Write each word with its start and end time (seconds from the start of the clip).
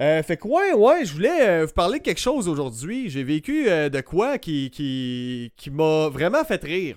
Euh, 0.00 0.22
fait 0.22 0.38
que 0.38 0.48
ouais, 0.48 0.72
ouais, 0.72 1.04
je 1.04 1.12
voulais 1.12 1.46
euh, 1.46 1.66
vous 1.66 1.72
parler 1.72 1.98
de 1.98 2.04
quelque 2.04 2.20
chose 2.20 2.48
aujourd'hui. 2.48 3.10
J'ai 3.10 3.22
vécu 3.22 3.68
euh, 3.68 3.90
de 3.90 4.00
quoi 4.00 4.38
qui, 4.38 4.70
qui, 4.70 5.52
qui 5.56 5.70
m'a 5.70 6.08
vraiment 6.08 6.42
fait 6.44 6.62
rire. 6.62 6.96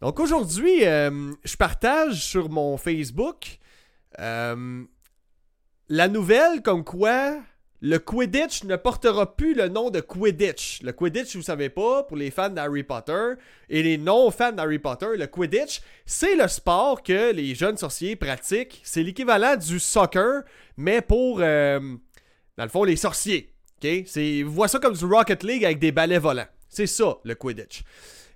Donc 0.00 0.18
aujourd'hui, 0.18 0.84
euh, 0.84 1.32
je 1.44 1.56
partage 1.56 2.24
sur 2.24 2.50
mon 2.50 2.76
Facebook 2.76 3.58
la 5.90 6.08
nouvelle 6.08 6.62
comme 6.62 6.84
quoi 6.84 7.38
le 7.80 7.98
Quidditch 7.98 8.64
ne 8.64 8.74
portera 8.74 9.36
plus 9.36 9.54
le 9.54 9.68
nom 9.68 9.90
de 9.90 10.00
Quidditch. 10.00 10.82
Le 10.82 10.92
Quidditch, 10.92 11.36
vous 11.36 11.42
savez 11.42 11.68
pas, 11.68 12.02
pour 12.02 12.16
les 12.16 12.32
fans 12.32 12.48
d'Harry 12.48 12.82
Potter 12.82 13.34
et 13.68 13.84
les 13.84 13.96
non-fans 13.96 14.50
d'Harry 14.50 14.80
Potter, 14.80 15.16
le 15.16 15.28
Quidditch, 15.28 15.80
c'est 16.04 16.34
le 16.34 16.48
sport 16.48 17.04
que 17.04 17.32
les 17.32 17.54
jeunes 17.54 17.76
sorciers 17.76 18.16
pratiquent. 18.16 18.80
C'est 18.82 19.04
l'équivalent 19.04 19.54
du 19.56 19.78
soccer, 19.78 20.42
mais 20.76 21.00
pour, 21.00 21.40
dans 22.58 22.64
le 22.64 22.70
fond, 22.70 22.82
les 22.82 22.96
sorciers. 22.96 23.54
ok? 23.76 24.02
C'est, 24.06 24.44
ça 24.66 24.78
comme 24.80 24.94
du 24.94 25.04
Rocket 25.04 25.44
League 25.44 25.64
avec 25.64 25.78
des 25.78 25.92
balais 25.92 26.18
volants. 26.18 26.48
C'est 26.68 26.88
ça, 26.88 27.18
le 27.22 27.34
Quidditch. 27.36 27.84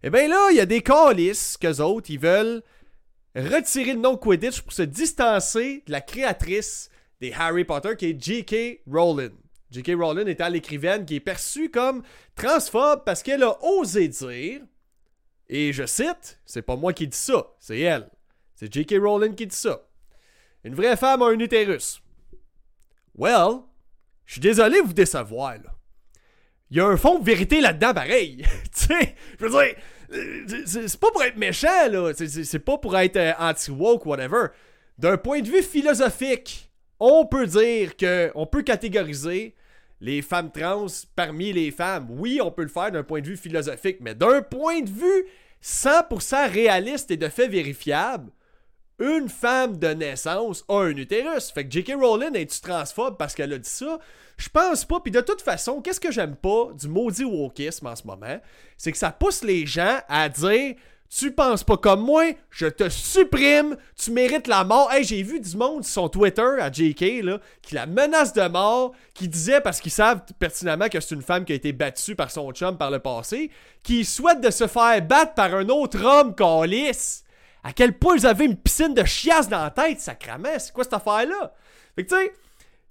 Et 0.03 0.11
bien 0.11 0.29
là, 0.29 0.49
il 0.53 0.57
y 0.57 0.61
a 0.61 0.67
des 0.67 0.81
calices 0.81 1.59
qu'eux 1.61 1.81
autres, 1.81 2.09
ils 2.09 2.21
veulent 2.21 2.63
retirer 3.35 3.95
le 3.95 3.99
nom 3.99 4.17
Quidditch 4.17 4.63
pour 4.63 4.73
se 4.73 4.83
distancer 4.83 5.83
de 5.87 5.93
la 5.93 6.01
créatrice 6.01 6.89
des 7.21 7.33
Harry 7.33 7.65
Potter 7.65 7.97
qui 7.99 8.07
est 8.07 8.23
J.K. 8.23 8.83
Rowling. 8.89 9.33
J.K. 9.73 9.91
Rowling 9.99 10.29
étant 10.29 10.49
l'écrivaine 10.49 11.05
qui 11.05 11.17
est 11.17 11.21
perçue 11.21 11.69
comme 11.69 12.03
transphobe 12.37 13.03
parce 13.05 13.25
qu'elle 13.25 13.43
a 13.43 13.59
osé 13.65 14.07
dire, 14.07 14.61
et 15.49 15.73
je 15.73 15.85
cite, 15.85 16.39
c'est 16.47 16.63
pas 16.63 16.77
moi 16.77 16.93
qui 16.93 17.09
dis 17.09 17.17
ça, 17.17 17.49
c'est 17.59 17.81
elle. 17.81 18.09
C'est 18.55 18.73
J.K. 18.73 18.95
Rowling 19.03 19.35
qui 19.35 19.49
dit 19.49 19.57
ça. 19.57 19.83
Une 20.63 20.77
vraie 20.77 20.97
femme 20.97 21.23
a 21.23 21.27
un 21.27 21.39
utérus. 21.41 22.01
Well, 23.17 23.63
je 24.27 24.33
suis 24.33 24.41
désolé 24.41 24.81
de 24.81 24.87
vous 24.87 24.93
décevoir, 24.93 25.55
là. 25.55 25.75
Il 26.71 26.79
y 26.79 26.81
a 26.81 26.87
un 26.87 26.97
fond 26.97 27.19
de 27.19 27.25
vérité 27.25 27.61
là-dedans, 27.61 27.93
pareil. 27.93 28.47
tu 28.75 28.87
sais, 28.87 29.15
je 29.39 29.45
veux 29.45 29.51
dire, 29.51 29.75
euh, 30.15 30.63
c'est 30.65 30.99
pas 31.01 31.11
pour 31.11 31.23
être 31.23 31.37
méchant, 31.37 31.89
là. 31.91 32.13
C'est 32.15 32.59
pas 32.59 32.79
pour 32.79 32.97
être 32.97 33.17
euh, 33.17 33.33
anti-woke, 33.39 34.07
whatever. 34.07 34.47
D'un 34.99 35.19
point 35.19 35.41
de 35.41 35.49
vue 35.49 35.63
philosophique, 35.63 36.71
on 36.99 37.27
peut 37.27 37.47
dire 37.47 37.97
que, 37.97 38.31
on 38.35 38.47
peut 38.47 38.63
catégoriser 38.63 39.55
les 40.01 40.23
femmes 40.23 40.51
trans 40.51 40.87
parmi 41.15 41.53
les 41.53 41.71
femmes. 41.71 42.09
Oui, 42.11 42.41
on 42.43 42.51
peut 42.51 42.63
le 42.63 42.69
faire 42.69 42.91
d'un 42.91 43.03
point 43.03 43.21
de 43.21 43.27
vue 43.27 43.37
philosophique, 43.37 43.99
mais 44.01 44.15
d'un 44.15 44.41
point 44.43 44.81
de 44.81 44.91
vue 44.91 45.27
100% 45.63 46.51
réaliste 46.51 47.11
et 47.11 47.17
de 47.17 47.29
fait 47.29 47.49
vérifiable, 47.49 48.31
une 48.99 49.29
femme 49.29 49.79
de 49.79 49.89
naissance 49.89 50.65
a 50.69 50.81
un 50.81 50.97
utérus. 50.97 51.51
Fait 51.51 51.65
que 51.65 51.71
J.K. 51.71 51.95
Rowling 52.01 52.37
est-tu 52.37 52.61
transphobe 52.61 53.17
parce 53.17 53.35
qu'elle 53.35 53.53
a 53.53 53.59
dit 53.59 53.69
ça? 53.69 53.99
Je 54.37 54.49
pense 54.49 54.85
pas. 54.85 55.01
Puis 55.01 55.13
de 55.13 55.21
toute 55.21 55.43
façon, 55.43 55.81
qu'est-ce 55.81 56.01
que 56.01 56.11
j'aime 56.11 56.37
pas 56.37 56.69
du 56.79 56.89
maudit 56.89 57.25
wokisme 57.25 57.87
en 57.87 57.97
ce 57.97 58.07
moment? 58.07 58.41
C'est 58.77 58.93
que 58.93 58.99
ça 58.99 59.11
pousse 59.11 59.43
les 59.43 59.67
gens 59.67 59.99
à 60.09 60.29
dire 60.29 60.75
Tu 61.09 61.33
penses 61.33 61.65
pas 61.65 61.77
comme 61.77 62.03
moi, 62.03 62.25
je 62.51 62.67
te 62.67 62.89
supprime, 62.89 63.77
tu 63.97 64.11
mérites 64.11 64.47
la 64.47 64.65
mort. 64.65 64.93
Hey, 64.93 65.05
j'ai 65.05 65.23
vu 65.23 65.41
du 65.41 65.57
monde 65.57 65.85
sur 65.85 65.95
son 65.95 66.09
Twitter 66.09 66.57
à 66.61 66.71
J.K. 66.71 67.23
Là, 67.23 67.41
qui 67.63 67.75
la 67.75 67.87
menace 67.87 68.33
de 68.33 68.47
mort, 68.49 68.93
qui 69.15 69.29
disait 69.29 69.61
parce 69.61 69.81
qu'ils 69.81 69.93
savent 69.93 70.23
pertinemment 70.39 70.89
que 70.89 71.01
c'est 71.01 71.15
une 71.15 71.23
femme 71.23 71.45
qui 71.45 71.53
a 71.53 71.57
été 71.57 71.73
battue 71.73 72.15
par 72.15 72.31
son 72.31 72.51
chum 72.53 72.77
par 72.77 72.91
le 72.91 72.99
passé, 72.99 73.51
qui 73.83 74.05
souhaite 74.05 74.41
de 74.41 74.51
se 74.51 74.67
faire 74.67 75.03
battre 75.03 75.35
par 75.35 75.55
un 75.55 75.69
autre 75.69 76.05
homme 76.05 76.35
calice. 76.35 77.25
À 77.63 77.73
quel 77.73 77.99
point 77.99 78.17
ils 78.17 78.27
avaient 78.27 78.47
une 78.47 78.57
piscine 78.57 78.95
de 78.95 79.05
chiasse 79.05 79.49
dans 79.49 79.63
la 79.63 79.71
tête, 79.71 80.01
sacrament, 80.01 80.59
c'est 80.59 80.73
quoi 80.73 80.85
cette 80.85 80.95
affaire-là? 80.95 81.55
Fait 81.95 82.05
que 82.05 82.09
tu 82.11 82.17
sais, 82.17 82.33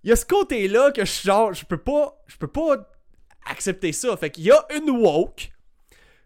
il 0.03 0.09
y 0.09 0.13
a 0.13 0.15
ce 0.15 0.25
côté-là 0.25 0.91
que 0.91 1.05
je 1.05 1.21
genre, 1.23 1.53
je 1.53 1.65
peux 1.65 1.77
pas, 1.77 2.21
je 2.27 2.37
peux 2.37 2.47
pas 2.47 2.89
accepter 3.45 3.91
ça. 3.91 4.15
Fait 4.17 4.29
qu'il 4.29 4.45
y 4.45 4.51
a 4.51 4.65
une 4.75 4.89
woke 4.89 5.51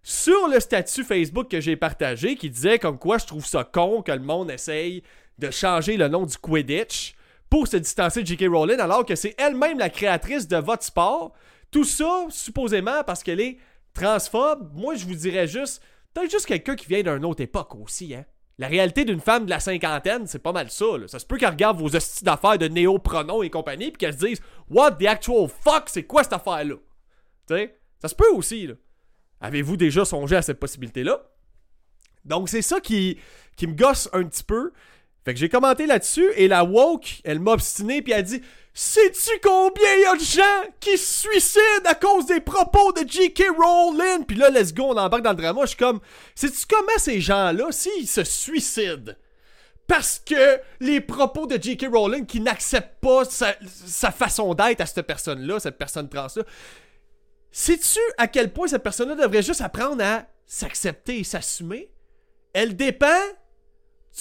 sur 0.03 0.47
le 0.47 0.59
statut 0.59 1.03
Facebook 1.03 1.49
que 1.49 1.59
j'ai 1.59 1.75
partagé 1.75 2.35
qui 2.35 2.49
disait 2.49 2.77
comme 2.77 2.99
quoi 2.99 3.17
je 3.17 3.25
trouve 3.25 3.45
ça 3.45 3.63
con 3.63 4.01
que 4.03 4.11
le 4.11 4.19
monde 4.19 4.51
essaye 4.51 5.01
de 5.39 5.49
changer 5.49 5.97
le 5.97 6.07
nom 6.07 6.25
du 6.25 6.37
Quidditch 6.37 7.15
pour 7.49 7.67
se 7.67 7.77
distancer 7.77 8.21
de 8.21 8.27
J.K. 8.27 8.45
Rowling 8.49 8.79
alors 8.79 9.05
que 9.05 9.15
c'est 9.15 9.35
elle-même 9.37 9.79
la 9.79 9.89
créatrice 9.89 10.47
de 10.47 10.57
votre 10.57 10.83
sport. 10.83 11.33
Tout 11.71 11.83
ça, 11.83 12.25
supposément, 12.29 13.03
parce 13.03 13.23
qu'elle 13.23 13.41
est 13.41 13.57
transphobe. 13.93 14.71
Moi, 14.73 14.95
je 14.95 15.05
vous 15.05 15.15
dirais 15.15 15.47
juste, 15.47 15.81
peut-être 16.13 16.31
juste 16.31 16.45
quelqu'un 16.45 16.75
qui 16.75 16.87
vient 16.87 17.01
d'une 17.01 17.25
autre 17.25 17.41
époque 17.41 17.75
aussi, 17.75 18.13
hein. 18.13 18.25
La 18.57 18.67
réalité 18.67 19.03
d'une 19.03 19.19
femme 19.19 19.45
de 19.45 19.49
la 19.49 19.59
cinquantaine, 19.59 20.27
c'est 20.27 20.39
pas 20.39 20.53
mal 20.53 20.69
ça. 20.69 20.85
Ça 21.07 21.19
se 21.19 21.25
peut 21.25 21.37
qu'elle 21.37 21.49
regarde 21.49 21.77
vos 21.77 21.93
hosties 21.93 22.23
d'affaires 22.23 22.57
de 22.57 22.67
néo-pronoms 22.67 23.43
et 23.43 23.49
compagnie, 23.49 23.91
puis 23.91 23.97
qu'elle 23.97 24.13
se 24.13 24.25
dise 24.25 24.41
What 24.69 24.93
the 24.93 25.07
actual 25.07 25.49
fuck, 25.49 25.83
c'est 25.87 26.03
quoi 26.03 26.23
cette 26.23 26.33
affaire-là? 26.33 26.75
Ça 27.49 28.07
se 28.07 28.15
peut 28.15 28.31
aussi. 28.33 28.69
Avez-vous 29.41 29.75
déjà 29.75 30.05
songé 30.05 30.37
à 30.37 30.41
cette 30.41 30.59
possibilité-là? 30.59 31.21
Donc, 32.23 32.49
c'est 32.49 32.61
ça 32.61 32.79
qui, 32.79 33.19
qui 33.55 33.67
me 33.67 33.75
gosse 33.75 34.09
un 34.13 34.23
petit 34.23 34.43
peu. 34.43 34.71
Fait 35.25 35.33
que 35.33 35.39
j'ai 35.39 35.49
commenté 35.49 35.87
là-dessus, 35.87 36.31
et 36.35 36.47
la 36.47 36.63
woke, 36.63 37.21
elle 37.23 37.39
m'a 37.39 37.53
obstiné, 37.53 38.01
puis 38.03 38.13
elle 38.13 38.23
dit 38.23 38.41
Sais-tu 38.77 39.31
combien 39.41 39.95
il 39.95 40.01
y 40.01 40.05
a 40.05 40.15
de 40.15 40.21
gens 40.21 40.69
qui 40.79 40.97
se 40.97 41.21
suicident 41.21 41.85
à 41.85 41.95
cause 41.95 42.27
des 42.27 42.41
propos 42.41 42.91
de 42.91 43.07
J.K. 43.07 43.45
Rowling? 43.57 44.25
Puis 44.25 44.37
là, 44.37 44.49
let's 44.49 44.73
go, 44.73 44.83
on 44.89 44.97
embarque 44.97 45.23
dans 45.23 45.31
le 45.31 45.37
drama. 45.37 45.61
Je 45.61 45.69
suis 45.69 45.77
comme 45.77 45.99
Sais-tu 46.35 46.65
comment 46.69 46.97
ces 46.97 47.21
gens-là, 47.21 47.71
s'ils 47.71 48.07
se 48.07 48.23
suicident 48.23 49.13
parce 49.87 50.19
que 50.19 50.59
les 50.79 50.99
propos 50.99 51.45
de 51.45 51.61
J.K. 51.61 51.87
Rowling 51.91 52.25
qui 52.25 52.39
n'acceptent 52.39 52.99
pas 53.01 53.23
sa, 53.25 53.53
sa 53.65 54.11
façon 54.11 54.53
d'être 54.53 54.81
à 54.81 54.85
cette 54.85 55.05
personne-là, 55.05 55.59
cette 55.59 55.77
personne 55.77 56.09
trans-là, 56.09 56.43
sais-tu 57.51 57.99
à 58.17 58.27
quel 58.27 58.51
point 58.51 58.67
cette 58.67 58.83
personne-là 58.83 59.15
devrait 59.15 59.43
juste 59.43 59.61
apprendre 59.61 60.03
à 60.03 60.25
s'accepter 60.45 61.19
et 61.19 61.23
s'assumer? 61.23 61.91
Elle 62.53 62.75
dépend 62.75 63.21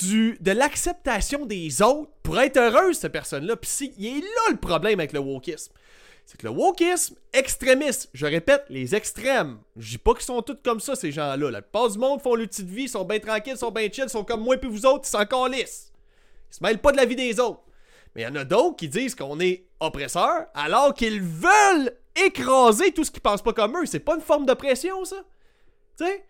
de 0.03 0.51
l'acceptation 0.51 1.47
des 1.47 1.81
autres 1.83 2.11
pour 2.23 2.41
être 2.41 2.57
heureuse, 2.57 2.99
cette 2.99 3.13
personne-là. 3.13 3.57
Puis 3.57 3.71
c'est- 3.71 3.93
il 3.97 4.19
est 4.19 4.21
là 4.21 4.51
le 4.51 4.57
problème 4.57 4.99
avec 4.99 5.13
le 5.13 5.21
wokisme. 5.21 5.73
C'est 6.27 6.39
que 6.39 6.47
le 6.47 6.53
wokisme 6.53 7.17
extrémiste, 7.33 8.09
je 8.15 8.25
répète, 8.27 8.65
les 8.71 8.95
extrêmes, 8.95 9.59
je 9.77 9.91
dis 9.91 9.99
pas 9.99 10.15
qu'ils 10.15 10.23
sont 10.25 10.41
tous 10.41 10.57
comme 10.65 10.81
ça, 10.81 10.97
ces 10.97 11.13
gens-là. 11.13 11.51
La 11.51 11.61
plupart 11.63 11.91
du 11.91 11.99
monde 11.99 12.23
font 12.23 12.35
leur 12.35 12.47
petite 12.49 12.67
vie, 12.69 12.89
sont 12.89 13.05
bien 13.05 13.19
tranquilles, 13.21 13.59
sont 13.59 13.71
bien 13.71 13.89
chill, 13.93 14.09
sont 14.09 14.25
comme 14.25 14.41
moi 14.43 14.57
puis 14.57 14.71
vous 14.71 14.87
autres, 14.87 15.07
ils 15.07 15.11
sont 15.11 15.19
encore 15.19 15.49
lisses. 15.49 15.93
Ils 16.51 16.57
se 16.57 16.63
mêlent 16.63 16.81
pas 16.81 16.93
de 16.93 16.97
la 16.97 17.05
vie 17.05 17.17
des 17.17 17.39
autres. 17.39 17.61
Mais 18.15 18.23
il 18.23 18.25
y 18.25 18.29
en 18.29 18.37
a 18.37 18.45
d'autres 18.45 18.77
qui 18.77 18.89
disent 18.89 19.15
qu'on 19.15 19.39
est 19.41 19.67
oppresseurs 19.81 20.47
alors 20.55 20.95
qu'ils 20.95 21.21
veulent 21.21 21.93
écraser 22.17 22.93
tout 22.93 23.05
ce 23.05 23.11
qui 23.11 23.21
pense 23.21 23.43
pas 23.43 23.53
comme 23.53 23.77
eux. 23.77 23.87
C'est 23.87 23.99
pas 24.01 24.15
une 24.15 24.21
forme 24.23 24.47
d'oppression, 24.47 25.05
ça? 25.05 25.17
Tu 25.99 26.07
sais? 26.07 26.25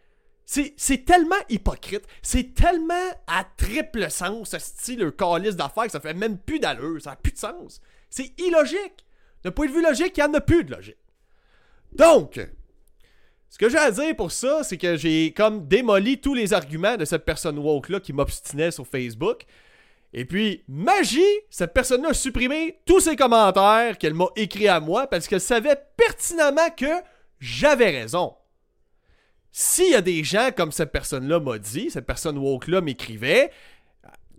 C'est, 0.47 1.05
tellement 1.07 1.37
hypocrite. 1.49 2.05
C'est 2.23 2.55
tellement 2.55 2.95
à 3.27 3.45
triple 3.57 4.11
sens, 4.11 4.57
style, 4.59 5.01
le 5.01 5.11
calice 5.11 5.57
d'affaires, 5.57 5.85
que 5.85 5.93
ça 5.93 6.01
fait 6.01 6.15
même 6.15 6.39
plus 6.39 6.59
d'allure. 6.59 7.01
Ça 7.01 7.13
a 7.13 7.17
plus 7.17 7.33
de 7.33 7.39
sens. 7.39 7.81
C'est 8.11 8.39
illogique. 8.39 9.05
D'un 9.43 9.51
point 9.51 9.67
de 9.67 9.73
vue 9.73 9.83
logique, 9.83 10.17
il 10.17 10.21
n'y 10.21 10.31
en 10.31 10.35
a 10.35 10.41
plus 10.41 10.65
de 10.65 10.75
logique. 10.75 10.99
Donc, 11.93 12.41
ce 13.49 13.59
que 13.59 13.69
j'ai 13.69 13.79
à 13.79 13.91
dire 13.91 14.17
pour 14.17 14.33
ça, 14.33 14.65
c'est 14.65 14.79
que 14.79 14.97
j'ai 14.97 15.33
comme 15.33 15.67
démoli 15.67 16.21
tous 16.21 16.35
les 16.35 16.53
arguments 16.53 16.97
de 16.97 17.05
cette 17.05 17.25
personne 17.25 17.59
woke-là 17.59 18.01
qui 18.01 18.13
m'obstinait 18.13 18.71
sur 18.71 18.87
Facebook. 18.87 19.45
Et 20.13 20.25
puis, 20.25 20.63
magie, 20.69 21.23
cette 21.51 21.75
personne-là 21.75 22.11
a 22.11 22.15
supprimé 22.15 22.81
tous 22.87 23.01
ses 23.01 23.17
commentaires 23.17 23.99
qu'elle 23.99 24.15
m'a 24.15 24.27
écrits 24.37 24.69
à 24.69 24.81
moi 24.81 25.07
parce 25.07 25.27
qu'elle 25.27 25.41
savait 25.41 25.77
pertinemment 25.97 26.71
que 26.77 27.03
j'avais 27.41 27.91
raison. 27.91 28.35
S'il 29.57 29.93
y 29.93 29.95
a 29.95 30.01
des 30.01 30.25
gens 30.25 30.51
comme 30.51 30.73
cette 30.73 30.91
personne-là 30.91 31.39
m'a 31.39 31.59
dit, 31.59 31.89
cette 31.89 32.07
personne 32.07 32.37
woke-là 32.37 32.81
m'écrivait, 32.81 33.53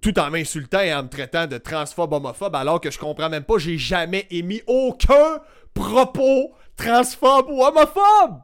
tout 0.01 0.19
en 0.19 0.29
m'insultant 0.29 0.81
et 0.81 0.93
en 0.93 1.03
me 1.03 1.07
traitant 1.07 1.47
de 1.47 1.57
transphobe 1.57 2.11
homophobe, 2.11 2.53
alors 2.53 2.81
que 2.81 2.91
je 2.91 2.99
comprends 2.99 3.29
même 3.29 3.45
pas, 3.45 3.57
j'ai 3.57 3.77
jamais 3.77 4.27
émis 4.29 4.61
aucun 4.67 5.39
propos 5.73 6.53
transphobe 6.75 7.49
ou 7.49 7.63
homophobe. 7.63 8.41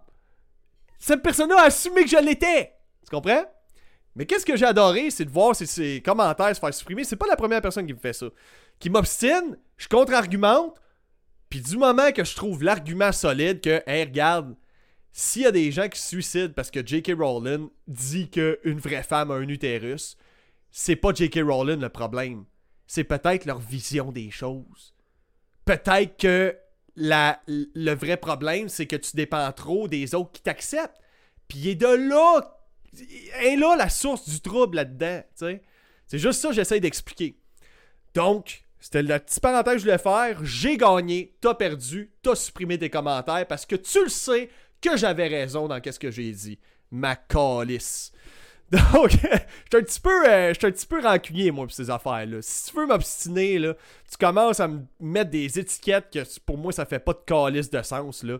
Cette 0.97 1.21
personne-là 1.21 1.57
a 1.59 1.65
assumé 1.65 2.03
que 2.03 2.09
je 2.09 2.23
l'étais. 2.23 2.71
Tu 3.03 3.13
comprends? 3.13 3.43
Mais 4.15 4.25
qu'est-ce 4.25 4.45
que 4.45 4.55
j'ai 4.55 4.65
adoré, 4.65 5.11
c'est 5.11 5.25
de 5.25 5.29
voir 5.29 5.53
ces 5.53 6.01
commentaires 6.01 6.55
se 6.55 6.61
faire 6.61 6.73
supprimer. 6.73 7.03
C'est 7.03 7.17
pas 7.17 7.27
la 7.27 7.35
première 7.35 7.61
personne 7.61 7.85
qui 7.85 7.93
me 7.93 7.99
fait 7.99 8.13
ça. 8.13 8.27
Qui 8.79 8.89
m'obstine, 8.89 9.57
je 9.75 9.89
contre-argumente, 9.89 10.77
puis 11.49 11.59
du 11.59 11.75
moment 11.75 12.13
que 12.13 12.23
je 12.23 12.33
trouve 12.33 12.63
l'argument 12.63 13.11
solide 13.11 13.59
que, 13.59 13.83
hey, 13.85 14.05
regarde, 14.05 14.55
s'il 15.11 15.41
y 15.41 15.45
a 15.45 15.51
des 15.51 15.71
gens 15.71 15.89
qui 15.89 15.99
se 15.99 16.07
suicident 16.07 16.53
parce 16.55 16.71
que 16.71 16.85
J.K. 16.85 17.13
Rowling 17.17 17.69
dit 17.87 18.29
qu'une 18.29 18.79
vraie 18.79 19.03
femme 19.03 19.31
a 19.31 19.35
un 19.35 19.47
utérus, 19.47 20.17
c'est 20.71 20.95
pas 20.95 21.13
J.K. 21.13 21.39
Rowling 21.43 21.79
le 21.79 21.89
problème. 21.89 22.45
C'est 22.87 23.03
peut-être 23.03 23.45
leur 23.45 23.59
vision 23.59 24.11
des 24.11 24.31
choses. 24.31 24.95
Peut-être 25.65 26.17
que 26.17 26.57
le 26.95 27.93
vrai 27.93 28.17
problème, 28.17 28.67
c'est 28.69 28.87
que 28.87 28.95
tu 28.95 29.15
dépends 29.15 29.51
trop 29.53 29.87
des 29.87 30.13
autres 30.15 30.31
qui 30.31 30.41
t'acceptent. 30.41 30.99
Puis 31.47 31.59
il 31.59 31.67
est 31.69 31.75
de 31.75 31.87
là, 31.87 32.61
est 33.41 33.55
là 33.55 33.75
la 33.77 33.89
source 33.89 34.27
du 34.29 34.41
trouble 34.41 34.75
là-dedans. 34.77 35.23
C'est 35.35 36.17
juste 36.17 36.41
ça 36.41 36.49
que 36.49 36.55
j'essaie 36.55 36.79
d'expliquer. 36.79 37.37
Donc, 38.13 38.65
C'était 38.81 39.03
la 39.03 39.19
petite 39.19 39.39
parenthèse 39.41 39.73
que 39.73 39.79
je 39.79 39.83
voulais 39.85 39.97
faire. 39.99 40.43
J'ai 40.43 40.75
gagné, 40.75 41.37
t'as 41.39 41.53
perdu, 41.53 42.11
t'as 42.23 42.33
supprimé 42.33 42.79
tes 42.79 42.89
commentaires 42.89 43.45
parce 43.47 43.67
que 43.67 43.75
tu 43.75 44.03
le 44.03 44.09
sais 44.09 44.49
que 44.81 44.97
j'avais 44.97 45.27
raison 45.27 45.67
dans 45.67 45.79
ce 45.83 45.99
que 45.99 46.11
j'ai 46.11 46.31
dit. 46.31 46.59
Ma 46.91 47.15
calice. 47.15 48.11
Donc, 48.93 49.11
je 49.11 49.17
suis 49.17 49.27
un 49.73 49.81
petit 49.81 49.99
peu, 49.99 50.29
euh, 50.29 50.51
un 50.51 50.53
petit 50.53 50.85
peu 50.85 51.01
rancunier, 51.01 51.51
moi, 51.51 51.65
pour 51.65 51.73
ces 51.73 51.89
affaires-là. 51.89 52.37
Si 52.41 52.71
tu 52.71 52.77
veux 52.77 52.87
m'obstiner, 52.87 53.59
là, 53.59 53.73
tu 54.09 54.17
commences 54.17 54.61
à 54.61 54.69
me 54.69 54.83
mettre 55.01 55.29
des 55.29 55.59
étiquettes 55.59 56.09
que 56.09 56.19
pour 56.45 56.57
moi, 56.57 56.71
ça 56.71 56.85
fait 56.85 56.99
pas 56.99 57.11
de 57.11 57.19
calice 57.25 57.69
de 57.69 57.81
sens, 57.81 58.23
là. 58.23 58.37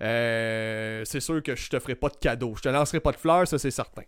Euh, 0.00 1.02
c'est 1.04 1.20
sûr 1.20 1.42
que 1.42 1.54
je 1.54 1.68
te 1.68 1.78
ferai 1.78 1.94
pas 1.94 2.08
de 2.08 2.16
cadeau. 2.16 2.54
Je 2.56 2.62
te 2.62 2.68
lancerai 2.70 3.00
pas 3.00 3.12
de 3.12 3.18
fleurs, 3.18 3.46
ça, 3.46 3.58
c'est 3.58 3.70
certain. 3.70 4.02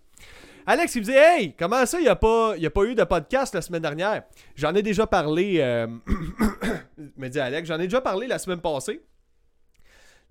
Alex, 0.66 0.94
il 0.94 1.00
me 1.00 1.04
dit 1.04 1.12
Hey, 1.12 1.54
comment 1.56 1.84
ça, 1.84 2.00
il 2.00 2.04
n'y 2.04 2.08
a, 2.08 2.16
pas, 2.16 2.54
a 2.54 2.70
pas 2.70 2.84
eu 2.84 2.94
de 2.94 3.04
podcast 3.04 3.54
la 3.54 3.62
semaine 3.62 3.82
dernière? 3.82 4.24
J'en 4.56 4.74
ai 4.74 4.82
déjà 4.82 5.06
parlé. 5.06 5.58
Euh... 5.60 5.86
me 7.16 7.28
dit 7.28 7.38
Alex, 7.38 7.68
j'en 7.68 7.78
ai 7.78 7.84
déjà 7.84 8.00
parlé 8.00 8.26
la 8.26 8.38
semaine 8.38 8.60
passée. 8.60 9.00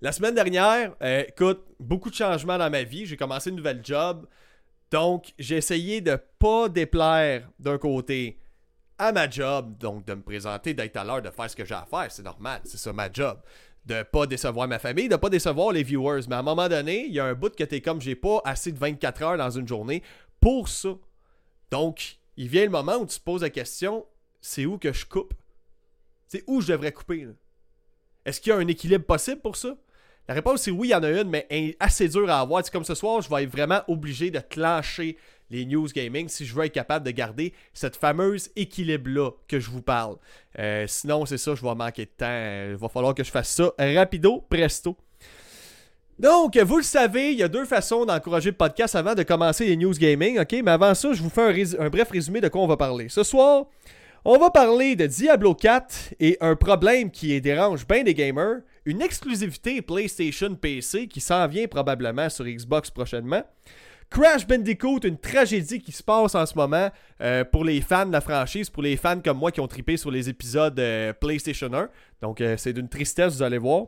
La 0.02 0.12
semaine 0.12 0.34
dernière, 0.34 0.94
euh, 1.02 1.24
écoute, 1.26 1.64
beaucoup 1.80 2.10
de 2.10 2.14
changements 2.14 2.58
dans 2.58 2.68
ma 2.68 2.82
vie. 2.82 3.06
J'ai 3.06 3.16
commencé 3.16 3.48
une 3.48 3.56
nouvelle 3.56 3.80
job. 3.82 4.26
Donc, 4.90 5.32
j'ai 5.38 5.56
essayé 5.56 6.02
de 6.02 6.18
pas 6.38 6.68
déplaire 6.68 7.48
d'un 7.58 7.78
côté 7.78 8.38
à 8.98 9.10
ma 9.12 9.28
job, 9.28 9.78
donc 9.78 10.04
de 10.04 10.14
me 10.14 10.22
présenter, 10.22 10.74
d'être 10.74 10.96
à 10.98 11.04
l'heure, 11.04 11.22
de 11.22 11.30
faire 11.30 11.50
ce 11.50 11.56
que 11.56 11.64
j'ai 11.64 11.74
à 11.74 11.86
faire. 11.88 12.10
C'est 12.10 12.22
normal, 12.22 12.60
c'est 12.64 12.76
ça 12.76 12.92
ma 12.92 13.10
job. 13.10 13.40
De 13.86 14.02
pas 14.02 14.26
décevoir 14.26 14.68
ma 14.68 14.78
famille, 14.78 15.08
de 15.08 15.16
pas 15.16 15.30
décevoir 15.30 15.72
les 15.72 15.82
viewers. 15.82 16.22
Mais 16.28 16.34
à 16.34 16.40
un 16.40 16.42
moment 16.42 16.68
donné, 16.68 17.06
il 17.06 17.14
y 17.14 17.20
a 17.20 17.24
un 17.24 17.34
bout 17.34 17.54
que 17.54 17.64
t'es 17.64 17.80
comme 17.80 18.00
j'ai 18.00 18.16
pas 18.16 18.42
assez 18.44 18.72
de 18.72 18.78
24 18.78 19.22
heures 19.22 19.38
dans 19.38 19.50
une 19.50 19.66
journée 19.66 20.02
pour 20.40 20.68
ça. 20.68 20.90
Donc, 21.70 22.18
il 22.36 22.48
vient 22.48 22.64
le 22.64 22.70
moment 22.70 22.96
où 22.96 23.06
tu 23.06 23.18
te 23.18 23.24
poses 23.24 23.42
la 23.42 23.50
question 23.50 24.04
c'est 24.42 24.66
où 24.66 24.78
que 24.78 24.92
je 24.92 25.04
coupe? 25.06 25.34
C'est 26.28 26.44
où 26.46 26.60
je 26.60 26.68
devrais 26.68 26.92
couper 26.92 27.26
Est-ce 28.24 28.40
qu'il 28.40 28.50
y 28.50 28.52
a 28.52 28.58
un 28.58 28.68
équilibre 28.68 29.04
possible 29.04 29.40
pour 29.40 29.56
ça? 29.56 29.76
La 30.28 30.34
réponse 30.34 30.62
c'est 30.62 30.70
oui, 30.70 30.88
il 30.88 30.90
y 30.90 30.94
en 30.94 31.02
a 31.02 31.10
une, 31.10 31.28
mais 31.28 31.76
assez 31.80 32.08
dur 32.08 32.28
à 32.30 32.40
avoir. 32.40 32.64
C'est 32.64 32.72
comme 32.72 32.84
ce 32.84 32.94
soir, 32.94 33.20
je 33.20 33.30
vais 33.30 33.44
être 33.44 33.50
vraiment 33.50 33.80
obligé 33.88 34.30
de 34.30 34.40
clencher 34.40 35.16
les 35.50 35.64
news 35.64 35.86
gaming 35.86 36.28
si 36.28 36.44
je 36.44 36.54
veux 36.54 36.64
être 36.64 36.72
capable 36.72 37.06
de 37.06 37.10
garder 37.12 37.52
cette 37.72 37.96
fameuse 37.96 38.50
équilibre-là 38.56 39.30
que 39.46 39.60
je 39.60 39.70
vous 39.70 39.82
parle. 39.82 40.16
Euh, 40.58 40.86
sinon, 40.88 41.26
c'est 41.26 41.38
ça, 41.38 41.54
je 41.54 41.62
vais 41.62 41.74
manquer 41.74 42.04
de 42.04 42.10
temps. 42.16 42.70
Il 42.70 42.76
va 42.76 42.88
falloir 42.88 43.14
que 43.14 43.22
je 43.22 43.30
fasse 43.30 43.54
ça 43.54 43.72
rapido, 43.78 44.44
presto. 44.48 44.96
Donc, 46.18 46.56
vous 46.56 46.78
le 46.78 46.82
savez, 46.82 47.32
il 47.32 47.38
y 47.38 47.42
a 47.42 47.48
deux 47.48 47.66
façons 47.66 48.06
d'encourager 48.06 48.50
le 48.50 48.56
podcast 48.56 48.94
avant 48.94 49.14
de 49.14 49.22
commencer 49.22 49.66
les 49.66 49.76
news 49.76 49.92
gaming, 49.92 50.40
ok? 50.40 50.56
Mais 50.64 50.70
avant 50.70 50.94
ça, 50.94 51.12
je 51.12 51.22
vous 51.22 51.28
fais 51.28 51.76
un 51.78 51.90
bref 51.90 52.10
résumé 52.10 52.40
de 52.40 52.48
quoi 52.48 52.62
on 52.62 52.66
va 52.66 52.78
parler. 52.78 53.10
Ce 53.10 53.22
soir, 53.22 53.66
on 54.24 54.38
va 54.38 54.50
parler 54.50 54.96
de 54.96 55.06
Diablo 55.06 55.54
4 55.54 56.14
et 56.18 56.38
un 56.40 56.56
problème 56.56 57.10
qui 57.10 57.38
dérange 57.42 57.86
bien 57.86 58.02
des 58.02 58.14
gamers, 58.14 58.60
une 58.86 59.02
exclusivité 59.02 59.82
PlayStation 59.82 60.54
PC 60.54 61.08
qui 61.08 61.20
s'en 61.20 61.46
vient 61.48 61.66
probablement 61.66 62.30
sur 62.30 62.44
Xbox 62.44 62.90
prochainement. 62.90 63.42
Crash 64.08 64.46
Bandicoot, 64.46 65.00
une 65.02 65.18
tragédie 65.18 65.80
qui 65.80 65.90
se 65.90 66.02
passe 66.02 66.36
en 66.36 66.46
ce 66.46 66.54
moment 66.54 66.90
euh, 67.20 67.44
pour 67.44 67.64
les 67.64 67.80
fans 67.80 68.06
de 68.06 68.12
la 68.12 68.20
franchise, 68.20 68.70
pour 68.70 68.84
les 68.84 68.96
fans 68.96 69.20
comme 69.20 69.38
moi 69.38 69.50
qui 69.50 69.60
ont 69.60 69.66
tripé 69.66 69.96
sur 69.96 70.12
les 70.12 70.28
épisodes 70.28 70.78
euh, 70.78 71.12
PlayStation 71.12 71.72
1. 71.72 71.88
Donc 72.22 72.40
euh, 72.40 72.56
c'est 72.56 72.72
d'une 72.72 72.88
tristesse, 72.88 73.34
vous 73.34 73.42
allez 73.42 73.58
voir. 73.58 73.86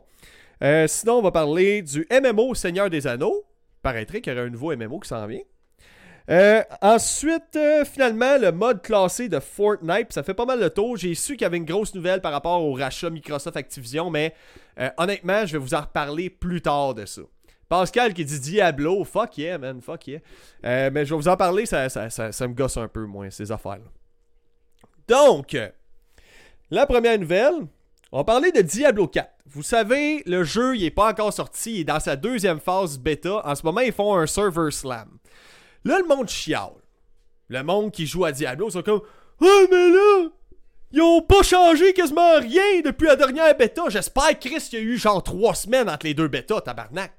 sinon, 0.87 1.19
on 1.19 1.21
va 1.21 1.31
parler 1.31 1.81
du 1.81 2.05
MMO 2.11 2.53
Seigneur 2.53 2.89
des 2.89 3.07
Anneaux. 3.07 3.45
Paraîtrait 3.81 4.19
qu'il 4.19 4.33
y 4.33 4.35
aurait 4.35 4.47
un 4.47 4.49
nouveau 4.49 4.75
MMO 4.75 4.99
qui 4.99 5.07
s'en 5.07 5.25
vient. 5.25 5.39
Euh, 6.29 6.61
ensuite, 6.81 7.55
euh, 7.55 7.83
finalement, 7.85 8.37
le 8.37 8.51
mode 8.51 8.83
classé 8.83 9.29
de 9.29 9.39
Fortnite, 9.39 10.13
ça 10.13 10.21
fait 10.21 10.35
pas 10.35 10.45
mal 10.45 10.59
de 10.59 10.67
tour. 10.67 10.95
J'ai 10.95 11.15
su 11.15 11.33
qu'il 11.33 11.41
y 11.41 11.45
avait 11.45 11.57
une 11.57 11.65
grosse 11.65 11.95
nouvelle 11.95 12.21
par 12.21 12.31
rapport 12.31 12.63
au 12.63 12.73
rachat 12.73 13.09
Microsoft 13.09 13.57
Activision, 13.57 14.11
mais 14.11 14.35
euh, 14.79 14.89
honnêtement, 14.97 15.45
je 15.47 15.53
vais 15.53 15.57
vous 15.57 15.73
en 15.73 15.81
reparler 15.81 16.29
plus 16.29 16.61
tard 16.61 16.93
de 16.93 17.05
ça. 17.05 17.21
Pascal 17.67 18.13
qui 18.13 18.25
dit 18.25 18.39
Diablo, 18.39 19.03
fuck 19.03 19.37
yeah, 19.37 19.57
man, 19.57 19.81
fuck 19.81 20.07
yeah. 20.07 20.19
mais 20.63 21.05
je 21.05 21.13
vais 21.13 21.21
vous 21.21 21.27
en 21.27 21.37
parler, 21.37 21.65
ça, 21.65 21.87
ça, 21.89 22.09
ça, 22.09 22.47
me 22.47 22.53
gosse 22.53 22.77
un 22.77 22.87
peu, 22.87 23.05
moins, 23.05 23.29
ces 23.29 23.51
affaires-là. 23.51 23.85
Donc, 25.07 25.55
la 26.71 26.85
première 26.87 27.19
nouvelle, 27.19 27.67
on 28.11 28.23
parler 28.23 28.51
de 28.51 28.61
Diablo 28.61 29.07
4. 29.07 29.29
Vous 29.45 29.61
savez, 29.61 30.23
le 30.25 30.43
jeu, 30.43 30.75
il 30.75 30.83
est 30.83 30.91
pas 30.91 31.09
encore 31.09 31.31
sorti, 31.31 31.75
il 31.75 31.79
est 31.81 31.83
dans 31.83 31.99
sa 31.99 32.15
deuxième 32.15 32.59
phase 32.59 32.97
bêta. 32.97 33.41
En 33.45 33.53
ce 33.53 33.63
moment, 33.63 33.81
ils 33.81 33.91
font 33.91 34.15
un 34.15 34.25
server 34.25 34.71
slam. 34.71 35.18
Là, 35.85 35.99
le 35.99 36.05
monde 36.05 36.29
chiale. 36.29 36.73
Le 37.47 37.63
monde 37.63 37.91
qui 37.91 38.05
joue 38.05 38.25
à 38.25 38.31
Diablo, 38.31 38.69
c'est 38.69 38.83
comme 38.83 39.01
Ah, 39.41 39.65
mais 39.71 39.89
là, 39.89 40.29
ils 40.91 41.01
ont 41.01 41.21
pas 41.21 41.43
changé 41.43 41.93
quasiment 41.93 42.39
rien 42.39 42.81
depuis 42.83 43.07
la 43.07 43.15
dernière 43.15 43.55
bêta. 43.55 43.83
J'espère, 43.89 44.37
Chris, 44.39 44.61
qu'il 44.69 44.79
y 44.79 44.81
a 44.81 44.85
eu 44.85 44.97
genre 44.97 45.23
trois 45.23 45.55
semaines 45.55 45.89
entre 45.89 46.05
les 46.05 46.13
deux 46.13 46.27
bêtas, 46.27 46.61
tabarnak. 46.61 47.13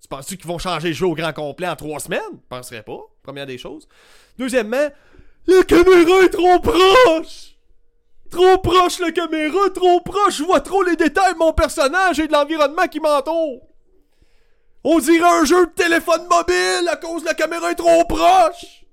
Tu 0.00 0.08
penses-tu 0.08 0.36
qu'ils 0.36 0.46
vont 0.46 0.58
changer 0.58 0.88
le 0.88 0.94
jeu 0.94 1.06
au 1.06 1.14
grand 1.14 1.32
complet 1.32 1.68
en 1.68 1.76
trois 1.76 2.00
semaines? 2.00 2.20
Je 2.32 2.48
penserais 2.48 2.82
pas, 2.82 3.00
première 3.22 3.46
des 3.46 3.58
choses. 3.58 3.88
Deuxièmement, 4.38 4.88
la 5.46 5.62
caméra 5.62 6.22
est 6.22 6.30
trop 6.30 6.60
proche! 6.60 7.56
Trop 8.30 8.58
proche 8.58 8.98
la 8.98 9.12
caméra, 9.12 9.70
trop 9.72 10.00
proche, 10.00 10.38
je 10.38 10.42
vois 10.42 10.60
trop 10.60 10.82
les 10.82 10.96
détails 10.96 11.34
de 11.34 11.38
mon 11.38 11.52
personnage 11.52 12.18
et 12.18 12.26
de 12.26 12.32
l'environnement 12.32 12.88
qui 12.88 12.98
m'entoure. 12.98 13.62
On 14.88 15.00
dirait 15.00 15.28
un 15.28 15.44
jeu 15.44 15.66
de 15.66 15.72
téléphone 15.72 16.28
mobile 16.28 16.88
à 16.88 16.94
cause 16.94 17.22
de 17.22 17.26
la 17.26 17.34
caméra 17.34 17.72
est 17.72 17.74
trop 17.74 18.04
proche. 18.04 18.84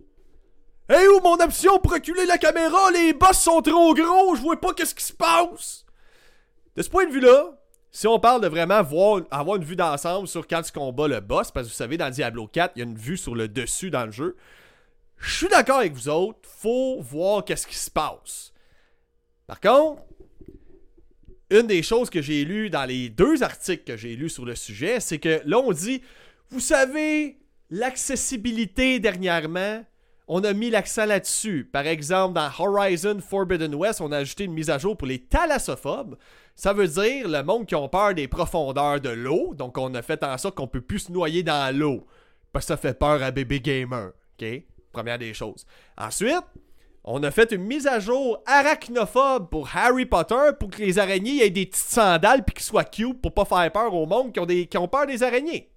Hey, 0.90 1.08
où 1.08 1.20
mon 1.22 1.36
option 1.36 1.78
pour 1.78 1.94
reculer 1.94 2.26
la 2.26 2.40
caméra? 2.40 2.90
Les 2.90 3.14
boss 3.14 3.38
sont 3.38 3.62
trop 3.62 3.94
gros, 3.94 4.36
je 4.36 4.42
vois 4.42 4.60
pas 4.60 4.74
qu'est-ce 4.74 4.96
qui 4.96 5.04
se 5.04 5.14
passe. 5.14 5.86
De 6.76 6.82
ce 6.82 6.90
point 6.90 7.06
de 7.06 7.12
vue-là, 7.12 7.52
si 7.92 8.08
on 8.08 8.20
parle 8.20 8.42
de 8.42 8.48
vraiment 8.48 8.82
voir, 8.82 9.22
avoir 9.30 9.58
une 9.58 9.64
vue 9.64 9.76
d'ensemble 9.76 10.28
sur 10.28 10.48
quand 10.48 10.64
tu 10.64 10.72
combats 10.72 11.08
le 11.08 11.20
boss, 11.20 11.52
parce 11.52 11.68
que 11.68 11.72
vous 11.72 11.78
savez, 11.78 11.98
dans 11.98 12.10
Diablo 12.10 12.48
4, 12.48 12.72
il 12.76 12.80
y 12.80 12.82
a 12.82 12.86
une 12.86 12.98
vue 12.98 13.16
sur 13.16 13.36
le 13.36 13.48
dessus 13.48 13.92
dans 13.92 14.08
le 14.08 14.12
jeu. 14.12 14.36
Je 15.18 15.32
suis 15.32 15.48
d'accord 15.48 15.78
avec 15.78 15.94
vous 15.94 16.10
autres, 16.10 16.40
faut 16.58 17.02
voir 17.02 17.46
qu'est-ce 17.46 17.68
qui 17.68 17.78
se 17.78 17.92
passe. 17.92 18.52
Par 19.46 19.60
contre, 19.60 20.02
une 21.54 21.68
des 21.68 21.84
choses 21.84 22.10
que 22.10 22.22
j'ai 22.22 22.44
lues 22.46 22.70
dans 22.70 22.86
les 22.86 23.10
deux 23.10 23.44
articles 23.44 23.84
que 23.84 23.96
j'ai 23.96 24.16
lus 24.16 24.30
sur 24.30 24.44
le 24.44 24.56
sujet, 24.56 25.00
c'est 25.00 25.20
que 25.20 25.42
là, 25.46 25.60
on 25.60 25.72
dit, 25.72 26.02
vous 26.50 26.60
savez, 26.60 27.38
l'accessibilité 27.70 29.00
dernièrement, 29.00 29.86
on 30.28 30.44
a 30.44 30.54
mis 30.54 30.70
l'accent 30.70 31.06
là-dessus. 31.06 31.70
Par 31.72 31.86
exemple, 31.86 32.34
dans 32.34 32.50
Horizon 32.58 33.20
Forbidden 33.20 33.76
West, 33.76 34.02
on 34.02 34.12
a 34.12 34.18
ajouté 34.18 34.46
une 34.46 34.54
mise 34.54 34.70
à 34.70 34.80
jour 34.80 34.98
pour 34.98 35.08
les 35.08 35.20
thalassophobes. 35.20 36.18
Ça 36.56 36.74
veut 36.74 36.88
dire 36.88 37.28
le 37.28 37.44
monde 37.44 37.68
qui 37.68 37.76
ont 37.76 37.90
peur 37.90 38.16
des 38.16 38.28
profondeurs 38.28 39.00
de 39.00 39.10
l'eau. 39.10 39.54
Donc, 39.54 39.78
on 39.78 39.94
a 39.94 40.02
fait 40.02 40.24
en 40.24 40.38
sorte 40.38 40.56
qu'on 40.56 40.68
peut 40.68 40.82
plus 40.82 41.00
se 41.00 41.12
noyer 41.12 41.44
dans 41.44 41.76
l'eau. 41.76 42.08
Parce 42.52 42.66
que 42.66 42.70
ça 42.70 42.78
fait 42.78 42.98
peur 42.98 43.22
à 43.22 43.32
bébé 43.32 43.60
gamer. 43.60 44.12
OK? 44.40 44.48
Première 44.92 45.20
des 45.20 45.34
choses. 45.34 45.66
Ensuite, 45.98 46.46
on 47.04 47.22
a 47.24 47.32
fait 47.32 47.52
une 47.52 47.64
mise 47.64 47.86
à 47.86 48.00
jour 48.00 48.42
arachnophobe 48.46 49.50
pour 49.50 49.70
Harry 49.76 50.06
Potter 50.06 50.52
pour 50.58 50.70
que 50.70 50.82
les 50.82 51.00
araignées 51.00 51.46
aient 51.46 51.50
des 51.50 51.66
petites 51.66 51.90
sandales 51.90 52.46
puis 52.46 52.54
qu'ils 52.54 52.64
soient 52.64 52.86
cute 52.86 53.22
pour 53.22 53.34
pas 53.34 53.46
faire 53.46 53.72
peur 53.72 53.94
au 53.94 54.06
monde 54.06 54.32
qui 54.32 54.78
ont, 54.78 54.88
peur 54.88 55.06
des 55.06 55.22
araignées. 55.22 55.70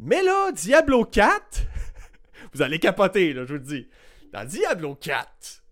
Mais 0.00 0.22
là, 0.22 0.50
Diablo 0.50 1.04
4, 1.04 1.60
vous 2.52 2.62
allez 2.62 2.80
capoter, 2.80 3.32
là, 3.32 3.44
je 3.44 3.54
vous 3.54 3.60
le 3.60 3.60
dis. 3.60 3.88
Dans 4.32 4.44
Diablo 4.44 4.96
4, 4.96 5.62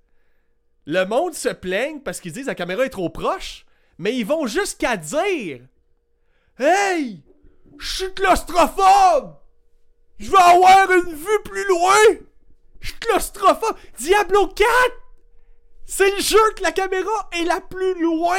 le 0.86 1.04
monde 1.06 1.34
se 1.34 1.48
plaigne 1.48 2.00
parce 2.00 2.20
qu'ils 2.20 2.32
disent 2.32 2.46
la 2.46 2.54
caméra 2.54 2.84
est 2.84 2.90
trop 2.90 3.10
proche, 3.10 3.66
mais 3.98 4.16
ils 4.16 4.26
vont 4.26 4.46
jusqu'à 4.46 4.96
dire 4.96 5.60
Hey, 6.56 7.24
je 7.78 7.96
suis 7.96 8.14
claustrophobe! 8.14 9.38
Je 10.18 10.30
veux 10.30 10.38
avoir 10.38 10.88
une 10.92 11.14
vue 11.14 11.42
plus 11.44 11.66
loin! 11.66 12.26
Je 12.82 12.92
claustrophobe. 13.00 13.76
Diablo 13.98 14.48
4! 14.48 14.68
C'est 15.86 16.10
le 16.10 16.20
jeu 16.20 16.38
que 16.56 16.62
la 16.62 16.72
caméra 16.72 17.30
est 17.32 17.44
la 17.44 17.60
plus 17.60 18.00
loin. 18.00 18.36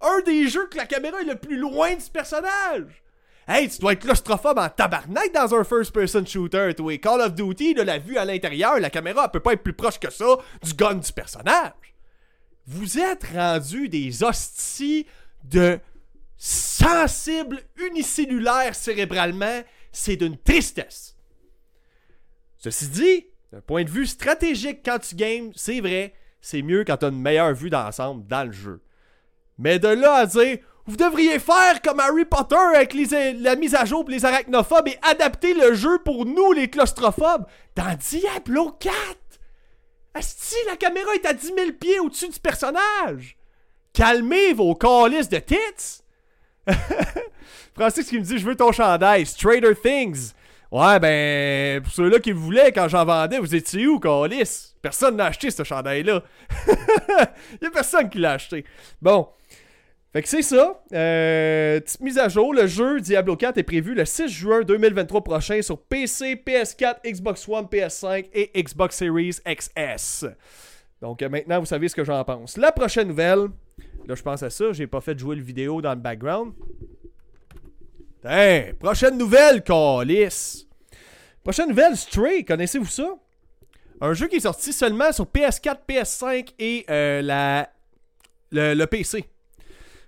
Un 0.00 0.20
des 0.26 0.48
jeux 0.48 0.66
que 0.68 0.76
la 0.76 0.86
caméra 0.86 1.20
est 1.20 1.26
le 1.26 1.36
plus 1.36 1.56
loin 1.56 1.94
du 1.94 2.10
personnage. 2.12 3.02
Hey, 3.48 3.68
tu 3.68 3.78
dois 3.78 3.92
être 3.92 4.00
claustrophobe 4.00 4.58
en 4.58 4.68
tabarnak 4.68 5.32
dans 5.32 5.54
un 5.54 5.62
first-person 5.62 6.26
shooter, 6.26 6.74
toi. 6.74 6.98
Call 6.98 7.20
of 7.20 7.34
Duty, 7.34 7.74
de 7.74 7.82
la 7.82 7.98
vue 7.98 8.18
à 8.18 8.24
l'intérieur, 8.24 8.80
la 8.80 8.90
caméra 8.90 9.30
peut 9.30 9.40
pas 9.40 9.52
être 9.52 9.62
plus 9.62 9.72
proche 9.72 10.00
que 10.00 10.10
ça 10.10 10.36
du 10.64 10.74
gun 10.74 10.96
du 10.96 11.12
personnage. 11.12 11.72
Vous 12.66 12.98
êtes 12.98 13.24
rendu 13.32 13.88
des 13.88 14.24
hosties 14.24 15.06
de 15.44 15.78
sensibles 16.36 17.62
unicellulaires 17.76 18.74
cérébralement. 18.74 19.62
C'est 19.92 20.16
d'une 20.16 20.36
tristesse. 20.36 21.16
Ceci 22.58 22.88
dit, 22.88 23.26
d'un 23.52 23.60
point 23.60 23.84
de 23.84 23.90
vue 23.90 24.06
stratégique, 24.06 24.80
quand 24.84 24.98
tu 24.98 25.14
games, 25.14 25.52
c'est 25.54 25.80
vrai, 25.80 26.14
c'est 26.40 26.62
mieux 26.62 26.84
quand 26.84 26.96
tu 26.98 27.06
as 27.06 27.08
une 27.08 27.20
meilleure 27.20 27.54
vue 27.54 27.70
d'ensemble 27.70 28.26
dans 28.26 28.44
le 28.44 28.52
jeu. 28.52 28.82
Mais 29.58 29.78
de 29.78 29.88
là 29.88 30.14
à 30.14 30.26
dire, 30.26 30.58
vous 30.86 30.96
devriez 30.96 31.38
faire 31.38 31.82
comme 31.82 32.00
Harry 32.00 32.24
Potter 32.24 32.56
avec 32.74 32.94
la 32.94 33.56
mise 33.56 33.74
à 33.74 33.84
jour 33.84 34.04
pour 34.04 34.10
les 34.10 34.24
arachnophobes 34.24 34.88
et 34.88 34.98
adapter 35.02 35.54
le 35.54 35.74
jeu 35.74 35.98
pour 36.04 36.26
nous, 36.26 36.52
les 36.52 36.68
claustrophobes, 36.68 37.46
dans 37.74 37.96
Diablo 37.96 38.70
4! 38.78 38.94
Asti, 40.14 40.54
la 40.66 40.76
caméra 40.76 41.14
est 41.14 41.26
à 41.26 41.34
10 41.34 41.46
000 41.46 41.72
pieds 41.78 41.98
au-dessus 41.98 42.28
du 42.28 42.38
personnage! 42.38 43.36
Calmez 43.92 44.52
vos 44.52 44.74
calices 44.74 45.28
de 45.28 45.38
tits! 45.38 46.02
Francis 47.74 48.08
qui 48.08 48.18
me 48.18 48.24
dit 48.24 48.38
Je 48.38 48.46
veux 48.46 48.56
ton 48.56 48.72
chandail, 48.72 49.26
Stranger 49.26 49.74
Things. 49.74 50.32
Ouais, 50.72 50.98
ben, 50.98 51.82
pour 51.82 51.92
ceux-là 51.92 52.18
qui 52.18 52.32
voulaient 52.32 52.72
quand 52.72 52.88
j'en 52.88 53.04
vendais, 53.04 53.38
vous 53.38 53.54
étiez 53.54 53.86
où, 53.86 54.00
calice? 54.00 54.74
Personne 54.82 55.16
n'a 55.16 55.26
acheté 55.26 55.50
ce 55.50 55.62
chandail-là. 55.62 56.22
Il 56.68 57.58
y 57.62 57.66
a 57.66 57.70
personne 57.70 58.08
qui 58.08 58.18
l'a 58.18 58.32
acheté. 58.32 58.64
Bon. 59.00 59.28
Fait 60.12 60.22
que 60.22 60.28
c'est 60.28 60.42
ça. 60.42 60.82
Euh, 60.92 61.78
petite 61.80 62.00
mise 62.00 62.18
à 62.18 62.28
jour. 62.28 62.54
Le 62.54 62.66
jeu 62.66 63.00
Diablo 63.00 63.36
4 63.36 63.58
est 63.58 63.62
prévu 63.62 63.94
le 63.94 64.04
6 64.04 64.28
juin 64.28 64.62
2023 64.62 65.22
prochain 65.22 65.60
sur 65.60 65.78
PC, 65.78 66.42
PS4, 66.46 66.96
Xbox 67.04 67.46
One, 67.48 67.66
PS5 67.66 68.30
et 68.32 68.50
Xbox 68.62 68.96
Series 68.96 69.36
XS. 69.46 70.26
Donc 71.02 71.20
euh, 71.20 71.28
maintenant, 71.28 71.60
vous 71.60 71.66
savez 71.66 71.88
ce 71.88 71.94
que 71.94 72.04
j'en 72.04 72.24
pense. 72.24 72.56
La 72.56 72.72
prochaine 72.72 73.08
nouvelle. 73.08 73.48
Là, 74.06 74.14
je 74.14 74.22
pense 74.22 74.42
à 74.42 74.50
ça. 74.50 74.72
J'ai 74.72 74.86
pas 74.86 75.00
fait 75.00 75.18
jouer 75.18 75.36
le 75.36 75.42
vidéo 75.42 75.82
dans 75.82 75.90
le 75.90 76.00
background. 76.00 76.52
Hey, 78.28 78.72
prochaine 78.72 79.16
nouvelle, 79.16 79.62
Calis. 79.62 80.66
Prochaine 81.44 81.68
nouvelle, 81.68 81.96
Stray. 81.96 82.44
Connaissez-vous 82.44 82.86
ça? 82.86 83.14
Un 84.00 84.14
jeu 84.14 84.26
qui 84.26 84.36
est 84.36 84.40
sorti 84.40 84.72
seulement 84.72 85.12
sur 85.12 85.26
PS4, 85.26 85.76
PS5 85.88 86.48
et 86.58 86.84
euh, 86.90 87.22
la, 87.22 87.70
le, 88.50 88.84
PC. 88.86 89.30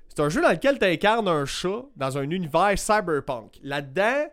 C'est 0.08 0.18
un 0.18 0.28
jeu 0.30 0.42
dans 0.42 0.50
lequel 0.50 0.80
tu 0.80 0.86
incarnes 0.86 1.28
un 1.28 1.44
chat 1.44 1.84
dans 1.94 2.18
un 2.18 2.28
univers 2.28 2.76
cyberpunk. 2.76 3.60
Là-dedans, 3.62 4.26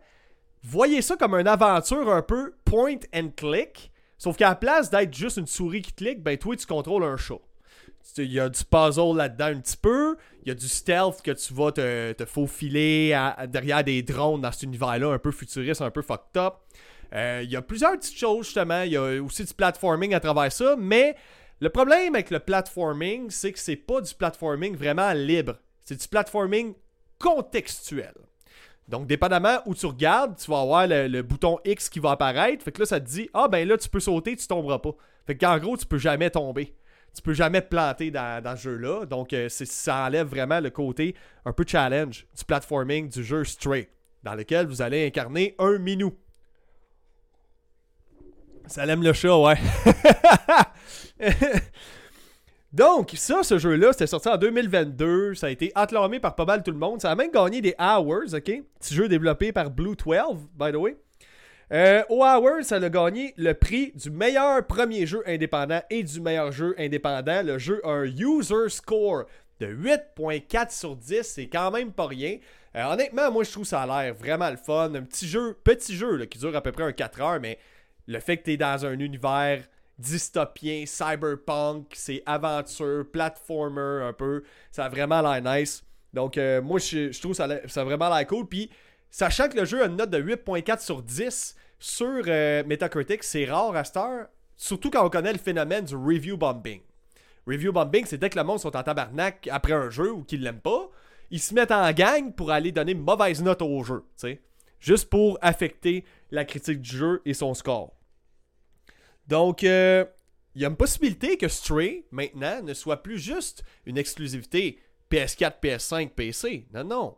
voyez 0.63 1.03
ça 1.03 1.15
comme 1.15 1.35
une 1.35 1.47
aventure 1.47 2.11
un 2.11 2.23
peu 2.23 2.55
point 2.65 2.97
and 3.13 3.33
click. 3.37 3.91
Sauf 4.17 4.35
qu'à 4.35 4.49
la 4.49 4.55
place 4.55 4.89
d'être 4.89 5.13
juste 5.13 5.37
une 5.37 5.45
souris 5.45 5.83
qui 5.83 5.93
clique, 5.93 6.23
ben 6.23 6.39
toi 6.39 6.55
tu 6.55 6.65
contrôles 6.65 7.03
un 7.03 7.17
chat. 7.17 7.39
Il 8.17 8.31
y 8.31 8.39
a 8.39 8.49
du 8.49 8.63
puzzle 8.63 9.15
là-dedans 9.15 9.45
un 9.45 9.59
petit 9.59 9.77
peu. 9.77 10.15
Il 10.43 10.49
y 10.49 10.51
a 10.51 10.55
du 10.55 10.67
stealth 10.67 11.21
que 11.21 11.31
tu 11.31 11.53
vas 11.53 11.71
te, 11.71 12.13
te 12.13 12.25
faufiler 12.25 13.17
derrière 13.47 13.83
des 13.83 14.03
drones 14.03 14.41
dans 14.41 14.51
cet 14.51 14.63
univers-là, 14.63 15.09
un 15.11 15.19
peu 15.19 15.31
futuriste, 15.31 15.81
un 15.81 15.91
peu 15.91 16.01
fucked 16.01 16.37
up. 16.37 16.55
Euh, 17.13 17.41
il 17.43 17.49
y 17.49 17.55
a 17.55 17.61
plusieurs 17.61 17.93
petites 17.93 18.17
choses, 18.17 18.45
justement. 18.45 18.81
Il 18.81 18.91
y 18.91 18.97
a 18.97 19.21
aussi 19.21 19.43
du 19.43 19.53
platforming 19.53 20.13
à 20.13 20.19
travers 20.19 20.51
ça. 20.51 20.75
Mais 20.77 21.15
le 21.59 21.69
problème 21.69 22.15
avec 22.15 22.29
le 22.29 22.39
platforming, 22.39 23.29
c'est 23.29 23.51
que 23.51 23.59
c'est 23.59 23.75
pas 23.75 24.01
du 24.01 24.13
platforming 24.13 24.75
vraiment 24.75 25.11
libre. 25.13 25.55
C'est 25.83 25.99
du 25.99 26.07
platforming 26.07 26.73
contextuel. 27.19 28.13
Donc, 28.87 29.07
dépendamment 29.07 29.59
où 29.65 29.73
tu 29.73 29.85
regardes, 29.87 30.37
tu 30.37 30.51
vas 30.51 30.61
avoir 30.61 30.85
le, 30.87 31.21
bouton 31.21 31.57
X 31.65 31.89
qui 31.89 31.99
va 31.99 32.11
apparaître. 32.11 32.63
Fait 32.63 32.71
que 32.71 32.81
là, 32.81 32.85
ça 32.85 32.99
te 32.99 33.05
dit 33.05 33.29
Ah, 33.33 33.47
ben 33.47 33.67
là, 33.67 33.77
tu 33.77 33.89
peux 33.89 33.99
sauter, 33.99 34.35
tu 34.35 34.47
tomberas 34.47 34.79
pas. 34.79 34.95
Fait 35.25 35.35
qu'en 35.35 35.57
gros, 35.57 35.75
tu 35.75 35.85
peux 35.85 35.97
jamais 35.97 36.29
tomber. 36.29 36.75
Tu 37.15 37.21
peux 37.21 37.33
jamais 37.33 37.61
te 37.61 37.67
planter 37.67 38.11
dans, 38.11 38.43
dans 38.43 38.57
ce 38.57 38.63
jeu-là. 38.63 39.05
Donc, 39.05 39.31
euh, 39.31 39.47
ça 39.49 40.05
enlève 40.05 40.27
vraiment 40.27 40.59
le 40.59 40.69
côté 40.69 41.15
un 41.45 41.53
peu 41.53 41.63
challenge 41.65 42.27
du 42.37 42.43
platforming 42.43 43.09
du 43.09 43.23
jeu 43.23 43.45
Stray, 43.45 43.87
dans 44.23 44.35
lequel 44.35 44.67
vous 44.67 44.81
allez 44.81 45.07
incarner 45.07 45.55
un 45.57 45.77
minou. 45.77 46.13
Ça 48.67 48.85
l'aime 48.85 49.01
le 49.03 49.13
chat, 49.13 49.37
ouais. 49.37 49.57
Donc, 52.73 53.13
ça, 53.15 53.41
ce 53.43 53.57
jeu-là, 53.57 53.93
c'était 53.93 54.07
sorti 54.07 54.27
en 54.27 54.35
2022. 54.35 55.35
Ça 55.35 55.47
a 55.47 55.49
été 55.49 55.71
acclamé 55.75 56.19
par 56.19 56.35
pas 56.35 56.43
mal 56.43 56.61
tout 56.61 56.71
le 56.71 56.77
monde. 56.77 56.99
Ça 56.99 57.09
a 57.09 57.15
même 57.15 57.31
gagné 57.31 57.61
des 57.61 57.73
Hours, 57.79 58.33
ok? 58.33 58.63
Petit 58.79 58.93
jeu 58.93 59.07
développé 59.07 59.53
par 59.53 59.69
Blue 59.69 59.95
12, 59.95 60.49
by 60.59 60.73
the 60.73 60.75
way. 60.75 60.97
Euh, 61.71 62.03
Hours, 62.09 62.63
ça 62.63 62.75
a 62.75 62.89
gagné 62.89 63.33
le 63.37 63.53
prix 63.53 63.91
du 63.95 64.11
meilleur 64.11 64.65
premier 64.67 65.07
jeu 65.07 65.23
indépendant 65.25 65.81
et 65.89 66.03
du 66.03 66.21
meilleur 66.21 66.51
jeu 66.51 66.75
indépendant. 66.77 67.41
Le 67.41 67.57
jeu 67.57 67.81
a 67.83 67.89
un 67.89 68.05
user 68.05 68.69
score 68.69 69.25
de 69.59 69.67
8.4 69.67 70.71
sur 70.71 70.95
10. 70.95 71.23
C'est 71.23 71.47
quand 71.47 71.71
même 71.71 71.91
pas 71.91 72.07
rien. 72.07 72.37
Euh, 72.75 72.83
honnêtement, 72.85 73.31
moi, 73.31 73.43
je 73.43 73.51
trouve 73.51 73.65
ça 73.65 73.81
a 73.81 74.03
l'air 74.03 74.13
vraiment 74.13 74.49
le 74.49 74.57
fun. 74.57 74.93
Un 74.93 75.01
petit 75.01 75.27
jeu, 75.27 75.57
petit 75.63 75.95
jeu 75.95 76.25
qui 76.25 76.37
dure 76.37 76.55
à 76.55 76.61
peu 76.61 76.71
près 76.71 76.83
un 76.83 76.91
4 76.91 77.21
heures, 77.21 77.39
mais 77.39 77.57
le 78.07 78.19
fait 78.19 78.37
que 78.37 78.43
tu 78.43 78.51
es 78.53 78.57
dans 78.57 78.85
un 78.85 78.99
univers 78.99 79.63
dystopien, 79.97 80.83
cyberpunk, 80.85 81.87
c'est 81.93 82.21
aventure, 82.25 83.05
platformer 83.11 84.03
un 84.03 84.13
peu, 84.13 84.43
ça 84.71 84.85
a 84.85 84.89
vraiment 84.89 85.21
l'air 85.21 85.41
nice. 85.41 85.83
Donc, 86.13 86.37
euh, 86.37 86.61
moi, 86.61 86.79
je, 86.79 87.17
trouve 87.19 87.33
ça, 87.33 87.47
ça 87.67 87.81
a 87.81 87.83
vraiment 87.83 88.13
l'air 88.13 88.27
cool. 88.27 88.45
Puis, 88.45 88.69
sachant 89.15 89.47
que 89.47 89.55
le 89.55 89.63
jeu 89.63 89.81
a 89.81 89.85
une 89.85 89.95
note 89.95 90.09
de 90.09 90.21
8.4 90.21 90.83
sur 90.83 91.01
10 91.01 91.55
sur 91.79 92.23
euh, 92.27 92.65
Metacritic, 92.65 93.23
c'est 93.23 93.45
rare 93.45 93.73
à 93.73 93.85
cette 93.85 93.95
heure, 93.95 94.27
surtout 94.57 94.89
quand 94.89 95.05
on 95.05 95.09
connaît 95.09 95.31
le 95.31 95.39
phénomène 95.39 95.85
du 95.85 95.95
review 95.95 96.35
bombing. 96.35 96.81
Review 97.47 97.71
bombing, 97.71 98.03
c'est 98.05 98.17
dès 98.17 98.29
que 98.29 98.37
le 98.37 98.43
monde 98.43 98.59
sont 98.59 98.75
en 98.75 98.83
tabarnak 98.83 99.47
après 99.49 99.71
un 99.71 99.89
jeu 99.89 100.11
ou 100.11 100.23
qu'ils 100.23 100.41
l'aiment 100.41 100.59
pas, 100.59 100.89
ils 101.31 101.39
se 101.39 101.53
mettent 101.53 101.71
en 101.71 101.89
gang 101.93 102.33
pour 102.33 102.51
aller 102.51 102.73
donner 102.73 102.93
mauvaise 102.93 103.41
note 103.41 103.61
au 103.61 103.81
jeu, 103.85 104.03
tu 104.17 104.27
sais. 104.27 104.41
Juste 104.81 105.09
pour 105.09 105.37
affecter 105.41 106.03
la 106.31 106.43
critique 106.43 106.81
du 106.81 106.97
jeu 106.97 107.21
et 107.23 107.33
son 107.33 107.53
score. 107.53 107.93
Donc, 109.27 109.63
euh, 109.63 110.03
il 110.55 110.61
y 110.61 110.65
a 110.65 110.67
une 110.67 110.75
possibilité 110.75 111.37
que 111.37 111.47
Stray, 111.47 112.05
maintenant, 112.11 112.61
ne 112.61 112.73
soit 112.73 113.01
plus 113.01 113.17
juste 113.17 113.63
une 113.85 113.97
exclusivité 113.97 114.81
PS4, 115.09 115.53
PS5, 115.61 116.09
PC. 116.09 116.67
Non, 116.73 116.83
non. 116.83 117.17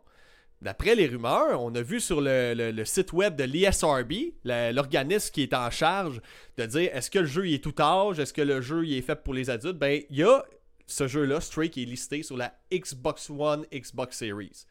D'après 0.60 0.96
les 0.96 1.06
rumeurs, 1.06 1.62
on 1.62 1.72
a 1.76 1.82
vu 1.82 2.00
sur 2.00 2.20
le, 2.20 2.84
site 2.84 3.12
web 3.12 3.36
de 3.36 3.44
l'ISRB, 3.44 4.32
l'organisme 4.44 5.30
qui 5.32 5.42
est 5.42 5.54
en 5.54 5.70
charge 5.70 6.20
de 6.56 6.66
dire 6.66 6.90
est-ce 6.92 7.10
que 7.10 7.20
le 7.20 7.26
jeu 7.26 7.48
est 7.48 7.62
tout 7.62 7.80
âge, 7.80 8.18
est-ce 8.18 8.32
que 8.32 8.42
le 8.42 8.60
jeu 8.60 8.84
est 8.88 9.02
fait 9.02 9.22
pour 9.22 9.34
les 9.34 9.50
adultes, 9.50 9.78
ben 9.78 10.02
il 10.10 10.16
y 10.16 10.24
a 10.24 10.44
ce 10.88 11.06
jeu-là, 11.06 11.40
Stray, 11.40 11.70
qui 11.70 11.82
est 11.82 11.86
listé 11.86 12.22
sur 12.24 12.36
la 12.36 12.52
Xbox 12.72 13.30
One, 13.30 13.66
Xbox 13.72 14.16
Series. 14.16 14.64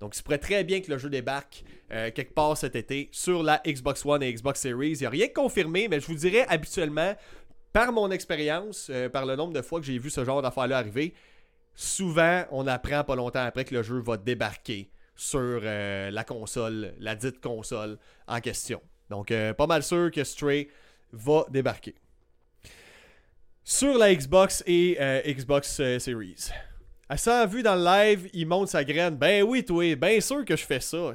Donc, 0.00 0.14
il 0.14 0.18
se 0.18 0.22
pourrait 0.22 0.38
très 0.38 0.62
bien 0.62 0.80
que 0.80 0.90
le 0.90 0.98
jeu 0.98 1.10
débarque 1.10 1.64
euh, 1.90 2.10
quelque 2.10 2.34
part 2.34 2.56
cet 2.56 2.76
été 2.76 3.08
sur 3.12 3.42
la 3.42 3.60
Xbox 3.66 4.06
One 4.06 4.22
et 4.22 4.32
Xbox 4.32 4.60
Series. 4.60 4.92
Il 4.92 5.00
n'y 5.00 5.06
a 5.06 5.10
rien 5.10 5.26
de 5.26 5.32
confirmé, 5.32 5.88
mais 5.88 6.00
je 6.00 6.06
vous 6.06 6.14
dirais 6.14 6.46
habituellement, 6.48 7.14
par 7.72 7.92
mon 7.92 8.10
expérience, 8.10 8.88
euh, 8.90 9.08
par 9.08 9.26
le 9.26 9.36
nombre 9.36 9.52
de 9.52 9.62
fois 9.62 9.80
que 9.80 9.86
j'ai 9.86 9.98
vu 9.98 10.08
ce 10.08 10.24
genre 10.24 10.40
d'affaires-là 10.40 10.78
arriver, 10.78 11.14
souvent, 11.74 12.44
on 12.52 12.66
apprend 12.66 13.04
pas 13.04 13.16
longtemps 13.16 13.44
après 13.44 13.64
que 13.64 13.74
le 13.74 13.82
jeu 13.82 13.98
va 13.98 14.16
débarquer 14.16 14.90
sur 15.16 15.60
euh, 15.62 16.10
la 16.10 16.24
console, 16.24 16.94
la 16.98 17.14
dite 17.14 17.40
console 17.40 17.98
en 18.28 18.40
question. 18.40 18.80
Donc, 19.10 19.32
pas 19.56 19.66
mal 19.68 19.82
sûr 19.84 20.10
que 20.10 20.24
Stray 20.24 20.68
va 21.12 21.46
débarquer. 21.48 21.94
Sur 23.62 23.98
la 23.98 24.12
Xbox 24.12 24.64
et 24.66 24.98
Xbox 25.24 25.76
Series. 25.98 26.50
À 27.08 27.16
100 27.16 27.46
vues 27.46 27.62
dans 27.62 27.76
le 27.76 27.84
live, 27.84 28.28
il 28.32 28.48
monte 28.48 28.68
sa 28.68 28.82
graine. 28.82 29.14
Ben 29.14 29.44
oui, 29.44 29.64
toi, 29.64 29.94
bien 29.94 30.20
sûr 30.20 30.44
que 30.44 30.56
je 30.56 30.64
fais 30.64 30.80
ça. 30.80 31.12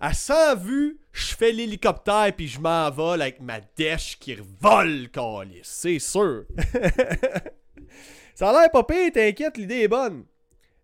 À 0.00 0.14
100 0.14 0.56
vues, 0.56 0.98
je 1.12 1.34
fais 1.34 1.52
l'hélicoptère 1.52 2.32
puis 2.34 2.48
je 2.48 2.58
m'envole 2.58 3.20
avec 3.20 3.38
ma 3.42 3.60
dèche 3.76 4.18
qui 4.18 4.34
revole, 4.34 5.10
calice. 5.10 5.64
C'est 5.64 5.98
sûr. 5.98 6.44
ça 8.34 8.48
a 8.48 8.52
l'air 8.52 8.70
pas 8.70 8.84
pire, 8.84 9.12
t'inquiète, 9.12 9.58
l'idée 9.58 9.80
est 9.80 9.88
bonne. 9.88 10.24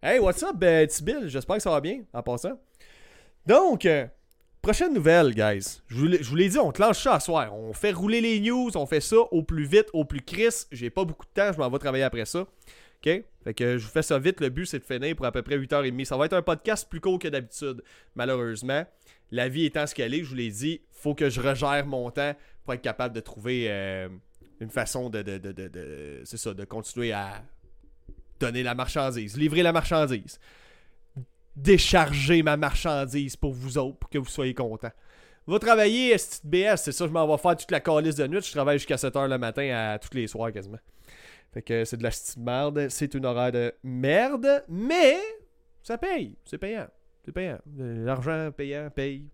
Hey, 0.00 0.20
what's 0.20 0.44
up, 0.44 0.54
ben, 0.54 0.86
Bill? 1.02 1.26
J'espère 1.26 1.56
que 1.56 1.62
ça 1.62 1.70
va 1.70 1.80
bien 1.80 2.04
en 2.12 2.22
passant. 2.22 2.52
Donc, 3.44 3.84
euh, 3.84 4.06
prochaine 4.62 4.94
nouvelle, 4.94 5.34
guys. 5.34 5.80
Je 5.88 6.22
vous 6.22 6.36
l'ai 6.36 6.48
dit, 6.48 6.56
on 6.56 6.70
clenche 6.70 7.02
ça 7.02 7.14
à 7.14 7.20
soir. 7.20 7.52
On 7.52 7.72
fait 7.72 7.90
rouler 7.90 8.20
les 8.20 8.38
news, 8.38 8.70
on 8.76 8.86
fait 8.86 9.00
ça 9.00 9.16
au 9.16 9.42
plus 9.42 9.64
vite, 9.64 9.88
au 9.92 10.04
plus 10.04 10.20
crisp. 10.22 10.68
J'ai 10.70 10.88
pas 10.88 11.04
beaucoup 11.04 11.26
de 11.26 11.32
temps, 11.32 11.52
je 11.52 11.58
m'en 11.58 11.68
vais 11.68 11.80
travailler 11.80 12.04
après 12.04 12.26
ça. 12.26 12.42
OK? 12.42 13.24
Fait 13.42 13.54
que 13.54 13.76
je 13.76 13.84
vous 13.84 13.90
fais 13.90 14.02
ça 14.02 14.20
vite. 14.20 14.40
Le 14.40 14.50
but, 14.50 14.66
c'est 14.66 14.78
de 14.78 14.84
finir 14.84 15.16
pour 15.16 15.26
à 15.26 15.32
peu 15.32 15.42
près 15.42 15.58
8h30. 15.58 16.04
Ça 16.04 16.16
va 16.16 16.26
être 16.26 16.34
un 16.34 16.42
podcast 16.42 16.88
plus 16.88 17.00
court 17.00 17.18
que 17.18 17.26
d'habitude, 17.26 17.82
malheureusement. 18.14 18.86
La 19.32 19.48
vie 19.48 19.64
étant 19.64 19.84
ce 19.88 19.96
qu'elle 19.96 20.14
est, 20.14 20.22
je 20.22 20.28
vous 20.28 20.36
l'ai 20.36 20.50
dit, 20.50 20.80
faut 20.92 21.16
que 21.16 21.28
je 21.28 21.40
regère 21.40 21.84
mon 21.86 22.12
temps 22.12 22.36
pour 22.62 22.72
être 22.72 22.82
capable 22.82 23.16
de 23.16 23.20
trouver 23.20 23.66
euh, 23.68 24.08
une 24.60 24.70
façon 24.70 25.10
de, 25.10 25.24
c'est 26.22 26.36
ça, 26.36 26.54
de 26.54 26.64
continuer 26.64 27.10
à 27.10 27.42
donner 28.38 28.62
la 28.62 28.74
marchandise, 28.74 29.36
livrer 29.36 29.62
la 29.62 29.72
marchandise, 29.72 30.38
décharger 31.56 32.42
ma 32.42 32.56
marchandise 32.56 33.36
pour 33.36 33.52
vous 33.52 33.78
autres, 33.78 33.98
pour 33.98 34.10
que 34.10 34.18
vous 34.18 34.28
soyez 34.28 34.54
contents. 34.54 34.92
Va 35.46 35.58
travailler, 35.58 36.14
BS, 36.44 36.76
c'est 36.76 36.92
ça, 36.92 37.06
je 37.06 37.10
m'en 37.10 37.26
vais 37.26 37.40
faire 37.40 37.56
toute 37.56 37.70
la 37.70 37.80
calice 37.80 38.16
de 38.16 38.26
nuit. 38.26 38.42
Je 38.42 38.52
travaille 38.52 38.78
jusqu'à 38.78 38.96
7h 38.96 39.28
le 39.28 39.38
matin 39.38 39.70
à 39.74 39.98
tous 39.98 40.14
les 40.14 40.26
soirs 40.26 40.52
quasiment. 40.52 40.78
Fait 41.52 41.62
que 41.62 41.86
c'est 41.86 41.96
de 41.96 42.02
la 42.02 42.10
petite 42.10 42.36
merde. 42.36 42.88
C'est 42.90 43.14
une 43.14 43.24
horaire 43.24 43.52
de 43.52 43.74
merde, 43.82 44.64
mais 44.68 45.16
ça 45.82 45.96
paye. 45.96 46.36
C'est 46.44 46.58
payant. 46.58 46.86
C'est 47.24 47.32
payant. 47.32 47.58
L'argent 47.78 48.50
payant 48.54 48.90
paye. 48.90 49.24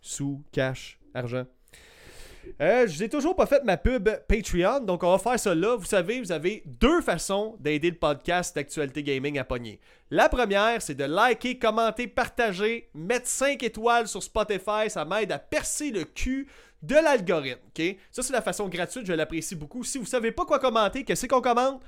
Sous, 0.00 0.44
cash, 0.52 1.00
argent. 1.12 1.46
Euh, 2.60 2.86
je 2.86 2.96
vous 2.96 3.02
ai 3.02 3.08
toujours 3.08 3.36
pas 3.36 3.46
fait 3.46 3.64
ma 3.64 3.76
pub 3.76 4.08
Patreon, 4.28 4.80
donc 4.80 5.02
on 5.02 5.10
va 5.10 5.18
faire 5.18 5.38
ça 5.38 5.54
là. 5.54 5.76
Vous 5.76 5.84
savez, 5.84 6.20
vous 6.20 6.32
avez 6.32 6.62
deux 6.66 7.00
façons 7.00 7.56
d'aider 7.60 7.90
le 7.90 7.96
podcast 7.96 8.54
d'actualité 8.54 9.02
gaming 9.02 9.38
à 9.38 9.44
pogner. 9.44 9.80
La 10.10 10.28
première, 10.28 10.82
c'est 10.82 10.94
de 10.94 11.04
liker, 11.04 11.58
commenter, 11.58 12.06
partager, 12.06 12.90
mettre 12.94 13.26
5 13.26 13.62
étoiles 13.62 14.08
sur 14.08 14.22
Spotify. 14.22 14.88
Ça 14.88 15.04
m'aide 15.04 15.32
à 15.32 15.38
percer 15.38 15.90
le 15.90 16.04
cul 16.04 16.48
de 16.82 16.94
l'algorithme. 16.94 17.60
ok? 17.68 17.96
Ça, 18.10 18.22
c'est 18.22 18.32
la 18.32 18.42
façon 18.42 18.68
gratuite, 18.68 19.06
je 19.06 19.12
l'apprécie 19.12 19.54
beaucoup. 19.54 19.84
Si 19.84 19.98
vous 19.98 20.06
savez 20.06 20.32
pas 20.32 20.44
quoi 20.44 20.58
commenter, 20.58 21.04
qu'est-ce 21.04 21.26
qu'on 21.26 21.40
commente? 21.40 21.80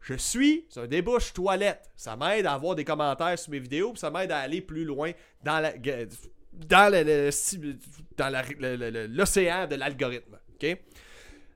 Je 0.00 0.14
suis 0.14 0.66
un 0.76 0.86
débouche 0.86 1.32
toilette. 1.32 1.90
Ça 1.94 2.16
m'aide 2.16 2.46
à 2.46 2.54
avoir 2.54 2.74
des 2.74 2.84
commentaires 2.84 3.38
sur 3.38 3.52
mes 3.52 3.58
vidéos, 3.58 3.92
puis 3.92 4.00
ça 4.00 4.10
m'aide 4.10 4.32
à 4.32 4.38
aller 4.38 4.60
plus 4.60 4.84
loin 4.84 5.12
dans 5.44 5.60
la 5.60 5.72
dans 6.52 6.92
l'océan 9.10 9.66
de 9.66 9.76
l'algorithme. 9.76 10.38
OK? 10.54 10.78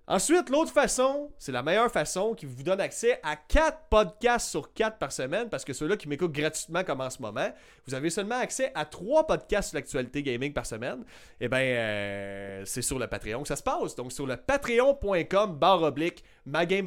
Ensuite, 0.06 0.50
l'autre 0.50 0.70
façon, 0.70 1.32
c'est 1.38 1.50
la 1.50 1.62
meilleure 1.62 1.90
façon 1.90 2.34
qui 2.34 2.44
vous 2.44 2.62
donne 2.62 2.80
accès 2.80 3.18
à 3.22 3.36
4 3.36 3.88
podcasts 3.88 4.50
sur 4.50 4.74
4 4.74 4.98
par 4.98 5.10
semaine, 5.10 5.48
parce 5.48 5.64
que 5.64 5.72
ceux-là 5.72 5.96
qui 5.96 6.08
m'écoutent 6.08 6.32
gratuitement 6.32 6.84
comme 6.84 7.00
en 7.00 7.08
ce 7.08 7.22
moment, 7.22 7.48
vous 7.86 7.94
avez 7.94 8.10
seulement 8.10 8.38
accès 8.38 8.70
à 8.74 8.84
3 8.84 9.26
podcasts 9.26 9.70
sur 9.70 9.78
l'actualité 9.78 10.22
gaming 10.22 10.52
par 10.52 10.66
semaine. 10.66 11.04
Eh 11.40 11.48
bien, 11.48 11.58
euh, 11.58 12.62
c'est 12.66 12.82
sur 12.82 12.98
le 12.98 13.06
Patreon 13.06 13.42
que 13.42 13.48
ça 13.48 13.56
se 13.56 13.62
passe. 13.62 13.94
Donc, 13.96 14.12
sur 14.12 14.26
le 14.26 14.36
patreon.com 14.36 15.58
barre 15.58 15.82
oblique 15.82 16.22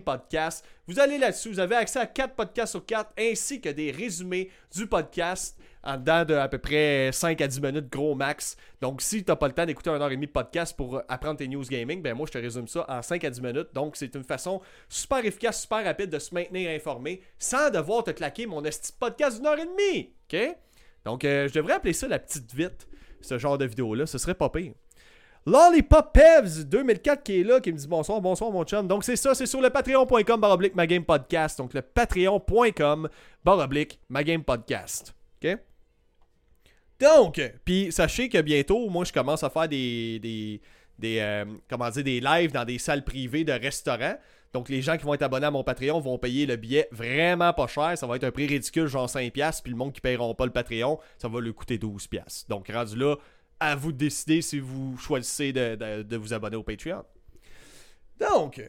podcast. 0.03 0.65
Vous 0.87 0.99
allez 0.99 1.17
là-dessus, 1.17 1.49
vous 1.49 1.59
avez 1.59 1.75
accès 1.75 1.99
à 1.99 2.05
4 2.05 2.35
podcasts 2.35 2.71
sur 2.71 2.85
4, 2.85 3.11
ainsi 3.19 3.59
que 3.61 3.69
des 3.69 3.91
résumés 3.91 4.49
du 4.73 4.87
podcast 4.87 5.57
en 5.83 5.97
dedans 5.97 6.25
de 6.25 6.33
à 6.33 6.47
peu 6.47 6.57
près 6.57 7.11
5 7.13 7.39
à 7.41 7.47
10 7.47 7.61
minutes 7.61 7.89
gros 7.89 8.13
max. 8.13 8.57
Donc 8.81 9.01
si 9.01 9.23
tu 9.23 9.31
n'as 9.31 9.35
pas 9.35 9.47
le 9.47 9.53
temps 9.53 9.65
d'écouter 9.65 9.89
un 9.89 10.01
heure 10.01 10.11
et 10.11 10.15
demie 10.15 10.27
de 10.27 10.31
podcast 10.31 10.75
pour 10.75 11.01
apprendre 11.07 11.37
tes 11.37 11.47
news 11.47 11.63
gaming, 11.63 12.01
ben 12.01 12.13
moi 12.13 12.27
je 12.27 12.33
te 12.33 12.37
résume 12.37 12.67
ça 12.67 12.85
en 12.87 13.01
5 13.01 13.23
à 13.23 13.29
10 13.29 13.41
minutes. 13.41 13.67
Donc 13.73 13.95
c'est 13.95 14.13
une 14.13 14.23
façon 14.23 14.61
super 14.89 15.23
efficace, 15.25 15.61
super 15.61 15.83
rapide 15.83 16.09
de 16.09 16.19
se 16.19 16.33
maintenir 16.33 16.69
informé 16.71 17.21
sans 17.39 17.69
devoir 17.69 18.03
te 18.03 18.11
claquer 18.11 18.45
mon 18.45 18.63
esti 18.63 18.91
podcast 18.99 19.37
d'une 19.37 19.47
heure 19.47 19.59
et 19.59 19.65
demie. 19.65 20.13
OK? 20.31 20.57
Donc 21.05 21.23
euh, 21.23 21.47
je 21.47 21.53
devrais 21.53 21.73
appeler 21.73 21.93
ça 21.93 22.07
la 22.07 22.19
petite 22.19 22.53
vite, 22.53 22.87
ce 23.21 23.37
genre 23.37 23.57
de 23.57 23.65
vidéo-là. 23.65 24.05
Ce 24.05 24.17
serait 24.17 24.35
pas 24.35 24.49
pire. 24.49 24.73
Lollipop 25.47 26.11
Pevs 26.11 26.65
2004 26.65 27.23
qui 27.23 27.39
est 27.39 27.43
là, 27.45 27.61
qui 27.61 27.71
me 27.71 27.77
dit 27.77 27.87
bonsoir, 27.87 28.19
bonsoir 28.19 28.51
mon 28.51 28.65
chum. 28.65 28.85
Donc 28.85 29.05
c'est 29.05 29.15
ça, 29.15 29.33
c'est 29.33 29.45
sur 29.45 29.61
le 29.61 29.69
patreon.com 29.69 30.41
baroblique 30.41 30.75
ma 30.75 30.85
game 30.85 31.05
podcast. 31.05 31.57
Donc 31.57 31.73
le 31.73 31.81
patreon.com 31.81 33.07
baroblique 33.45 33.97
ma 34.09 34.25
game 34.25 34.43
podcast. 34.43 35.15
OK? 35.41 35.57
Donc, 36.99 37.41
puis 37.63 37.93
sachez 37.93 38.27
que 38.27 38.41
bientôt, 38.41 38.89
moi, 38.89 39.05
je 39.05 39.13
commence 39.13 39.41
à 39.41 39.49
faire 39.49 39.69
des, 39.69 40.19
des, 40.19 40.59
des 40.99 41.19
euh, 41.19 41.45
comment 41.69 41.89
dire, 41.91 42.03
des 42.03 42.19
lives 42.19 42.51
dans 42.51 42.65
des 42.65 42.77
salles 42.77 43.05
privées 43.05 43.45
de 43.45 43.53
restaurants. 43.53 44.17
Donc, 44.53 44.67
les 44.67 44.81
gens 44.81 44.97
qui 44.97 45.03
vont 45.03 45.13
être 45.13 45.21
abonnés 45.21 45.45
à 45.45 45.51
mon 45.51 45.63
Patreon 45.63 45.99
vont 45.99 46.17
payer 46.17 46.45
le 46.45 46.55
billet 46.55 46.87
vraiment 46.91 47.53
pas 47.53 47.67
cher. 47.67 47.97
Ça 47.97 48.07
va 48.07 48.15
être 48.15 48.23
un 48.23 48.31
prix 48.31 48.47
ridicule, 48.47 48.87
genre 48.87 49.07
5$. 49.07 49.61
Puis 49.61 49.71
le 49.71 49.77
monde 49.77 49.93
qui 49.93 50.01
paieront 50.01 50.33
pas 50.33 50.45
le 50.45 50.51
Patreon, 50.51 50.99
ça 51.17 51.27
va 51.27 51.39
lui 51.39 51.53
coûter 51.53 51.77
12$. 51.77 52.47
Donc, 52.49 52.69
rendu 52.69 52.97
là, 52.97 53.15
à 53.59 53.75
vous 53.75 53.91
de 53.91 53.97
décider 53.97 54.41
si 54.41 54.59
vous 54.59 54.97
choisissez 54.97 55.51
de, 55.53 56.15
vous 56.15 56.33
abonner 56.33 56.55
au 56.55 56.63
Patreon. 56.63 57.03
Donc, 58.19 58.61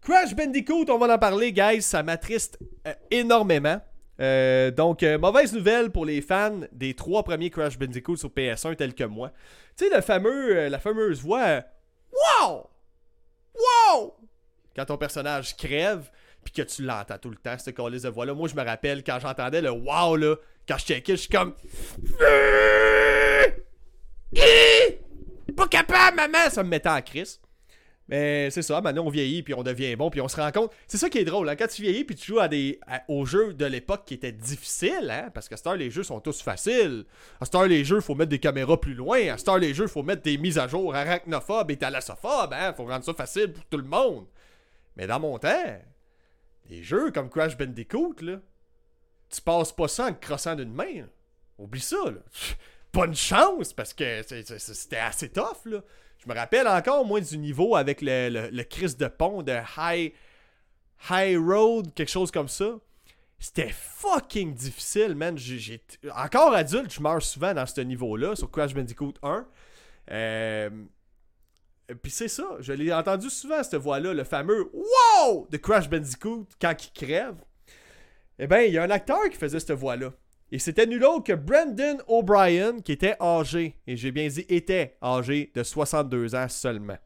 Crash 0.00 0.34
Bandicoot, 0.34 0.86
on 0.88 0.98
va 0.98 1.14
en 1.14 1.18
parler, 1.18 1.52
guys. 1.52 1.82
Ça 1.82 2.02
m'attriste 2.02 2.58
euh, 2.86 2.94
énormément. 3.10 3.80
Euh, 4.20 4.70
donc, 4.70 5.02
euh, 5.02 5.18
mauvaise 5.18 5.52
nouvelle 5.52 5.90
pour 5.90 6.06
les 6.06 6.22
fans 6.22 6.60
des 6.72 6.94
trois 6.94 7.22
premiers 7.22 7.50
Crash 7.50 7.78
Bandicoot 7.78 8.16
sur 8.16 8.30
PS1 8.30 8.76
tels 8.76 8.94
que 8.94 9.04
moi. 9.04 9.30
Tu 9.76 9.84
sais, 9.84 9.94
le 9.94 10.00
fameux, 10.00 10.56
euh, 10.56 10.68
la 10.68 10.78
fameuse 10.78 11.20
voix 11.20 11.62
Wow! 12.40 12.70
Wow! 13.54 14.14
Quand 14.74 14.86
ton 14.86 14.96
personnage 14.96 15.56
crève, 15.56 16.10
puis 16.44 16.52
que 16.52 16.62
tu 16.62 16.82
l'entends 16.82 17.18
tout 17.18 17.30
le 17.30 17.36
temps, 17.36 17.56
cette 17.58 17.76
calice 17.76 18.02
de 18.02 18.08
voix-là. 18.08 18.32
Moi, 18.34 18.48
je 18.48 18.54
me 18.54 18.62
rappelle 18.62 19.02
quand 19.02 19.18
j'entendais 19.20 19.60
le 19.60 19.70
wow, 19.70 20.16
là, 20.16 20.36
quand 20.66 20.78
je 20.78 20.84
checkais, 20.86 21.16
je 21.16 21.22
suis 21.22 21.30
comme. 21.30 21.54
Pas 25.56 25.68
capable, 25.68 26.16
maman! 26.16 26.50
Ça 26.50 26.62
me 26.62 26.68
mettait 26.68 26.88
en 26.88 27.00
crise. 27.00 27.40
Mais 28.08 28.50
c'est 28.50 28.62
ça, 28.62 28.80
maintenant 28.80 29.04
on 29.04 29.10
vieillit 29.10 29.42
puis 29.42 29.52
on 29.54 29.64
devient 29.64 29.96
bon 29.96 30.10
puis 30.10 30.20
on 30.20 30.28
se 30.28 30.36
rend 30.36 30.52
compte. 30.52 30.72
C'est 30.86 30.96
ça 30.96 31.10
qui 31.10 31.18
est 31.18 31.24
drôle, 31.24 31.48
hein? 31.48 31.56
quand 31.56 31.66
tu 31.66 31.82
vieillis 31.82 32.04
puis 32.04 32.14
tu 32.14 32.26
joues 32.26 32.46
des 32.48 32.78
aux 33.08 33.26
jeux 33.26 33.52
de 33.52 33.64
l'époque 33.66 34.04
qui 34.06 34.14
étaient 34.14 34.30
difficiles, 34.30 35.10
hein? 35.10 35.30
parce 35.34 35.48
qu'à 35.48 35.56
cette 35.56 35.66
les 35.74 35.90
jeux 35.90 36.04
sont 36.04 36.20
tous 36.20 36.40
faciles. 36.40 37.04
À 37.40 37.44
cette 37.46 37.54
heure 37.56 37.66
les 37.66 37.84
jeux, 37.84 38.00
faut 38.00 38.14
mettre 38.14 38.30
des 38.30 38.38
caméras 38.38 38.80
plus 38.80 38.94
loin. 38.94 39.18
À 39.32 39.38
cette 39.38 39.48
heure 39.48 39.58
les 39.58 39.74
jeux, 39.74 39.88
faut 39.88 40.04
mettre 40.04 40.22
des 40.22 40.38
mises 40.38 40.58
à 40.58 40.68
jour 40.68 40.94
arachnophobes 40.94 41.70
et 41.72 41.76
thalassophobes, 41.76 42.52
hein? 42.52 42.72
Faut 42.74 42.84
rendre 42.84 43.04
ça 43.04 43.12
facile 43.12 43.52
pour 43.52 43.64
tout 43.64 43.78
le 43.78 43.84
monde. 43.84 44.26
Mais 44.96 45.08
dans 45.08 45.18
mon 45.18 45.38
temps, 45.38 45.80
les 46.70 46.82
jeux 46.84 47.10
comme 47.10 47.28
Crash 47.28 47.56
Bandicoot, 47.56 48.14
là, 48.22 48.36
tu 49.30 49.40
passes 49.40 49.72
pas 49.72 49.88
ça 49.88 50.06
en 50.06 50.14
crossant 50.14 50.54
d'une 50.54 50.72
main. 50.72 51.06
Oublie 51.58 51.80
ça. 51.80 51.96
Une 53.04 53.14
chance 53.14 53.72
parce 53.72 53.92
que 53.92 54.22
c'était 54.22 54.96
assez 54.96 55.28
tough, 55.28 55.66
là. 55.66 55.82
Je 56.18 56.28
me 56.28 56.34
rappelle 56.34 56.66
encore, 56.66 57.04
moins 57.04 57.20
du 57.20 57.36
niveau 57.38 57.76
avec 57.76 58.00
le, 58.00 58.30
le, 58.30 58.96
de 58.96 59.06
pont 59.06 59.42
de 59.42 59.58
High, 59.76 60.12
High 61.10 61.38
Road, 61.38 61.92
quelque 61.94 62.10
chose 62.10 62.30
comme 62.30 62.48
ça. 62.48 62.78
C'était 63.38 63.70
fucking 63.70 64.54
difficile, 64.54 65.14
man. 65.14 65.36
Encore 66.14 66.54
adulte, 66.54 66.92
je 66.92 67.00
meurs 67.00 67.22
souvent 67.22 67.52
dans 67.52 67.66
ce 67.66 67.82
niveau-là, 67.82 68.34
sur 68.34 68.50
Crash 68.50 68.74
Bandicoot 68.74 69.14
1. 69.22 69.46
Euh... 70.10 70.70
Puis 72.02 72.10
c'est 72.10 72.28
ça, 72.28 72.56
je 72.60 72.72
l'ai 72.72 72.92
entendu 72.92 73.30
souvent, 73.30 73.62
cette 73.62 73.76
voix-là, 73.76 74.12
le 74.12 74.24
fameux 74.24 74.70
Wow! 74.72 75.46
de 75.50 75.56
Crash 75.58 75.88
Bandicoot 75.88 76.46
quand 76.60 76.74
il 76.84 76.92
crève. 76.92 77.36
Eh 78.38 78.46
bien, 78.46 78.62
il 78.62 78.72
y 78.72 78.78
a 78.78 78.82
un 78.82 78.90
acteur 78.90 79.22
qui 79.30 79.36
faisait 79.36 79.60
cette 79.60 79.72
voix-là. 79.72 80.12
Et 80.52 80.58
c'était 80.58 80.86
nul 80.86 81.04
autre 81.04 81.24
que 81.24 81.32
Brandon 81.32 81.98
O'Brien, 82.06 82.80
qui 82.80 82.92
était 82.92 83.16
âgé, 83.20 83.74
et 83.86 83.96
j'ai 83.96 84.12
bien 84.12 84.28
dit 84.28 84.46
était 84.48 84.96
âgé, 85.02 85.50
de 85.54 85.62
62 85.62 86.34
ans 86.36 86.48
seulement. 86.48 86.98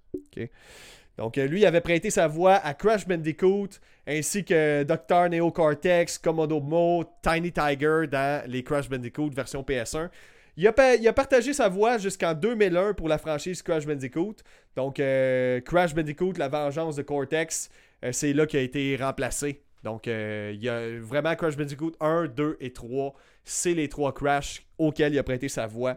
Donc 1.17 1.39
euh, 1.39 1.47
lui 1.47 1.65
avait 1.67 1.81
prêté 1.81 2.11
sa 2.11 2.27
voix 2.27 2.55
à 2.55 2.75
Crash 2.75 3.07
Bandicoot, 3.07 3.69
ainsi 4.07 4.45
que 4.45 4.83
Dr. 4.85 5.29
Neo 5.31 5.51
Cortex, 5.51 6.19
Komodo 6.19 6.61
Mo, 6.61 7.05
Tiny 7.23 7.53
Tiger 7.53 8.03
dans 8.11 8.43
les 8.47 8.63
Crash 8.63 8.89
Bandicoot 8.89 9.31
version 9.31 9.63
PS1. 9.63 10.11
Il 10.57 10.67
a, 10.67 11.13
partagé 11.13 11.55
sa 11.55 11.69
voix 11.69 11.97
jusqu'en 11.97 12.35
2001 12.35 12.93
pour 12.95 13.09
la 13.09 13.19
franchise 13.19 13.63
Crash 13.63 13.87
Bandicoot. 13.87 14.37
Donc 14.77 15.01
euh, 15.01 15.61
Crash 15.61 15.95
Bandicoot, 15.95 16.35
la 16.37 16.49
vengeance 16.49 16.97
de 16.97 17.03
Cortex, 17.03 17.71
euh, 18.05 18.13
c'est 18.13 18.33
là 18.33 18.47
qu'il 18.47 18.59
a 18.59 18.63
été 18.63 18.97
remplacé. 18.97 19.63
Donc, 19.83 20.07
il 20.07 20.63
y 20.63 20.69
a 20.69 21.01
vraiment 21.01 21.35
Crash 21.35 21.57
Bandicoot 21.57 21.93
1, 22.01 22.27
2 22.27 22.57
et 22.61 22.73
3 22.73 23.15
c'est 23.45 23.75
les 23.75 23.89
trois 23.89 24.13
Crash 24.13 24.65
auxquels 24.79 25.13
il 25.13 25.19
a 25.19 25.23
prêté 25.23 25.49
sa 25.49 25.67
voix. 25.67 25.97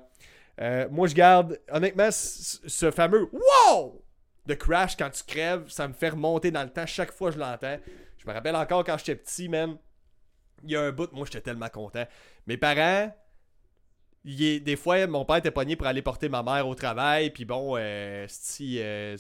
Euh, 0.62 0.88
moi, 0.90 1.08
je 1.08 1.16
garde, 1.16 1.60
honnêtement, 1.72 2.10
ce 2.12 2.92
fameux 2.92 3.30
Wow! 3.32 4.04
de 4.46 4.54
Crash 4.56 4.98
quand 4.98 5.10
tu 5.10 5.24
crèves, 5.24 5.70
ça 5.70 5.88
me 5.88 5.94
fait 5.94 6.10
remonter 6.10 6.52
dans 6.52 6.64
le 6.64 6.70
temps 6.70 6.86
chaque 6.86 7.12
fois 7.12 7.30
que 7.30 7.36
je 7.36 7.40
l'entends. 7.40 7.78
Je 8.18 8.28
me 8.28 8.34
rappelle 8.34 8.56
encore 8.56 8.84
quand 8.84 8.98
j'étais 8.98 9.16
petit, 9.16 9.48
même. 9.48 9.78
Il 10.64 10.72
y 10.72 10.76
a 10.76 10.82
un 10.82 10.92
bout, 10.92 11.12
moi, 11.14 11.26
j'étais 11.26 11.42
tellement 11.42 11.70
content. 11.70 12.06
Mes 12.48 12.58
parents, 12.58 13.14
des 14.26 14.76
fois, 14.76 15.06
mon 15.08 15.26
père 15.26 15.38
était 15.38 15.52
pogné 15.52 15.76
pour 15.76 15.88
aller 15.88 16.02
porter 16.02 16.30
ma 16.30 16.44
mère 16.44 16.68
au 16.68 16.76
travail, 16.76 17.30
puis 17.30 17.46
bon, 17.46 17.76
euh, 17.78 18.26
si, 18.30 18.78
euh, 18.80 19.18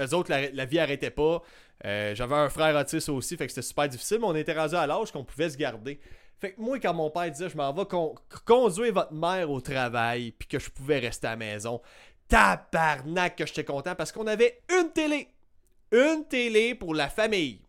eux 0.00 0.14
autres, 0.14 0.30
la, 0.30 0.64
vie 0.64 0.78
arrêtait 0.78 1.10
pas. 1.10 1.42
J'avais 1.84 2.34
un 2.34 2.48
frère 2.48 2.76
autiste 2.76 3.08
aussi, 3.08 3.36
fait 3.36 3.46
que 3.46 3.52
c'était 3.52 3.66
super 3.66 3.88
difficile, 3.88 4.18
mais 4.20 4.26
on 4.26 4.34
était 4.34 4.52
rendu 4.52 4.74
à 4.74 4.86
l'âge 4.86 5.12
qu'on 5.12 5.24
pouvait 5.24 5.50
se 5.50 5.56
garder. 5.56 6.00
Fait 6.38 6.52
que 6.52 6.60
moi, 6.60 6.80
quand 6.80 6.92
mon 6.92 7.08
père 7.08 7.30
disait 7.30 7.48
je 7.48 7.56
m'en 7.56 7.72
vais 7.72 7.84
conduire 8.44 8.92
votre 8.92 9.12
mère 9.12 9.48
au 9.48 9.60
travail, 9.60 10.32
puis 10.32 10.48
que 10.48 10.58
je 10.58 10.70
pouvais 10.70 10.98
rester 10.98 11.28
à 11.28 11.30
la 11.30 11.36
maison, 11.36 11.80
tabarnak 12.26 13.36
que 13.36 13.46
j'étais 13.46 13.64
content 13.64 13.94
parce 13.94 14.10
qu'on 14.10 14.26
avait 14.26 14.60
une 14.70 14.90
télé. 14.90 15.28
Une 15.92 16.24
télé 16.28 16.74
pour 16.74 16.94
la 16.94 17.08
famille. 17.08 17.60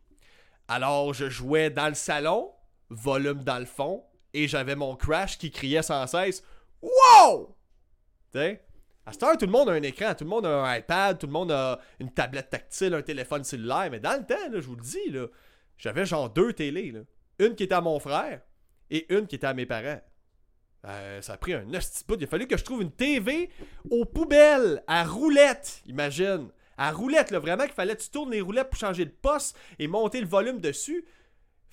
Alors, 0.67 1.13
je 1.13 1.29
jouais 1.29 1.69
dans 1.69 1.89
le 1.89 1.93
salon, 1.93 2.49
volume 2.89 3.43
dans 3.43 3.59
le 3.59 3.65
fond, 3.65 4.03
et 4.33 4.47
j'avais 4.47 4.75
mon 4.75 4.95
crash 4.95 5.37
qui 5.37 5.51
criait 5.51 5.83
sans 5.83 6.07
cesse 6.07 6.43
Wow! 6.83 7.55
Tu 8.31 8.39
sais? 8.39 8.61
À 9.05 9.11
cette 9.11 9.23
heure, 9.23 9.37
tout 9.37 9.45
le 9.45 9.51
monde 9.51 9.69
a 9.69 9.73
un 9.73 9.81
écran, 9.81 10.13
tout 10.13 10.23
le 10.23 10.29
monde 10.29 10.45
a 10.45 10.63
un 10.63 10.77
iPad, 10.77 11.17
tout 11.17 11.27
le 11.27 11.33
monde 11.33 11.51
a 11.51 11.79
une 11.99 12.11
tablette 12.11 12.49
tactile, 12.49 12.93
un 12.93 13.01
téléphone 13.01 13.43
cellulaire. 13.43 13.89
Mais 13.91 13.99
dans 13.99 14.17
le 14.17 14.25
temps, 14.25 14.51
je 14.53 14.59
vous 14.59 14.75
le 14.75 14.81
dis, 14.81 15.17
j'avais 15.77 16.05
genre 16.05 16.29
deux 16.29 16.53
télés. 16.53 16.93
Une 17.39 17.55
qui 17.55 17.63
était 17.63 17.75
à 17.75 17.81
mon 17.81 17.99
frère, 17.99 18.41
et 18.89 19.11
une 19.13 19.27
qui 19.27 19.35
était 19.35 19.47
à 19.47 19.53
mes 19.53 19.65
parents. 19.65 19.99
Euh, 20.85 21.21
ça 21.21 21.33
a 21.33 21.37
pris 21.37 21.53
un 21.53 21.63
bout. 21.63 22.15
Il 22.17 22.23
a 22.23 22.27
fallu 22.27 22.47
que 22.47 22.57
je 22.57 22.63
trouve 22.63 22.81
une 22.81 22.91
TV 22.91 23.49
aux 23.89 24.05
poubelles, 24.05 24.83
à 24.87 25.03
roulette, 25.03 25.81
imagine. 25.85 26.49
À 26.77 26.91
roulette, 26.91 27.33
vraiment 27.33 27.63
qu'il 27.63 27.73
fallait 27.73 27.95
que 27.95 28.01
tu 28.01 28.09
tournes 28.09 28.31
les 28.31 28.41
roulettes 28.41 28.69
pour 28.69 28.79
changer 28.79 29.05
de 29.05 29.11
poste 29.11 29.57
et 29.79 29.87
monter 29.87 30.21
le 30.21 30.27
volume 30.27 30.59
dessus. 30.59 31.05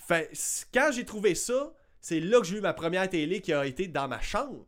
Quand 0.09 0.91
j'ai 0.93 1.05
trouvé 1.05 1.35
ça, 1.35 1.73
c'est 2.01 2.21
là 2.21 2.41
que 2.41 2.47
j'ai 2.47 2.59
eu 2.59 2.61
ma 2.61 2.73
première 2.73 3.09
télé 3.09 3.41
qui 3.41 3.53
a 3.53 3.67
été 3.67 3.87
dans 3.89 4.09
ma 4.09 4.21
chambre. 4.21 4.67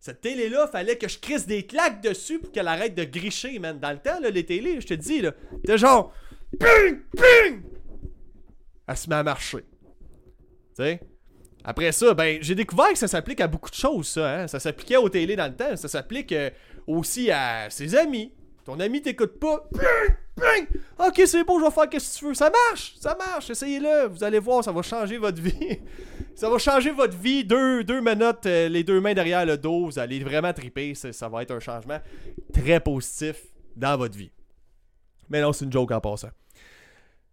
Cette 0.00 0.20
télé-là, 0.20 0.68
fallait 0.68 0.96
que 0.96 1.08
je 1.08 1.18
crisse 1.18 1.46
des 1.46 1.66
claques 1.66 2.00
dessus 2.00 2.38
pour 2.38 2.52
qu'elle 2.52 2.68
arrête 2.68 2.94
de 2.94 3.04
gricher, 3.04 3.58
man. 3.58 3.78
Dans 3.78 3.90
le 3.90 3.98
temps, 3.98 4.20
là, 4.20 4.30
les 4.30 4.46
télés, 4.46 4.80
je 4.80 4.86
te 4.86 4.94
dis, 4.94 5.20
là, 5.20 5.32
c'était 5.56 5.78
genre. 5.78 6.12
Ping! 6.58 7.00
Ping! 7.16 7.62
Elle 8.86 8.96
se 8.96 9.08
met 9.08 9.16
à 9.16 9.22
marcher. 9.22 9.64
Tu 10.76 10.84
sais? 10.84 11.00
Après 11.64 11.92
ça, 11.92 12.14
ben, 12.14 12.38
j'ai 12.40 12.54
découvert 12.54 12.90
que 12.92 12.98
ça 12.98 13.08
s'applique 13.08 13.40
à 13.40 13.48
beaucoup 13.48 13.68
de 13.68 13.74
choses, 13.74 14.08
ça. 14.08 14.40
Hein? 14.40 14.46
Ça 14.48 14.60
s'appliquait 14.60 14.96
aux 14.96 15.08
télé 15.08 15.36
dans 15.36 15.48
le 15.48 15.54
temps. 15.54 15.76
Ça 15.76 15.88
s'applique 15.88 16.32
euh, 16.32 16.50
aussi 16.86 17.30
à 17.30 17.68
ses 17.68 17.94
amis. 17.94 18.32
Ton 18.64 18.78
ami 18.80 19.02
t'écoute 19.02 19.38
pas. 19.38 19.68
Ok, 20.98 21.22
c'est 21.26 21.44
bon, 21.44 21.58
je 21.58 21.64
vais 21.64 21.70
faire 21.70 22.00
ce 22.00 22.12
que 22.14 22.18
tu 22.18 22.24
veux. 22.26 22.34
Ça 22.34 22.50
marche, 22.50 22.94
ça 23.00 23.16
marche. 23.16 23.50
Essayez-le. 23.50 24.08
Vous 24.08 24.22
allez 24.22 24.38
voir, 24.38 24.62
ça 24.62 24.72
va 24.72 24.82
changer 24.82 25.18
votre 25.18 25.40
vie. 25.40 25.80
Ça 26.38 26.48
va 26.48 26.56
changer 26.58 26.92
votre 26.92 27.16
vie. 27.16 27.44
Deux, 27.44 27.82
deux 27.82 28.00
minutes, 28.00 28.46
euh, 28.46 28.68
les 28.68 28.84
deux 28.84 29.00
mains 29.00 29.12
derrière 29.12 29.44
le 29.44 29.58
dos. 29.58 29.86
Vous 29.86 29.98
allez 29.98 30.20
vraiment 30.20 30.52
triper. 30.52 30.94
Ça, 30.94 31.28
va 31.28 31.42
être 31.42 31.50
un 31.50 31.58
changement 31.58 31.98
très 32.52 32.78
positif 32.78 33.42
dans 33.74 33.96
votre 33.96 34.16
vie. 34.16 34.30
Mais 35.28 35.40
non, 35.40 35.52
c'est 35.52 35.64
une 35.64 35.72
joke 35.72 35.90
en 35.90 36.00
passant. 36.00 36.30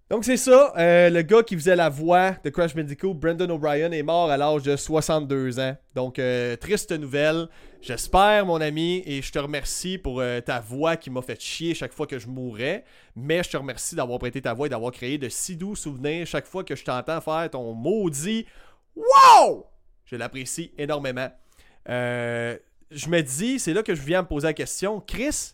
Donc 0.09 0.25
c'est 0.25 0.37
ça, 0.37 0.73
euh, 0.77 1.09
le 1.11 1.21
gars 1.21 1.43
qui 1.43 1.55
faisait 1.55 1.75
la 1.75 1.89
voix 1.89 2.31
de 2.43 2.49
Crash 2.49 2.75
Bandicoot, 2.75 3.13
Brendan 3.13 3.49
O'Brien, 3.51 3.91
est 3.91 4.03
mort 4.03 4.29
à 4.29 4.37
l'âge 4.37 4.63
de 4.63 4.75
62 4.75 5.59
ans. 5.59 5.77
Donc 5.93 6.17
euh, 6.17 6.55
triste 6.55 6.91
nouvelle. 6.91 7.47
J'espère 7.81 8.47
mon 8.47 8.59
ami 8.59 9.03
et 9.05 9.21
je 9.21 9.31
te 9.31 9.37
remercie 9.37 9.99
pour 9.99 10.23
ta 10.43 10.59
voix 10.59 10.95
qui 10.95 11.11
m'a 11.11 11.21
fait 11.21 11.39
chier 11.39 11.75
chaque 11.75 11.93
fois 11.93 12.07
que 12.07 12.17
je 12.17 12.27
mourrais. 12.27 12.83
Mais 13.15 13.43
je 13.43 13.51
te 13.51 13.57
remercie 13.57 13.93
d'avoir 13.93 14.17
prêté 14.17 14.41
ta 14.41 14.55
voix 14.55 14.65
et 14.65 14.69
d'avoir 14.71 14.91
créé 14.91 15.19
de 15.19 15.29
si 15.29 15.55
doux 15.55 15.75
souvenirs 15.75 16.25
chaque 16.25 16.47
fois 16.47 16.63
que 16.63 16.75
je 16.75 16.83
t'entends 16.83 17.21
faire 17.21 17.47
ton 17.51 17.73
maudit 17.73 18.47
Wow! 18.95 19.65
Je 20.05 20.15
l'apprécie 20.15 20.71
énormément. 20.77 21.29
je 21.87 22.59
me 23.09 23.21
dis, 23.21 23.59
c'est 23.59 23.73
là 23.73 23.83
que 23.83 23.95
je 23.95 24.01
viens 24.01 24.21
me 24.21 24.27
poser 24.27 24.47
la 24.47 24.53
question, 24.53 25.01
Chris, 25.01 25.53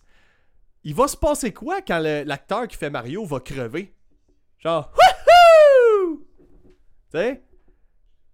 il 0.83 0.95
va 0.95 1.07
se 1.07 1.17
passer 1.17 1.53
quoi 1.53 1.81
quand 1.81 1.99
l'acteur 1.99 2.67
qui 2.67 2.77
fait 2.77 2.89
Mario 2.89 3.25
va 3.25 3.39
crever? 3.39 3.93
Genre, 4.59 4.91
wouhou! 4.93 6.25
Tu 7.11 7.17
sais? 7.17 7.41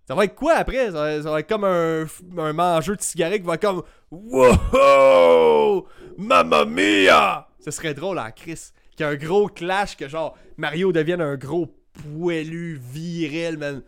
Ça 0.07 0.15
va 0.15 0.23
être 0.23 0.35
quoi 0.35 0.53
après? 0.53 0.91
Ça 0.91 1.19
va, 1.21 1.39
être 1.39 1.49
comme 1.49 1.65
un, 1.65 2.05
un 2.37 2.53
mangeur 2.53 2.95
de 2.95 3.01
cigarettes 3.01 3.41
qui 3.41 3.47
va 3.47 3.55
être 3.55 3.61
comme 3.61 3.83
Wouhou! 4.09 5.85
Mamma 6.17 6.63
mia! 6.63 7.47
Ce 7.59 7.71
serait 7.71 7.93
drôle 7.93 8.17
en 8.19 8.31
Chris. 8.31 8.71
Qu'il 8.95 9.05
un 9.05 9.15
gros 9.15 9.47
clash, 9.47 9.97
que 9.97 10.07
genre 10.07 10.37
Mario 10.55 10.93
devienne 10.93 11.21
un 11.21 11.35
gros 11.35 11.67
poilu 11.93 12.79
viril, 12.81 13.57
man. 13.57 13.83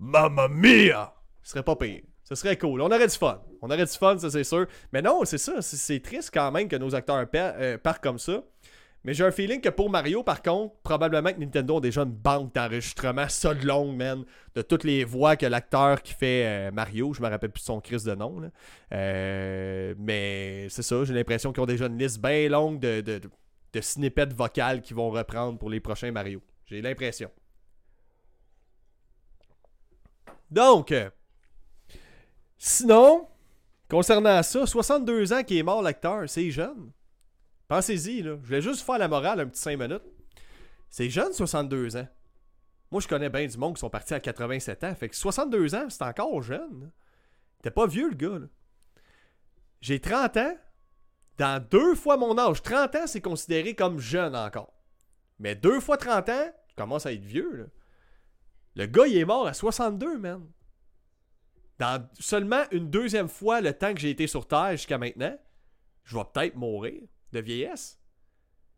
Mamma 0.00 0.48
mia! 0.48 1.14
Ce 1.42 1.52
serait 1.52 1.62
pas 1.62 1.76
pire. 1.76 2.00
Ce 2.24 2.34
serait 2.34 2.56
cool. 2.56 2.80
On 2.80 2.86
aurait 2.86 3.06
du 3.06 3.16
fun. 3.16 3.42
On 3.60 3.68
aurait 3.68 3.84
du 3.84 3.92
fun, 3.92 4.16
ça 4.18 4.30
c'est 4.30 4.44
sûr. 4.44 4.66
Mais 4.92 5.02
non, 5.02 5.24
c'est 5.24 5.38
ça. 5.38 5.60
C'est 5.60 6.00
triste 6.00 6.30
quand 6.32 6.50
même 6.50 6.68
que 6.68 6.76
nos 6.76 6.94
acteurs 6.94 7.26
euh, 7.34 7.76
partent 7.76 8.02
comme 8.02 8.18
ça. 8.18 8.42
Mais 9.04 9.14
j'ai 9.14 9.24
un 9.24 9.30
feeling 9.30 9.60
que 9.60 9.68
pour 9.68 9.90
Mario, 9.90 10.22
par 10.22 10.42
contre, 10.42 10.74
probablement 10.82 11.32
que 11.32 11.40
Nintendo 11.40 11.78
a 11.78 11.80
déjà 11.80 12.02
une 12.02 12.12
banque 12.12 12.54
d'enregistrement 12.54 13.28
ça 13.28 13.54
de 13.54 13.66
longue, 13.66 13.96
man, 13.96 14.24
de 14.54 14.62
toutes 14.62 14.84
les 14.84 15.04
voix 15.04 15.36
que 15.36 15.46
l'acteur 15.46 16.02
qui 16.02 16.12
fait 16.12 16.46
euh, 16.46 16.70
Mario, 16.70 17.12
je 17.14 17.22
me 17.22 17.28
rappelle 17.28 17.50
plus 17.50 17.62
son 17.62 17.80
crise 17.80 18.04
de 18.04 18.14
nom. 18.14 18.50
Euh, 18.92 19.94
mais 19.98 20.66
c'est 20.68 20.82
ça, 20.82 21.04
j'ai 21.04 21.14
l'impression 21.14 21.52
qu'ils 21.52 21.62
ont 21.62 21.66
déjà 21.66 21.86
une 21.86 21.98
liste 21.98 22.20
bien 22.20 22.48
longue 22.48 22.78
de, 22.78 23.00
de, 23.00 23.20
de 23.72 23.80
snippets 23.80 24.34
vocales 24.34 24.82
qu'ils 24.82 24.96
vont 24.96 25.10
reprendre 25.10 25.58
pour 25.58 25.70
les 25.70 25.80
prochains 25.80 26.12
Mario. 26.12 26.42
J'ai 26.66 26.82
l'impression. 26.82 27.30
Donc, 30.50 30.92
euh, 30.92 31.10
sinon, 32.58 33.28
concernant 33.88 34.42
ça, 34.42 34.66
62 34.66 35.32
ans 35.32 35.42
qui 35.42 35.58
est 35.58 35.62
mort 35.62 35.82
l'acteur, 35.82 36.28
c'est 36.28 36.50
jeune. 36.50 36.90
Pensez-y, 37.68 38.22
là. 38.22 38.36
Je 38.42 38.46
voulais 38.46 38.62
juste 38.62 38.84
faire 38.84 38.98
la 38.98 39.08
morale 39.08 39.40
un 39.40 39.46
petit 39.46 39.60
5 39.60 39.78
minutes. 39.78 40.02
C'est 40.88 41.08
jeune, 41.08 41.32
62 41.32 41.96
ans. 41.96 42.08
Moi, 42.90 43.00
je 43.00 43.06
connais 43.06 43.30
bien 43.30 43.46
du 43.46 43.56
monde 43.56 43.76
qui 43.76 43.80
sont 43.80 43.90
partis 43.90 44.14
à 44.14 44.18
87 44.18 44.82
ans. 44.82 44.94
Fait 44.96 45.08
que 45.08 45.14
62 45.14 45.76
ans, 45.76 45.86
c'est 45.88 46.02
encore 46.02 46.42
jeune. 46.42 46.90
T'es 47.62 47.70
pas 47.70 47.86
vieux, 47.86 48.08
le 48.08 48.16
gars. 48.16 48.46
J'ai 49.80 50.00
30 50.00 50.36
ans. 50.38 50.56
Dans 51.38 51.64
deux 51.64 51.94
fois 51.94 52.16
mon 52.16 52.36
âge. 52.36 52.60
30 52.62 52.94
ans, 52.96 53.06
c'est 53.06 53.20
considéré 53.20 53.74
comme 53.74 53.98
jeune 53.98 54.34
encore. 54.34 54.74
Mais 55.38 55.54
deux 55.54 55.80
fois 55.80 55.96
30 55.96 56.28
ans, 56.28 56.52
je 56.68 56.74
commence 56.74 57.06
à 57.06 57.12
être 57.12 57.24
vieux. 57.24 57.52
Là. 57.56 57.64
Le 58.76 58.86
gars, 58.86 59.06
il 59.06 59.16
est 59.16 59.24
mort 59.24 59.46
à 59.46 59.54
62, 59.54 60.18
man. 60.18 60.46
Dans 61.78 62.08
seulement 62.18 62.64
une 62.72 62.90
deuxième 62.90 63.28
fois 63.28 63.60
le 63.60 63.72
temps 63.72 63.94
que 63.94 64.00
j'ai 64.00 64.10
été 64.10 64.26
sur 64.26 64.46
Terre 64.46 64.72
jusqu'à 64.72 64.98
maintenant, 64.98 65.36
je 66.04 66.16
vais 66.16 66.24
peut-être 66.32 66.56
mourir 66.56 67.02
de 67.32 67.40
vieillesse. 67.40 67.98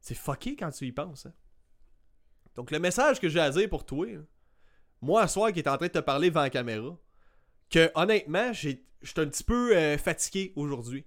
C'est 0.01 0.15
fucké 0.15 0.57
quand 0.57 0.71
tu 0.71 0.87
y 0.87 0.93
penses. 0.93 1.27
Hein. 1.27 1.33
Donc, 2.55 2.71
le 2.71 2.79
message 2.79 3.21
que 3.21 3.29
j'ai 3.29 3.41
à 3.41 3.51
dire 3.51 3.69
pour 3.69 3.85
toi, 3.85 4.07
moi, 5.01 5.23
à 5.23 5.29
soir 5.29 5.53
qui 5.53 5.59
est 5.61 5.69
en 5.69 5.77
train 5.77 5.87
de 5.87 5.93
te 5.93 5.99
parler 5.99 6.31
devant 6.31 6.43
la 6.43 6.51
caméra, 6.51 6.97
que 7.71 7.91
honnêtement, 7.95 8.53
je 8.53 8.71
suis 9.03 9.21
un 9.21 9.27
petit 9.27 9.45
peu 9.45 9.77
euh, 9.77 9.99
fatigué 9.99 10.53
aujourd'hui. 10.55 11.05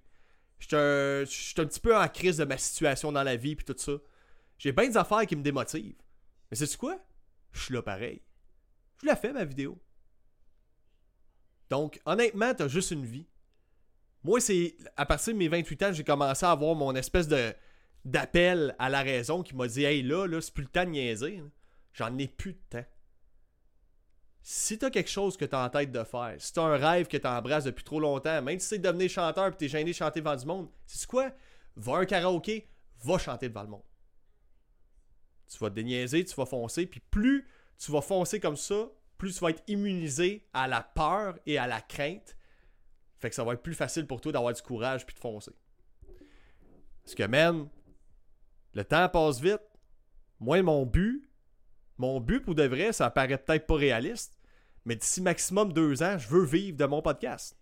Je 0.58 1.24
suis 1.26 1.60
un, 1.60 1.66
petit 1.66 1.80
peu 1.80 1.96
en 1.96 2.08
crise 2.08 2.38
de 2.38 2.44
ma 2.44 2.58
situation 2.58 3.12
dans 3.12 3.22
la 3.22 3.36
vie 3.36 3.56
puis 3.56 3.64
tout 3.64 3.76
ça. 3.76 3.92
J'ai 4.58 4.72
bien 4.72 4.88
des 4.88 5.26
qui 5.26 5.36
me 5.36 5.42
démotivent. 5.42 5.96
Mais 6.50 6.56
c'est 6.56 6.76
quoi? 6.76 6.98
Je 7.52 7.62
suis 7.62 7.74
là 7.74 7.82
pareil. 7.82 8.22
Je 9.02 9.06
l'ai 9.06 9.16
fait 9.16 9.32
ma 9.32 9.44
vidéo. 9.44 9.78
Donc, 11.70 12.00
honnêtement, 12.06 12.54
t'as 12.54 12.68
juste 12.68 12.92
une 12.92 13.04
vie. 13.04 13.26
Moi, 14.22 14.40
c'est 14.40 14.76
à 14.96 15.06
partir 15.06 15.34
de 15.34 15.38
mes 15.38 15.48
28 15.48 15.82
ans, 15.82 15.92
j'ai 15.92 16.04
commencé 16.04 16.44
à 16.44 16.50
avoir 16.50 16.74
mon 16.74 16.94
espèce 16.94 17.28
de 17.28 17.54
d'appel 18.04 18.74
à 18.78 18.88
la 18.88 19.02
raison 19.02 19.42
qui 19.42 19.54
m'a 19.56 19.66
dit 19.66 19.84
Hey 19.84 20.02
là, 20.02 20.26
là, 20.26 20.40
c'est 20.40 20.54
plus 20.54 20.62
le 20.62 20.68
temps 20.68 20.84
de 20.84 20.90
niaiser. 20.90 21.42
J'en 21.92 22.16
ai 22.18 22.28
plus 22.28 22.52
de 22.52 22.58
temps. 22.70 22.84
Si 24.42 24.78
t'as 24.78 24.90
quelque 24.90 25.10
chose 25.10 25.36
que 25.36 25.44
t'as 25.44 25.66
en 25.66 25.70
tête 25.70 25.90
de 25.90 26.04
faire, 26.04 26.36
si 26.38 26.52
t'as 26.52 26.62
un 26.62 26.76
rêve 26.76 27.08
que 27.08 27.16
t'embrasses 27.16 27.64
depuis 27.64 27.82
trop 27.82 27.98
longtemps, 27.98 28.40
même 28.42 28.60
si 28.60 28.68
c'est 28.68 28.78
de 28.78 28.86
devenir 28.86 29.10
chanteur 29.10 29.48
et 29.48 29.56
t'es 29.56 29.66
gêné 29.66 29.90
de 29.90 29.96
chanter 29.96 30.20
devant 30.20 30.36
du 30.36 30.46
monde, 30.46 30.68
c'est 30.86 31.06
quoi? 31.06 31.32
Va 31.74 31.96
un 31.96 32.04
karaoké, 32.04 32.68
va 33.02 33.18
chanter 33.18 33.48
devant 33.48 33.62
le 33.62 33.68
monde. 33.68 33.82
Tu 35.50 35.58
vas 35.58 35.68
te 35.68 35.74
déniaiser, 35.74 36.24
tu 36.24 36.34
vas 36.36 36.46
foncer, 36.46 36.86
puis 36.86 37.00
plus 37.00 37.48
tu 37.78 37.92
vas 37.92 38.00
foncer 38.00 38.40
comme 38.40 38.56
ça, 38.56 38.88
plus 39.18 39.34
tu 39.34 39.40
vas 39.40 39.50
être 39.50 39.62
immunisé 39.66 40.46
à 40.52 40.68
la 40.68 40.82
peur 40.82 41.38
et 41.46 41.58
à 41.58 41.66
la 41.66 41.80
crainte 41.80 42.36
fait 43.18 43.30
que 43.30 43.36
ça 43.36 43.44
va 43.44 43.54
être 43.54 43.62
plus 43.62 43.74
facile 43.74 44.06
pour 44.06 44.20
toi 44.20 44.32
d'avoir 44.32 44.52
du 44.52 44.62
courage 44.62 45.06
puis 45.06 45.14
de 45.14 45.20
foncer. 45.20 45.52
Parce 47.02 47.14
que, 47.14 47.22
man, 47.24 47.68
le 48.74 48.84
temps 48.84 49.08
passe 49.08 49.40
vite. 49.40 49.62
Moi, 50.38 50.62
mon 50.62 50.84
but, 50.84 51.30
mon 51.96 52.20
but 52.20 52.40
pour 52.40 52.54
de 52.54 52.64
vrai, 52.64 52.92
ça 52.92 53.10
paraît 53.10 53.38
peut-être 53.38 53.66
pas 53.66 53.76
réaliste, 53.76 54.38
mais 54.84 54.96
d'ici 54.96 55.22
maximum 55.22 55.72
deux 55.72 56.02
ans, 56.02 56.18
je 56.18 56.28
veux 56.28 56.44
vivre 56.44 56.76
de 56.76 56.84
mon 56.84 57.00
podcast. 57.00 57.56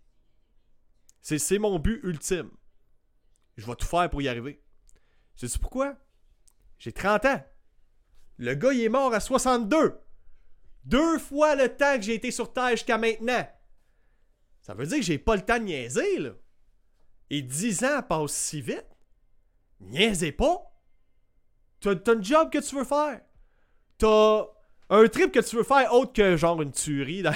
C'est 1.21 1.59
mon 1.59 1.79
but 1.79 2.01
ultime. 2.03 2.51
Je 3.57 3.67
vais 3.67 3.77
tout 3.77 3.87
faire 3.87 4.11
pour 4.11 4.21
y 4.21 4.29
arriver. 4.29 4.63
Sais-tu 5.37 5.59
pourquoi? 5.59 5.97
J'ai 6.79 6.93
30 6.93 7.25
ans. 7.27 7.45
Le 8.37 8.55
gars, 8.55 8.73
il 8.73 8.83
est 8.83 8.89
mort 8.89 9.15
à 9.15 9.21
62. 9.21 10.01
Deux 10.85 11.19
fois 11.19 11.55
le 11.55 11.69
temps 11.69 11.97
que 11.97 12.03
j'ai 12.03 12.15
été 12.15 12.31
sur 12.31 12.53
Terre 12.53 12.71
jusqu'à 12.71 12.99
maintenant. 12.99 13.47
Ça 14.61 14.75
veut 14.75 14.87
dire 14.87 14.99
que 14.99 15.05
j'ai 15.05 15.19
pas 15.19 15.37
le 15.37 15.43
temps 15.43 15.59
de 15.59 15.65
niaiser, 15.65 16.19
là. 16.19 16.31
Et 17.31 17.43
10 17.43 17.85
ans 17.85 18.03
passent 18.03 18.33
si 18.33 18.61
vite. 18.61 18.87
Niaisez 19.81 20.33
pas. 20.33 20.71
T'as 21.81 21.93
as 21.93 22.11
un 22.11 22.23
job 22.23 22.51
que 22.51 22.59
tu 22.59 22.77
veux 22.77 22.85
faire. 22.85 23.21
T'as 23.99 24.47
un 24.91 25.09
trip 25.09 25.33
que 25.33 25.41
tu 25.41 25.57
veux 25.57 25.65
faire 25.65 25.93
autre 25.93 26.13
que 26.13 26.37
genre 26.37 26.61
une 26.63 26.73
tuerie 26.73 27.23
dans, 27.23 27.33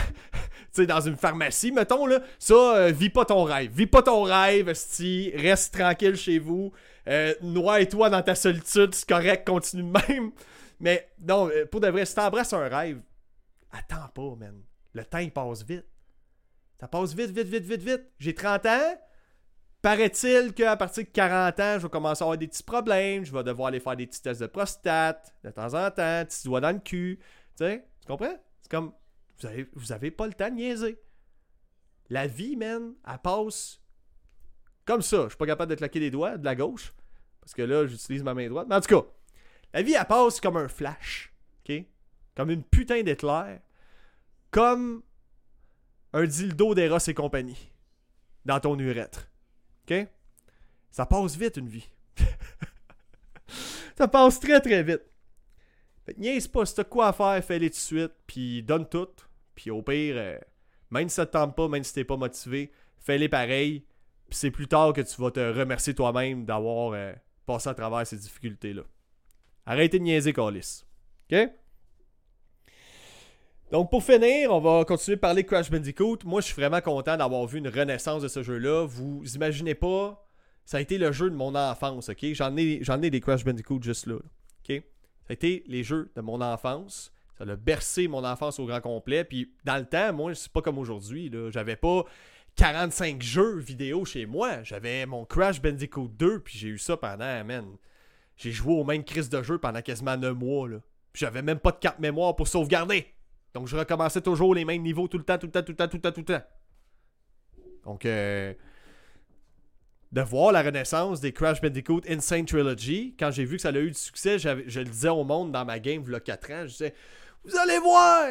une 1.07 1.17
pharmacie, 1.17 1.73
mettons, 1.73 2.07
là. 2.07 2.21
Ça, 2.39 2.55
euh, 2.55 2.93
vis 2.93 3.11
pas 3.11 3.25
ton 3.25 3.45
rêve. 3.45 3.73
Vis 3.73 3.87
pas 3.87 4.03
ton 4.03 4.23
rêve, 4.23 4.73
sti. 4.75 5.33
Reste 5.35 5.75
tranquille 5.75 6.17
chez 6.17 6.39
vous. 6.39 6.73
Euh, 7.09 7.35
Noie-toi 7.43 8.11
dans 8.11 8.23
ta 8.23 8.35
solitude, 8.35 8.95
c'est 8.95 9.09
correct, 9.09 9.47
continue 9.47 9.83
de 9.83 9.99
même. 10.09 10.33
Mais 10.81 11.09
non, 11.27 11.49
euh, 11.49 11.67
pour 11.67 11.81
de 11.81 11.89
vrai, 11.89 12.05
si 12.05 12.15
t'embrasses 12.15 12.53
un 12.53 12.69
rêve, 12.69 13.01
attends 13.71 14.09
pas, 14.09 14.37
man. 14.37 14.63
Le 14.95 15.05
temps, 15.05 15.19
il 15.19 15.33
passe 15.33 15.63
vite. 15.65 15.87
Ça 16.81 16.89
passe 16.89 17.13
vite, 17.13 17.31
vite, 17.31 17.49
vite, 17.49 17.65
vite, 17.65 17.83
vite. 17.83 18.03
J'ai 18.19 18.35
30 18.35 18.67
ans. 18.67 19.01
Paraît-il 19.83 20.55
qu'à 20.55 20.77
partir 20.77 21.05
de 21.05 21.09
40 21.11 21.61
ans, 21.61 21.79
je 21.79 21.85
vais 21.85 21.89
commencer 21.89 22.23
à 22.23 22.25
avoir 22.25 22.39
des 22.39 22.49
petits 22.49 22.63
problèmes. 22.63 23.25
Je 23.25 23.33
vais 23.33 23.45
devoir 23.45 23.69
aller 23.69 23.81
faire 23.81 23.97
des 23.97 24.07
petits 24.07 24.23
tests 24.23 24.41
de 24.41 24.47
prostate 24.47 25.35
de 25.45 25.51
temps 25.51 25.75
en 25.75 25.91
temps, 25.91 26.25
petits 26.25 26.45
doigts 26.45 26.61
dans 26.61 26.73
le 26.73 26.81
cul. 26.81 27.19
Tu 27.57 27.65
sais, 27.65 27.85
tu 28.01 28.07
comprends? 28.07 28.37
C'est 28.61 28.71
comme, 28.71 28.93
vous 29.41 29.47
avez, 29.47 29.69
vous 29.75 29.93
avez 29.93 30.11
pas 30.11 30.27
le 30.27 30.33
temps 30.33 30.49
de 30.49 30.55
niaiser. 30.55 31.01
La 32.11 32.27
vie, 32.27 32.57
man, 32.57 32.95
elle 33.07 33.19
passe 33.19 33.81
comme 34.85 35.03
ça. 35.03 35.25
Je 35.25 35.29
suis 35.29 35.37
pas 35.39 35.47
capable 35.47 35.71
de 35.71 35.77
claquer 35.77 36.01
les 36.01 36.11
doigts 36.11 36.37
de 36.39 36.45
la 36.45 36.57
gauche. 36.57 36.93
Parce 37.41 37.55
que 37.55 37.63
là, 37.63 37.87
j'utilise 37.87 38.23
ma 38.23 38.35
main 38.35 38.49
droite. 38.49 38.67
Mais 38.69 38.75
en 38.75 38.81
tout 38.81 38.95
cas, 38.95 39.07
la 39.73 39.83
vie, 39.83 39.95
elle 39.95 40.05
passe 40.07 40.41
comme 40.41 40.57
un 40.57 40.69
flash. 40.69 41.33
OK? 41.69 41.85
Comme 42.39 42.51
une 42.51 42.63
putain 42.63 43.03
d'éclair. 43.03 43.59
Comme 44.53 45.03
un 46.13 46.25
dildo 46.25 46.73
d'Eros 46.73 46.99
et 47.09 47.13
compagnie 47.13 47.73
dans 48.45 48.61
ton 48.61 48.79
urètre. 48.79 49.29
OK? 49.83 50.07
Ça 50.93 51.05
passe 51.05 51.37
vite 51.37 51.57
une 51.57 51.69
vie. 51.69 51.91
ça 53.99 54.07
passe 54.07 54.39
très 54.39 54.61
très 54.61 54.85
vite. 54.85 55.03
Fait 56.07 56.17
niaise 56.17 56.47
pas, 56.47 56.65
si 56.65 56.77
t'as 56.77 56.85
quoi 56.85 57.09
à 57.09 57.13
faire, 57.13 57.45
fais-les 57.45 57.71
tout 57.71 57.75
de 57.75 57.81
suite, 57.81 58.13
puis 58.29 58.63
donne 58.63 58.89
tout. 58.89 59.09
Puis 59.57 59.73
au 59.73 59.83
pire, 59.83 60.15
euh, 60.17 60.39
même 60.93 61.09
si 61.09 61.17
ça 61.17 61.27
te 61.27 61.33
tente 61.33 61.57
pas, 61.57 61.67
même 61.67 61.83
si 61.83 61.93
t'es 61.93 62.05
pas 62.05 62.17
motivé, 62.17 62.71
fais-les 62.99 63.29
pareil. 63.29 63.85
Puis 64.29 64.39
c'est 64.39 64.53
plus 64.53 64.69
tard 64.69 64.93
que 64.93 65.01
tu 65.01 65.21
vas 65.21 65.33
te 65.33 65.41
remercier 65.41 65.93
toi-même 65.93 66.45
d'avoir 66.45 66.93
euh, 66.93 67.13
passer 67.47 67.69
à 67.69 67.75
travers 67.75 68.07
ces 68.07 68.17
difficultés-là. 68.17 68.83
Arrêtez 69.67 69.99
de 69.99 70.05
niaiser, 70.05 70.33
Calis. 70.33 70.85
OK? 71.33 71.51
Donc, 73.71 73.91
pour 73.91 74.03
finir, 74.03 74.51
on 74.51 74.61
va 74.61 74.87
continuer 74.87 75.17
de 75.17 75.21
parler 75.21 75.43
de 75.43 75.47
Crash 75.47 75.71
Bandicoot. 75.71 76.21
Moi, 76.25 76.41
je 76.41 76.47
suis 76.47 76.55
vraiment 76.55 76.81
content 76.81 77.19
d'avoir 77.19 77.47
vu 77.47 77.59
une 77.59 77.69
renaissance 77.69 78.23
de 78.23 78.29
ce 78.29 78.43
jeu-là. 78.43 78.87
Vous 78.87 79.23
imaginez 79.35 79.75
pas, 79.75 80.27
ça 80.65 80.79
a 80.79 80.81
été 80.81 80.97
le 80.97 81.13
jeu 81.13 81.29
de 81.29 81.35
mon 81.35 81.55
enfance, 81.55 82.09
ok? 82.09 82.33
J'en 82.33 82.57
ai, 82.57 82.79
j'en 82.81 82.97
des 82.97 83.21
Crash 83.21 83.45
Bandicoot 83.45 83.83
juste 83.83 84.07
là, 84.07 84.15
ok? 84.15 84.83
Ça 85.25 85.31
a 85.31 85.33
été 85.35 85.65
les 85.67 85.85
jeux 85.85 86.11
de 86.17 86.23
mon 86.23 86.41
enfance. 86.41 87.13
Ça 87.37 87.45
a 87.45 87.57
bercé 87.57 88.09
mon 88.09 88.25
enfance 88.25 88.59
au 88.59 88.65
grand 88.65 88.81
complet. 88.81 89.23
Puis, 89.25 89.53
dans 89.65 89.77
le 89.77 89.85
temps, 89.85 90.15
moi, 90.15 90.35
c'est 90.35 90.51
pas 90.51 90.63
comme 90.63 90.79
aujourd'hui. 90.79 91.31
J'avais 91.51 91.77
pas 91.77 92.05
45 92.57 93.21
jeux 93.21 93.59
vidéo 93.59 94.07
chez 94.07 94.25
moi. 94.25 94.63
J'avais 94.63 95.05
mon 95.05 95.27
Crash 95.27 95.61
Bandicoot 95.61 96.09
2, 96.09 96.41
puis 96.41 96.57
j'ai 96.57 96.69
eu 96.69 96.79
ça 96.79 96.97
pendant, 96.97 97.45
man. 97.45 97.67
J'ai 98.39 98.51
joué 98.51 98.73
au 98.73 98.85
même 98.85 99.05
crise 99.05 99.29
de 99.29 99.43
jeu 99.43 99.59
pendant 99.59 99.83
quasiment 99.83 100.17
9 100.17 100.35
mois, 100.35 100.69
là. 100.69 100.79
Puis 101.13 101.21
j'avais 101.21 101.43
même 101.43 101.59
pas 101.59 101.73
de 101.73 101.79
carte 101.79 101.99
mémoire 101.99 102.35
pour 102.35 102.49
sauvegarder. 102.49 103.07
Donc, 103.55 103.67
je 103.67 103.77
recommençais 103.77 104.21
toujours 104.21 104.55
les 104.55 104.65
mêmes 104.65 104.83
niveaux 104.83 105.09
tout 105.09 105.19
le 105.19 105.25
temps, 105.25 105.39
tout 105.39 105.47
le 105.47 105.53
temps, 105.53 105.63
tout 105.63 105.73
le 105.73 105.77
temps, 105.77 105.89
tout 105.89 105.97
le 105.97 106.03
temps, 106.03 106.13
tout 106.13 106.21
le 106.21 106.25
temps. 106.25 106.43
Donc, 107.85 108.05
euh, 108.05 108.53
de 110.13 110.21
voir 110.21 110.53
la 110.53 110.63
renaissance 110.63 111.21
des 111.21 111.33
Crash 111.33 111.61
Bandicoot 111.61 112.03
Insane 112.09 112.47
Trilogy, 112.47 113.15
quand 113.19 113.31
j'ai 113.31 113.45
vu 113.45 113.57
que 113.57 113.63
ça 113.63 113.69
a 113.69 113.79
eu 113.79 113.91
du 113.91 113.99
succès, 113.99 114.39
je 114.39 114.49
le 114.51 114.85
disais 114.85 115.09
au 115.09 115.25
monde 115.25 115.53
dans 115.53 115.65
ma 115.65 115.79
game, 115.79 116.03
il 116.07 116.13
y 116.13 116.15
a 116.15 116.21
4 116.21 116.51
ans, 116.51 116.63
je 116.63 116.73
disais 116.73 116.95
Vous 117.45 117.57
allez 117.57 117.79
voir 117.79 118.29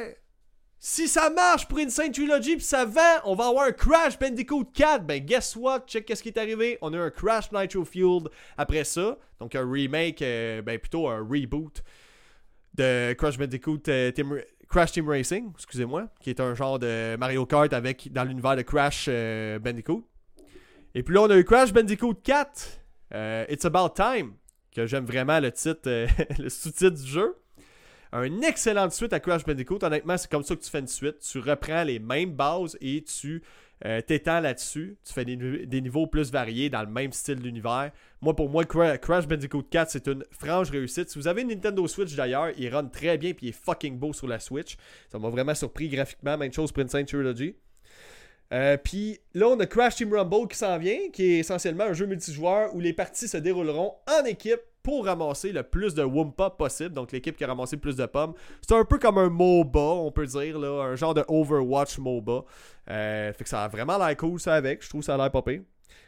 Si 0.80 1.08
ça 1.08 1.30
marche 1.30 1.68
pour 1.68 1.80
Insane 1.80 2.12
Trilogy 2.12 2.56
puis 2.58 2.66
ça 2.66 2.86
vend, 2.86 3.22
on 3.26 3.36
va 3.36 3.48
avoir 3.48 3.68
un 3.68 3.72
Crash 3.72 4.18
Bandicoot 4.18 4.66
4. 4.74 5.06
Ben, 5.06 5.24
guess 5.24 5.56
what? 5.56 5.86
Check 5.88 6.06
qu'est-ce 6.06 6.24
qui 6.24 6.30
est 6.30 6.38
arrivé. 6.38 6.78
On 6.82 6.94
a 6.94 7.00
un 7.00 7.10
Crash 7.10 7.52
Nitro 7.52 7.84
Fueled 7.86 8.30
après 8.58 8.84
ça. 8.84 9.18
Donc, 9.40 9.56
un 9.56 9.70
remake, 9.70 10.22
euh, 10.22 10.62
ben 10.62 10.80
plutôt 10.80 11.08
un 11.08 11.20
reboot 11.20 11.84
de 12.74 13.14
Crash 13.14 13.38
Bandicoot 13.38 13.82
euh, 13.88 14.12
Crash 14.70 14.92
Team 14.92 15.08
Racing, 15.08 15.52
excusez-moi, 15.56 16.08
qui 16.20 16.30
est 16.30 16.40
un 16.40 16.54
genre 16.54 16.78
de 16.80 17.16
Mario 17.18 17.46
Kart 17.46 17.72
avec 17.74 18.12
dans 18.12 18.24
l'univers 18.24 18.56
de 18.56 18.62
Crash 18.62 19.06
euh, 19.08 19.60
Bandicoot. 19.60 20.04
Et 20.94 21.04
puis 21.04 21.16
là, 21.16 21.22
on 21.22 21.30
a 21.30 21.38
eu 21.38 21.44
Crash 21.44 21.72
Bandicoot 21.72 22.16
4, 22.24 22.82
euh, 23.14 23.46
It's 23.50 23.66
About 23.66 23.94
Time, 23.96 24.34
que 24.76 24.86
j'aime 24.86 25.06
vraiment 25.06 25.40
le 25.40 25.52
titre, 25.52 26.08
le 26.42 26.50
sous-titre 26.50 27.02
du 27.02 27.08
jeu. 27.08 27.36
Un 28.12 28.42
excellent 28.42 28.90
suite 28.90 29.14
à 29.14 29.20
Crash 29.20 29.46
Bandicoot. 29.46 29.80
Honnêtement, 29.84 30.18
c'est 30.18 30.32
comme 30.32 30.44
ça 30.44 30.56
que 30.56 30.62
tu 30.62 30.70
fais 30.70 30.80
une 30.80 30.88
suite. 30.88 31.20
Tu 31.20 31.40
reprends 31.40 31.84
les 31.84 32.00
mêmes 32.00 32.32
bases 32.32 32.78
et 32.80 33.04
tu 33.04 33.44
euh, 33.86 34.02
t'étends 34.02 34.40
là-dessus. 34.40 34.98
Tu 35.06 35.14
fais 35.14 35.26
des, 35.26 35.82
niveaux 35.82 36.08
plus 36.08 36.32
variés 36.32 36.70
dans 36.70 36.82
le 36.82 36.90
même 36.90 37.12
style 37.12 37.40
d'univers. 37.40 37.92
Moi, 38.22 38.36
pour 38.36 38.50
moi, 38.50 38.66
Crash 38.66 39.28
Bandicoot 39.28 39.64
4, 39.70 39.92
c'est 39.92 40.08
une 40.08 40.24
franche 40.32 40.70
réussite. 40.70 41.10
Si 41.10 41.20
vous 41.20 41.28
avez 41.28 41.44
une 41.44 41.50
Nintendo 41.50 41.88
Switch 41.88 42.16
d'ailleurs, 42.16 42.50
il 42.58 42.74
run 42.74 42.86
très 42.86 43.18
bien 43.18 43.32
et 43.32 43.38
il 43.42 43.50
est 43.50 43.52
fucking 43.66 43.98
beau 43.98 44.14
sur 44.14 44.28
la 44.28 44.40
Switch. 44.40 44.78
Ça 45.12 45.20
m'a 45.20 45.30
vraiment 45.30 45.54
surpris 45.54 45.90
graphiquement. 45.90 46.38
Même 46.38 46.54
chose 46.54 46.72
pour 46.72 46.84
Insane 46.84 47.06
Trilogy. 47.06 47.56
Euh, 48.54 48.78
puis 48.78 49.20
là, 49.34 49.50
on 49.50 49.60
a 49.60 49.66
Crash 49.66 49.96
Team 49.96 50.14
Rumble 50.14 50.48
qui 50.48 50.58
s'en 50.58 50.78
vient, 50.78 51.10
qui 51.12 51.24
est 51.24 51.40
essentiellement 51.40 51.84
un 51.84 51.94
jeu 51.94 52.06
multijoueur 52.06 52.74
où 52.74 52.80
les 52.80 52.94
parties 52.94 53.28
se 53.28 53.38
dérouleront 53.38 53.94
en 54.08 54.26
équipe 54.26 54.62
pour 54.88 55.04
ramasser 55.04 55.52
le 55.52 55.64
plus 55.64 55.94
de 55.94 56.02
Wumpa 56.02 56.52
possible. 56.52 56.94
Donc 56.94 57.12
l'équipe 57.12 57.36
qui 57.36 57.44
a 57.44 57.48
ramassé 57.48 57.76
le 57.76 57.82
plus 57.82 57.98
de 57.98 58.06
pommes. 58.06 58.34
C'est 58.66 58.74
un 58.74 58.86
peu 58.86 58.98
comme 58.98 59.18
un 59.18 59.28
MOBA, 59.28 59.82
on 59.82 60.14
peut 60.14 60.26
dire, 60.26 60.58
là, 60.58 60.82
un 60.86 60.96
genre 60.96 61.14
de 61.14 61.26
Overwatch 61.28 61.98
MOBA. 61.98 62.46
Euh, 62.90 63.34
fait 63.34 63.44
que 63.44 63.50
ça 63.50 63.66
a 63.66 63.68
vraiment 63.68 63.98
l'air 63.98 64.16
cool 64.16 64.40
ça 64.40 64.54
avec. 64.54 64.82
Je 64.82 64.88
trouve 64.88 65.02
ça 65.02 65.16
a 65.16 65.18
l'air 65.18 65.30
popé. 65.30 65.62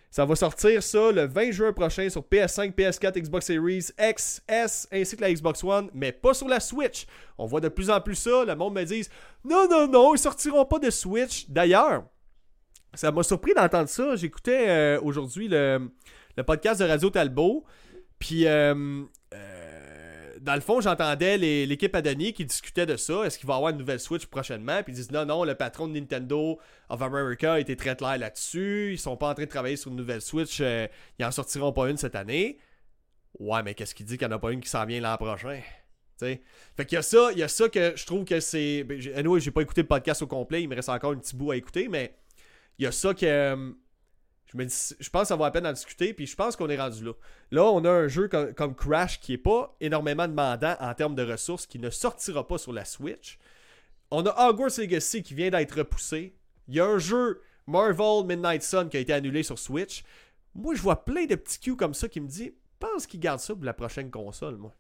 Ça 0.10 0.24
va 0.24 0.34
sortir 0.38 0.82
ça 0.82 1.12
le 1.12 1.28
20 1.28 1.52
juin 1.52 1.74
prochain 1.74 2.10
sur 2.10 2.22
PS5, 2.22 2.74
PS4, 2.74 3.20
Xbox 3.20 3.48
Series 3.48 3.88
X, 4.00 4.42
S 4.48 4.88
ainsi 4.94 5.18
que 5.18 5.22
la 5.24 5.34
Xbox 5.34 5.62
One, 5.62 5.90
mais 5.94 6.14
pas 6.14 6.34
sur 6.34 6.48
la 6.48 6.62
Switch. 6.62 7.06
On 7.38 7.48
voit 7.48 7.60
de 7.60 7.68
plus 7.68 7.90
en 7.90 8.00
plus 8.00 8.16
ça. 8.16 8.46
Le 8.46 8.56
monde 8.56 8.76
me 8.76 8.86
dit 8.86 9.06
non, 9.44 9.68
non, 9.70 9.90
non, 9.90 10.16
ils 10.16 10.20
sortiront 10.20 10.64
pas 10.64 10.80
de 10.80 10.90
Switch. 10.90 11.50
D'ailleurs, 11.50 12.06
ça 12.94 13.12
m'a 13.12 13.24
surpris 13.24 13.54
d'entendre 13.54 13.90
ça. 13.90 14.16
J'écoutais 14.16 14.70
euh, 14.70 15.02
aujourd'hui 15.02 15.50
le, 15.50 15.92
le, 16.38 16.44
podcast 16.46 16.80
de 16.80 16.86
Radio 16.86 17.10
Talbot. 17.10 17.66
Puis, 18.20 18.46
euh, 18.46 19.04
euh, 19.34 20.38
dans 20.42 20.56
le 20.56 20.62
fond, 20.62 20.82
j'entendais 20.82 21.38
l'équipe 21.38 21.96
Adani 21.96 22.34
qui 22.34 22.46
discutait 22.46 22.86
de 22.86 22.98
ça. 22.98 23.24
Est-ce 23.26 23.40
qu'il 23.40 23.48
va 23.48 23.54
y 23.54 23.58
avoir 23.58 23.72
une 23.72 23.78
nouvelle 23.78 24.00
Switch 24.00 24.26
prochainement? 24.26 24.84
Puis 24.84 24.94
ils 24.94 24.96
disent 24.96 25.12
non, 25.12 25.26
non, 25.26 25.44
le 25.44 25.56
patron 25.56 25.88
de 25.88 25.94
Nintendo 25.94 26.60
of 26.90 27.02
America 27.02 27.54
a 27.54 27.60
été 27.60 27.76
très 27.76 27.96
clair 27.96 28.18
là-dessus. 28.18 28.92
Ils 28.94 29.00
sont 29.00 29.18
pas 29.18 29.30
en 29.30 29.34
train 29.34 29.46
de 29.46 29.50
travailler 29.50 29.78
sur 29.78 29.92
une 29.92 29.98
nouvelle 29.98 30.22
Switch. 30.22 30.60
Euh, 30.62 30.88
ils 31.18 31.26
en 31.26 31.32
sortiront 31.32 31.72
pas 31.72 31.90
une 31.90 31.98
cette 31.98 32.16
année. 32.16 32.60
Ouais, 33.40 33.64
mais 33.64 33.74
qu'est-ce 33.74 33.96
qu'il 33.96 34.06
dit 34.06 34.18
qu'il 34.18 34.28
n'y 34.28 34.34
en 34.34 34.38
a 34.38 34.40
pas 34.40 34.52
une 34.52 34.62
qui 34.62 34.70
s'en 34.70 34.86
vient 34.86 35.00
l'an 35.00 35.18
prochain? 35.18 35.62
T'sais. 36.18 36.42
Fait 36.76 36.86
qu'il 36.86 36.98
y 36.98 37.00
a 37.00 37.02
ça, 37.02 37.30
il 37.32 37.38
y 37.38 37.44
a 37.44 37.48
ça 37.48 37.70
que 37.70 37.94
je 37.96 38.06
trouve 38.06 38.26
que 38.26 38.42
c'est. 38.42 38.84
Ben, 38.84 39.00
anyway, 39.16 39.40
j'ai 39.40 39.52
pas 39.52 39.62
écouté 39.62 39.82
le 39.82 39.88
podcast 39.88 40.22
au 40.22 40.28
complet, 40.28 40.62
il 40.64 40.68
me 40.68 40.76
reste 40.76 40.90
encore 40.90 41.12
un 41.12 41.18
petit 41.18 41.36
bout 41.36 41.52
à 41.52 41.56
écouter, 41.56 41.88
mais 41.88 42.14
il 42.78 42.84
y 42.84 42.88
a 42.88 42.92
ça 42.92 43.14
que 43.14 43.74
je 44.54 45.10
pense 45.10 45.32
vaut 45.32 45.44
la 45.44 45.52
peine 45.52 45.64
d'en 45.64 45.74
discuter, 45.74 46.14
puis 46.14 46.26
je 46.26 46.36
pense 46.36 46.56
qu'on 46.56 46.70
est 46.70 46.80
rendu 46.80 47.04
là. 47.04 47.14
Là, 47.52 47.64
on 47.66 47.84
a 47.86 47.90
un 47.90 48.08
jeu 48.08 48.28
comme, 48.28 48.76
Crash 48.76 49.20
qui 49.20 49.34
est 49.34 49.38
pas 49.38 49.76
énormément 49.80 50.28
demandant 50.28 50.76
en 50.80 50.94
termes 50.94 51.16
de 51.16 51.24
ressources, 51.24 51.66
qui 51.66 51.80
ne 51.80 51.90
sortira 51.90 52.48
pas 52.48 52.58
sur 52.58 52.74
la 52.74 52.86
Switch. 52.86 53.38
On 54.12 54.26
a 54.26 54.50
Hogwarts 54.50 54.80
Legacy 54.80 55.22
qui 55.22 55.36
vient 55.36 55.52
d'être 55.52 55.78
repoussé. 55.78 56.36
Il 56.68 56.76
y 56.76 56.80
a 56.80 56.86
un 56.86 56.98
jeu 56.98 57.42
Marvel 57.68 58.26
Midnight 58.26 58.64
Sun 58.64 58.90
qui 58.90 58.98
a 58.98 59.00
été 59.00 59.14
annulé 59.14 59.44
sur 59.44 59.60
Switch. 59.60 60.04
Moi, 60.56 60.74
je 60.74 60.82
vois 60.82 61.06
plein 61.06 61.26
de 61.26 61.36
petits 61.36 61.60
cues 61.60 61.76
comme 61.76 61.94
ça 61.94 62.08
qui 62.08 62.20
me 62.20 62.28
disent 62.28 62.54
pense 62.80 63.06
qu'ils 63.06 63.20
gardent 63.20 63.40
ça 63.40 63.54
pour 63.54 63.66
la 63.66 63.74
prochaine 63.74 64.10
console, 64.10 64.56
moi. 64.56 64.74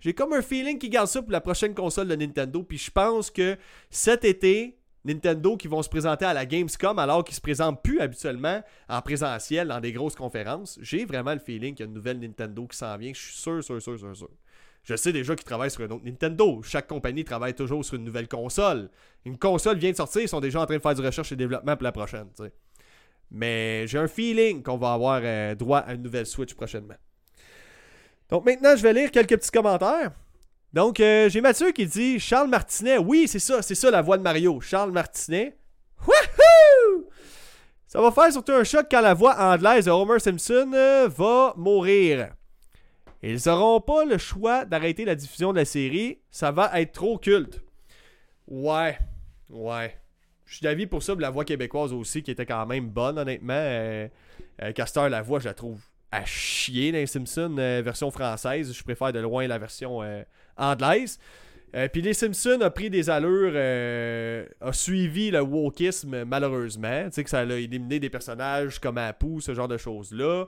J'ai 0.00 0.14
comme 0.14 0.32
un 0.32 0.42
feeling 0.42 0.78
qu'ils 0.78 0.90
gardent 0.90 1.08
ça 1.08 1.22
pour 1.22 1.32
la 1.32 1.40
prochaine 1.40 1.74
console 1.74 2.08
de 2.08 2.16
Nintendo, 2.16 2.62
puis 2.62 2.78
je 2.78 2.90
pense 2.90 3.30
que 3.30 3.56
cet 3.90 4.24
été, 4.24 4.78
Nintendo 5.04 5.56
qui 5.56 5.68
vont 5.68 5.82
se 5.82 5.88
présenter 5.88 6.24
à 6.24 6.32
la 6.32 6.46
Gamescom 6.46 6.98
alors 6.98 7.24
qu'ils 7.24 7.34
se 7.34 7.40
présentent 7.40 7.82
plus 7.82 8.00
habituellement 8.00 8.62
en 8.88 9.02
présentiel 9.02 9.68
dans 9.68 9.80
des 9.80 9.92
grosses 9.92 10.14
conférences. 10.14 10.78
J'ai 10.80 11.04
vraiment 11.04 11.34
le 11.34 11.40
feeling 11.40 11.74
qu'il 11.74 11.84
y 11.84 11.86
a 11.86 11.88
une 11.88 11.94
nouvelle 11.94 12.18
Nintendo 12.18 12.66
qui 12.66 12.76
s'en 12.76 12.96
vient. 12.96 13.12
Je 13.12 13.20
suis 13.20 13.36
sûr, 13.36 13.62
sûr, 13.62 13.80
sûr, 13.82 13.98
sûr, 13.98 14.16
sûr. 14.16 14.30
Je 14.82 14.96
sais 14.96 15.12
déjà 15.12 15.34
qu'ils 15.34 15.44
travaillent 15.44 15.70
sur 15.70 15.82
un 15.82 15.90
autre 15.90 16.04
Nintendo. 16.04 16.62
Chaque 16.62 16.86
compagnie 16.86 17.24
travaille 17.24 17.54
toujours 17.54 17.84
sur 17.84 17.96
une 17.96 18.04
nouvelle 18.04 18.28
console. 18.28 18.90
Une 19.24 19.38
console 19.38 19.78
vient 19.78 19.90
de 19.90 19.96
sortir, 19.96 20.22
ils 20.22 20.28
sont 20.28 20.40
déjà 20.40 20.60
en 20.60 20.66
train 20.66 20.76
de 20.76 20.82
faire 20.82 20.94
du 20.94 21.00
recherche 21.00 21.32
et 21.32 21.36
développement 21.36 21.74
pour 21.76 21.84
la 21.84 21.92
prochaine. 21.92 22.28
Mais 23.30 23.86
j'ai 23.86 23.98
un 23.98 24.08
feeling 24.08 24.62
qu'on 24.62 24.76
va 24.76 24.92
avoir 24.92 25.20
euh, 25.24 25.54
droit 25.54 25.78
à 25.78 25.94
une 25.94 26.02
nouvelle 26.02 26.26
Switch 26.26 26.54
prochainement. 26.54 26.96
Donc 28.28 28.44
maintenant, 28.44 28.76
je 28.76 28.82
vais 28.82 28.92
lire 28.92 29.10
quelques 29.10 29.36
petits 29.36 29.50
commentaires. 29.50 30.12
Donc, 30.74 30.98
euh, 30.98 31.28
j'ai 31.28 31.40
Mathieu 31.40 31.70
qui 31.70 31.86
dit 31.86 32.18
Charles 32.18 32.48
Martinet. 32.48 32.98
Oui, 32.98 33.28
c'est 33.28 33.38
ça, 33.38 33.62
c'est 33.62 33.76
ça 33.76 33.92
la 33.92 34.02
voix 34.02 34.18
de 34.18 34.24
Mario. 34.24 34.60
Charles 34.60 34.90
Martinet. 34.90 35.56
Wouhou! 36.04 37.08
Ça 37.86 38.00
va 38.00 38.10
faire 38.10 38.32
surtout 38.32 38.50
un 38.50 38.64
choc 38.64 38.86
quand 38.90 39.00
la 39.00 39.14
voix 39.14 39.36
anglaise 39.38 39.84
de 39.84 39.92
Homer 39.92 40.18
Simpson 40.18 40.72
euh, 40.74 41.06
va 41.06 41.54
mourir. 41.56 42.30
Ils 43.22 43.38
n'auront 43.46 43.80
pas 43.80 44.04
le 44.04 44.18
choix 44.18 44.64
d'arrêter 44.64 45.04
la 45.04 45.14
diffusion 45.14 45.52
de 45.52 45.58
la 45.58 45.64
série. 45.64 46.18
Ça 46.32 46.50
va 46.50 46.72
être 46.80 46.90
trop 46.90 47.18
culte. 47.18 47.62
Ouais, 48.48 48.98
ouais. 49.50 49.96
Je 50.44 50.56
suis 50.56 50.64
d'avis 50.64 50.86
pour 50.86 51.04
ça, 51.04 51.14
la 51.16 51.30
voix 51.30 51.44
québécoise 51.44 51.92
aussi, 51.92 52.20
qui 52.24 52.32
était 52.32 52.46
quand 52.46 52.66
même 52.66 52.88
bonne, 52.88 53.16
honnêtement. 53.16 53.54
Euh, 53.54 54.08
Castor, 54.74 55.08
la 55.08 55.22
voix, 55.22 55.38
je 55.38 55.44
la 55.44 55.54
trouve 55.54 55.80
à 56.10 56.24
chier 56.24 56.90
dans 56.90 56.98
les 56.98 57.06
Simpsons, 57.06 57.54
version 57.54 58.10
française. 58.10 58.72
Je 58.72 58.82
préfère 58.82 59.12
de 59.12 59.20
loin 59.20 59.46
la 59.46 59.58
version 59.58 60.02
anglaise. 60.56 61.18
Euh, 61.74 61.88
puis 61.88 62.02
les 62.02 62.14
Simpsons 62.14 62.60
a 62.60 62.70
pris 62.70 62.88
des 62.88 63.10
allures, 63.10 63.52
euh, 63.54 64.46
a 64.60 64.72
suivi 64.72 65.30
le 65.30 65.40
wokisme 65.40 66.24
malheureusement. 66.24 67.04
Tu 67.06 67.12
sais 67.12 67.24
que 67.24 67.30
ça 67.30 67.40
a 67.40 67.44
éliminé 67.44 67.98
des 67.98 68.10
personnages 68.10 68.78
comme 68.78 68.98
Apu, 68.98 69.40
ce 69.40 69.54
genre 69.54 69.68
de 69.68 69.76
choses-là. 69.76 70.46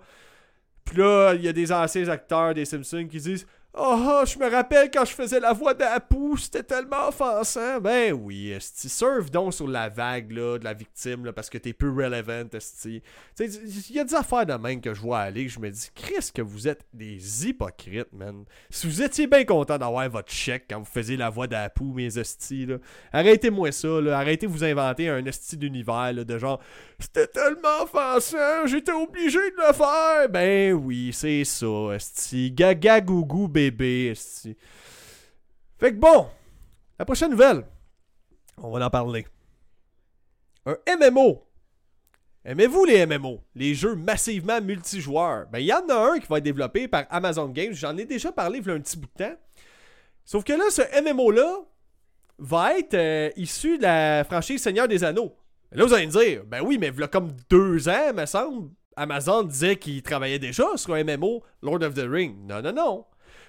Puis 0.85 0.99
là, 0.99 1.35
il 1.35 1.43
y 1.43 1.49
a 1.49 1.53
des 1.53 1.73
anciens 1.73 2.09
acteurs 2.09 2.55
des 2.55 2.65
Simpsons 2.65 3.09
qui 3.11 3.19
disent 3.19 3.47
Oh, 3.79 4.23
je 4.27 4.39
me 4.39 4.51
rappelle 4.51 4.91
quand 4.91 5.05
je 5.05 5.13
faisais 5.13 5.39
la 5.39 5.53
voix 5.53 5.75
d'Apu, 5.75 6.39
c'était 6.39 6.63
tellement 6.63 7.09
offensant. 7.09 7.79
Ben 7.79 8.11
oui, 8.11 8.51
esti. 8.51 8.89
Surfe 8.89 9.31
donc 9.31 9.53
sur 9.53 9.69
la 9.69 9.91
vague 9.91 10.33
là, 10.33 10.57
de 10.57 10.65
la 10.65 10.73
victime 10.73 11.27
là, 11.27 11.35
parce 11.35 11.51
que 11.51 11.59
t'es 11.59 11.75
plus 11.75 11.91
relevant, 11.91 12.45
esti. 12.55 13.03
Il 13.39 13.95
y 13.95 13.99
a 13.99 14.05
des 14.05 14.15
affaires 14.15 14.47
de 14.47 14.55
même 14.55 14.81
que 14.81 14.95
je 14.95 15.01
vois 15.03 15.19
aller 15.19 15.47
je 15.47 15.61
me 15.61 15.69
dis, 15.69 15.91
Chris, 15.95 16.31
que 16.35 16.41
vous 16.41 16.69
êtes 16.69 16.87
des 16.95 17.49
hypocrites, 17.49 18.15
man. 18.15 18.47
Si 18.71 18.87
vous 18.87 19.03
étiez 19.03 19.27
bien 19.27 19.45
content 19.45 19.77
d'avoir 19.77 20.09
votre 20.09 20.33
chèque 20.33 20.65
quand 20.71 20.79
vous 20.79 20.87
faisiez 20.87 21.19
la 21.19 21.29
voix 21.29 21.47
d'Apu, 21.47 21.85
mes 21.85 22.19
estis, 22.19 22.65
là, 22.65 22.77
arrêtez-moi 23.13 23.73
ça, 23.73 24.01
là. 24.01 24.19
Arrêtez 24.19 24.47
de 24.47 24.53
vous 24.53 24.65
inventer 24.65 25.11
un 25.11 25.23
esti 25.27 25.59
d'univers, 25.59 26.15
de 26.15 26.39
genre, 26.39 26.61
c'était 26.99 27.27
tellement 27.27 27.83
offensant, 27.83 28.65
j'étais 28.65 28.93
obligé 28.93 29.39
de 29.39 29.67
le 29.69 29.75
faire. 29.75 30.31
Ben 30.31 30.73
oui, 30.73 31.11
c'est 31.13 31.45
ça, 31.45 31.91
esti. 31.95 32.51
Gaga 32.51 33.03
gougou, 33.03 33.49
bébé 33.49 33.66
bébé. 33.71 34.15
Fait 35.79 35.93
que 35.93 35.97
bon, 35.97 36.29
la 36.99 37.05
prochaine 37.05 37.31
nouvelle, 37.31 37.65
on 38.57 38.71
va 38.71 38.87
en 38.87 38.91
parler. 38.91 39.27
Un 40.65 40.77
MMO. 40.99 41.43
Aimez-vous 42.45 42.85
les 42.85 43.07
MMO, 43.07 43.43
les 43.57 43.75
jeux 43.75 43.97
massivement 43.97 44.61
multijoueurs? 44.61 45.47
Ben, 45.51 45.59
il 45.59 45.67
y 45.67 45.73
en 45.73 45.89
a 45.89 46.13
un 46.13 46.19
qui 46.19 46.29
va 46.29 46.39
être 46.39 46.45
développé 46.45 46.87
par 46.87 47.05
Amazon 47.11 47.49
Games. 47.49 47.73
J'en 47.73 47.97
ai 47.97 48.05
déjà 48.05 48.31
parlé 48.31 48.61
il 48.61 48.67
y 48.67 48.71
a 48.71 48.75
un 48.75 48.81
petit 48.81 48.97
bout 48.97 49.09
de 49.19 49.25
temps. 49.25 49.37
Sauf 50.25 50.45
que 50.45 50.53
là, 50.53 50.65
ce 50.71 50.83
MMO-là 51.03 51.61
va 52.39 52.79
être 52.79 52.95
euh, 52.95 53.31
issu 53.37 53.79
de 53.79 53.83
la 53.83 54.25
franchise 54.25 54.63
Seigneur 54.63 54.87
des 54.87 55.03
Anneaux. 55.03 55.37
Là, 55.73 55.85
vous 55.85 55.93
allez 55.93 56.07
me 56.07 56.13
dire, 56.13 56.45
ben 56.45 56.63
oui, 56.63 56.79
mais 56.79 56.89
il 56.89 57.01
y 57.01 57.03
a 57.03 57.09
comme 57.09 57.33
deux 57.51 57.89
ans, 57.89 58.13
me 58.15 58.27
semble, 58.27 58.71
Amazon 58.97 59.43
disait 59.43 59.77
qu'il 59.77 60.03
travaillait 60.03 60.39
déjà 60.39 60.77
sur 60.77 60.95
un 60.95 61.05
MMO 61.05 61.43
Lord 61.63 61.83
of 61.83 61.95
the 61.95 62.07
Ring. 62.09 62.47
Non, 62.47 62.63
non, 62.63 62.73
non. 62.73 63.05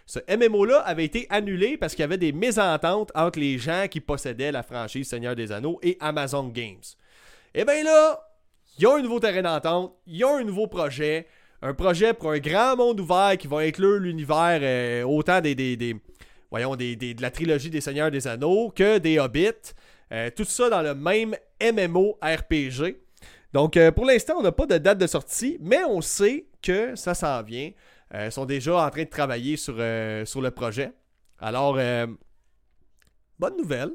Ce 0.07 0.19
MMO-là 0.33 0.79
avait 0.79 1.03
été 1.03 1.27
annulé 1.29 1.77
parce 1.77 1.93
qu'il 1.93 2.01
y 2.01 2.05
avait 2.05 2.17
des 2.17 2.31
mésententes 2.31 3.11
entre 3.13 3.39
les 3.39 3.57
gens 3.57 3.87
qui 3.91 3.99
possédaient 3.99 4.53
la 4.53 4.63
franchise 4.63 5.09
Seigneur 5.09 5.35
des 5.35 5.51
Anneaux 5.51 5.79
et 5.83 5.97
Amazon 5.99 6.47
Games. 6.47 6.79
Et 7.53 7.61
eh 7.61 7.65
bien 7.65 7.83
là, 7.83 8.17
il 8.77 8.83
y 8.83 8.85
a 8.87 8.95
un 8.95 9.01
nouveau 9.01 9.19
terrain 9.19 9.41
d'entente, 9.41 9.93
il 10.07 10.15
y 10.15 10.23
a 10.23 10.29
un 10.29 10.45
nouveau 10.45 10.67
projet, 10.67 11.27
un 11.61 11.73
projet 11.73 12.13
pour 12.13 12.31
un 12.31 12.39
grand 12.39 12.77
monde 12.77 13.01
ouvert 13.01 13.35
qui 13.37 13.47
va 13.47 13.57
inclure 13.57 13.99
l'univers 13.99 14.59
euh, 14.61 15.03
autant 15.03 15.41
des, 15.41 15.55
des, 15.55 15.75
de 15.75 17.21
la 17.21 17.31
trilogie 17.31 17.69
des 17.69 17.81
Seigneurs 17.81 18.09
des 18.09 18.27
Anneaux 18.27 18.71
que 18.73 18.99
des 18.99 19.19
Hobbits. 19.19 19.73
Euh, 20.13 20.29
tout 20.33 20.45
ça 20.45 20.69
dans 20.69 20.81
le 20.81 20.95
même 20.95 21.35
MMO 21.61 22.17
RPG. 22.21 22.95
Donc, 23.51 23.75
euh, 23.75 23.91
pour 23.91 24.05
l'instant, 24.05 24.35
on 24.37 24.43
n'a 24.43 24.53
pas 24.53 24.65
de 24.65 24.77
date 24.77 24.99
de 24.99 25.07
sortie, 25.07 25.57
mais 25.59 25.83
on 25.83 25.99
sait 25.99 26.45
que 26.61 26.95
ça 26.95 27.13
s'en 27.13 27.41
vient. 27.43 27.71
Ils 28.13 28.31
sont 28.31 28.45
déjà 28.45 28.85
en 28.85 28.89
train 28.89 29.03
de 29.03 29.09
travailler 29.09 29.57
sur, 29.57 29.75
sur 30.25 30.41
le 30.41 30.51
projet. 30.51 30.93
Alors, 31.39 31.77
bonne 33.39 33.57
nouvelle, 33.57 33.91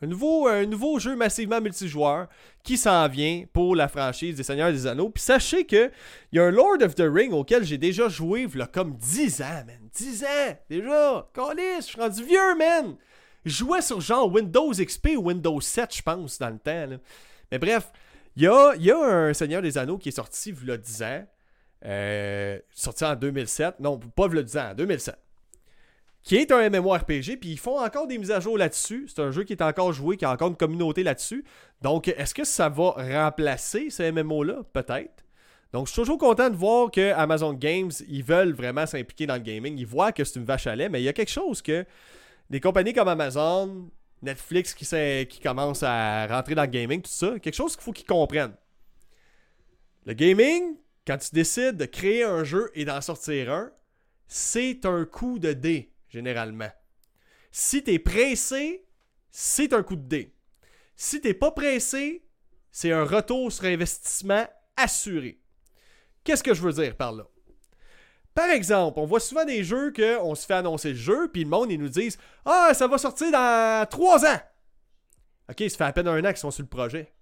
un 0.00 0.06
nouveau, 0.06 0.48
un 0.48 0.64
nouveau 0.64 0.98
jeu 0.98 1.14
massivement 1.14 1.60
multijoueur 1.60 2.28
qui 2.62 2.78
s'en 2.78 3.06
vient 3.08 3.44
pour 3.52 3.76
la 3.76 3.88
franchise 3.88 4.36
des 4.36 4.42
Seigneurs 4.42 4.72
des 4.72 4.86
Anneaux. 4.86 5.10
Puis 5.10 5.22
sachez 5.22 5.66
que 5.66 5.90
il 6.32 6.36
y 6.36 6.38
a 6.38 6.44
un 6.44 6.50
Lord 6.50 6.82
of 6.82 6.94
the 6.94 7.04
Ring 7.06 7.32
auquel 7.32 7.64
j'ai 7.64 7.78
déjà 7.78 8.08
joué 8.08 8.46
il 8.52 8.58
y 8.58 8.62
a 8.62 8.66
comme 8.66 8.96
10 8.96 9.42
ans, 9.42 9.64
man. 9.66 9.88
10 9.92 10.24
ans, 10.24 10.58
déjà. 10.68 11.28
Calice, 11.34 11.80
je 11.80 11.86
suis 11.86 12.00
rendu 12.00 12.24
vieux, 12.24 12.56
man. 12.56 12.96
Je 13.44 13.54
jouais 13.54 13.82
sur 13.82 14.00
genre 14.00 14.32
Windows 14.32 14.72
XP 14.72 15.10
ou 15.16 15.28
Windows 15.28 15.60
7, 15.60 15.96
je 15.96 16.02
pense, 16.02 16.38
dans 16.38 16.50
le 16.50 16.58
temps. 16.58 16.98
Mais 17.50 17.58
bref, 17.58 17.90
il 18.36 18.44
y 18.44 18.46
a, 18.46 18.74
y 18.76 18.90
a, 18.90 18.98
un 18.98 19.34
Seigneur 19.34 19.62
des 19.62 19.76
Anneaux 19.76 19.98
qui 19.98 20.08
est 20.08 20.12
sorti 20.12 20.50
il 20.50 20.68
y 20.68 20.70
a 20.70 20.76
10 20.76 21.02
ans. 21.02 21.26
Euh, 21.84 22.58
sorti 22.74 23.04
en 23.04 23.14
2007. 23.14 23.80
Non, 23.80 23.98
pas 23.98 24.26
a 24.26 24.42
10 24.42 24.56
ans, 24.56 24.70
en 24.70 24.74
2007 24.74 25.16
qui 26.22 26.36
est 26.36 26.52
un 26.52 26.68
MMORPG, 26.68 27.38
puis 27.40 27.50
ils 27.50 27.58
font 27.58 27.78
encore 27.78 28.06
des 28.06 28.18
mises 28.18 28.30
à 28.30 28.40
jour 28.40 28.58
là-dessus. 28.58 29.06
C'est 29.08 29.22
un 29.22 29.30
jeu 29.30 29.44
qui 29.44 29.52
est 29.52 29.62
encore 29.62 29.92
joué, 29.92 30.16
qui 30.16 30.24
a 30.24 30.30
encore 30.30 30.48
une 30.48 30.56
communauté 30.56 31.02
là-dessus. 31.02 31.44
Donc, 31.80 32.08
est-ce 32.08 32.34
que 32.34 32.44
ça 32.44 32.68
va 32.68 32.90
remplacer 32.90 33.90
ce 33.90 34.10
MMO-là 34.10 34.62
Peut-être. 34.72 35.24
Donc, 35.72 35.86
je 35.86 35.92
suis 35.92 36.02
toujours 36.02 36.18
content 36.18 36.50
de 36.50 36.56
voir 36.56 36.90
que 36.90 37.12
Amazon 37.12 37.52
Games, 37.54 37.90
ils 38.08 38.24
veulent 38.24 38.52
vraiment 38.52 38.86
s'impliquer 38.86 39.26
dans 39.26 39.34
le 39.34 39.40
gaming. 39.40 39.78
Ils 39.78 39.86
voient 39.86 40.12
que 40.12 40.24
c'est 40.24 40.38
une 40.38 40.44
vache 40.44 40.66
à 40.66 40.76
lait, 40.76 40.88
mais 40.88 41.00
il 41.00 41.04
y 41.04 41.08
a 41.08 41.12
quelque 41.12 41.30
chose 41.30 41.62
que 41.62 41.86
des 42.50 42.60
compagnies 42.60 42.92
comme 42.92 43.08
Amazon, 43.08 43.88
Netflix 44.22 44.74
qui 44.74 45.40
commencent 45.40 45.84
à 45.84 46.26
rentrer 46.26 46.54
dans 46.54 46.62
le 46.62 46.68
gaming, 46.68 47.00
tout 47.00 47.10
ça, 47.10 47.38
quelque 47.38 47.54
chose 47.54 47.76
qu'il 47.76 47.84
faut 47.84 47.92
qu'ils 47.92 48.06
comprennent. 48.06 48.54
Le 50.04 50.12
gaming, 50.12 50.74
quand 51.10 51.18
tu 51.18 51.30
décides 51.32 51.76
de 51.76 51.86
créer 51.86 52.22
un 52.22 52.44
jeu 52.44 52.70
et 52.72 52.84
d'en 52.84 53.00
sortir 53.00 53.52
un, 53.52 53.72
c'est 54.28 54.86
un 54.86 55.04
coup 55.04 55.40
de 55.40 55.52
dé 55.52 55.92
généralement. 56.08 56.70
Si 57.50 57.82
tu 57.82 57.94
es 57.94 57.98
pressé, 57.98 58.86
c'est 59.32 59.72
un 59.72 59.82
coup 59.82 59.96
de 59.96 60.06
dé. 60.06 60.36
Si 60.94 61.20
t'es 61.20 61.34
pas 61.34 61.50
pressé, 61.50 62.24
c'est 62.70 62.92
un 62.92 63.02
retour 63.02 63.50
sur 63.50 63.64
investissement 63.64 64.46
assuré. 64.76 65.40
Qu'est-ce 66.22 66.44
que 66.44 66.54
je 66.54 66.62
veux 66.62 66.72
dire 66.72 66.96
par 66.96 67.10
là? 67.10 67.24
Par 68.32 68.50
exemple, 68.50 69.00
on 69.00 69.06
voit 69.06 69.18
souvent 69.18 69.44
des 69.44 69.64
jeux 69.64 69.92
qu'on 69.92 70.36
se 70.36 70.46
fait 70.46 70.54
annoncer 70.54 70.90
le 70.90 70.94
jeu, 70.94 71.28
puis 71.32 71.42
le 71.42 71.50
monde, 71.50 71.72
nous 71.72 71.88
disent 71.88 72.18
Ah, 72.44 72.70
ça 72.72 72.86
va 72.86 72.98
sortir 72.98 73.32
dans 73.32 73.84
trois 73.90 74.24
ans. 74.24 74.40
Ok, 75.50 75.64
ça 75.70 75.76
fait 75.76 75.84
à 75.84 75.92
peine 75.92 76.06
un 76.06 76.24
an 76.24 76.28
qu'ils 76.28 76.36
sont 76.36 76.52
sur 76.52 76.62
le 76.62 76.68
projet. 76.68 77.12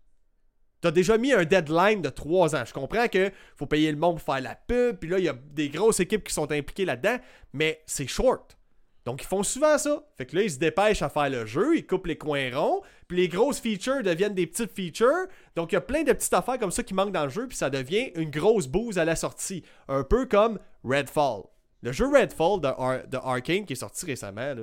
T'as 0.80 0.90
déjà 0.92 1.18
mis 1.18 1.32
un 1.32 1.44
deadline 1.44 2.02
de 2.02 2.08
trois 2.08 2.54
ans. 2.54 2.64
Je 2.64 2.72
comprends 2.72 3.08
que 3.08 3.32
faut 3.56 3.66
payer 3.66 3.90
le 3.90 3.98
monde 3.98 4.20
pour 4.22 4.34
faire 4.34 4.42
la 4.42 4.54
pub, 4.54 4.96
puis 4.96 5.10
là, 5.10 5.18
il 5.18 5.24
y 5.24 5.28
a 5.28 5.34
des 5.52 5.68
grosses 5.70 6.00
équipes 6.00 6.24
qui 6.24 6.32
sont 6.32 6.50
impliquées 6.52 6.84
là-dedans, 6.84 7.18
mais 7.52 7.82
c'est 7.86 8.06
short. 8.06 8.56
Donc, 9.04 9.22
ils 9.22 9.26
font 9.26 9.42
souvent 9.42 9.78
ça. 9.78 10.04
Fait 10.16 10.26
que 10.26 10.36
là, 10.36 10.42
ils 10.42 10.50
se 10.50 10.58
dépêchent 10.58 11.02
à 11.02 11.08
faire 11.08 11.30
le 11.30 11.46
jeu, 11.46 11.76
ils 11.76 11.86
coupent 11.86 12.06
les 12.06 12.18
coins 12.18 12.50
ronds, 12.54 12.82
puis 13.08 13.16
les 13.16 13.28
grosses 13.28 13.58
features 13.58 14.02
deviennent 14.02 14.34
des 14.34 14.46
petites 14.46 14.72
features. 14.72 15.26
Donc, 15.56 15.72
il 15.72 15.76
y 15.76 15.78
a 15.78 15.80
plein 15.80 16.02
de 16.02 16.12
petites 16.12 16.34
affaires 16.34 16.58
comme 16.58 16.70
ça 16.70 16.82
qui 16.82 16.94
manquent 16.94 17.12
dans 17.12 17.24
le 17.24 17.30
jeu, 17.30 17.48
puis 17.48 17.56
ça 17.56 17.70
devient 17.70 18.12
une 18.14 18.30
grosse 18.30 18.68
bouse 18.68 18.98
à 18.98 19.04
la 19.04 19.16
sortie. 19.16 19.64
Un 19.88 20.04
peu 20.04 20.26
comme 20.26 20.58
Redfall. 20.84 21.44
Le 21.82 21.92
jeu 21.92 22.06
Redfall 22.06 22.60
de, 22.60 23.16
Arkane 23.16 23.64
qui 23.64 23.72
est 23.72 23.76
sorti 23.76 24.04
récemment, 24.04 24.54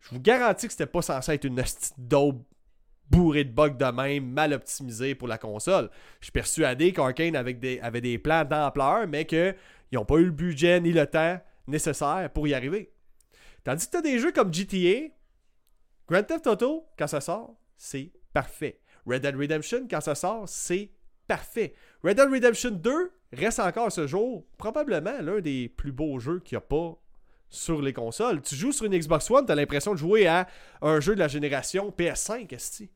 je 0.00 0.10
vous 0.10 0.20
garantis 0.20 0.66
que 0.66 0.72
c'était 0.72 0.86
pas 0.86 1.02
censé 1.02 1.32
être 1.32 1.44
une 1.44 1.62
daube 1.96 2.42
bourrée 3.10 3.44
de 3.44 3.52
bugs 3.52 3.70
de 3.70 3.84
même, 3.84 4.26
mal 4.26 4.52
optimisé 4.52 5.14
pour 5.14 5.28
la 5.28 5.38
console. 5.38 5.90
Je 6.20 6.26
suis 6.26 6.32
persuadé 6.32 6.92
qu'Arkane 6.92 7.36
avait 7.36 7.54
des, 7.54 8.18
plans 8.18 8.44
d'ampleur, 8.44 9.06
mais 9.06 9.24
qu'ils 9.24 9.54
n'ont 9.92 10.04
pas 10.04 10.16
eu 10.16 10.26
le 10.26 10.30
budget 10.30 10.80
ni 10.80 10.92
le 10.92 11.06
temps 11.06 11.40
nécessaire 11.66 12.30
pour 12.32 12.46
y 12.48 12.54
arriver. 12.54 12.92
Tandis 13.64 13.86
que 13.86 13.92
tu 13.92 13.96
as 13.98 14.02
des 14.02 14.18
jeux 14.18 14.32
comme 14.32 14.52
GTA, 14.52 15.08
Grand 16.08 16.22
Theft 16.22 16.46
Auto, 16.46 16.86
quand 16.98 17.06
ça 17.06 17.20
sort, 17.20 17.56
c'est 17.76 18.12
parfait. 18.32 18.80
Red 19.06 19.22
Dead 19.22 19.36
Redemption, 19.36 19.86
quand 19.90 20.00
ça 20.00 20.14
sort, 20.14 20.48
c'est 20.48 20.90
parfait. 21.26 21.74
Red 22.02 22.16
Dead 22.16 22.30
Redemption 22.30 22.70
2 22.70 23.12
reste 23.32 23.60
encore 23.60 23.86
à 23.86 23.90
ce 23.90 24.06
jour 24.06 24.46
probablement 24.56 25.20
l'un 25.20 25.40
des 25.40 25.68
plus 25.68 25.92
beaux 25.92 26.18
jeux 26.18 26.40
qu'il 26.40 26.56
n'y 26.56 26.62
a 26.62 26.66
pas 26.66 26.98
sur 27.50 27.80
les 27.80 27.92
consoles. 27.92 28.42
Tu 28.42 28.54
joues 28.54 28.72
sur 28.72 28.86
une 28.86 28.96
Xbox 28.96 29.30
One, 29.30 29.46
tu 29.46 29.52
as 29.52 29.54
l'impression 29.54 29.92
de 29.92 29.98
jouer 29.98 30.26
à 30.26 30.48
un 30.82 31.00
jeu 31.00 31.14
de 31.14 31.20
la 31.20 31.28
génération 31.28 31.94
PS5, 31.96 32.52
est 32.52 32.88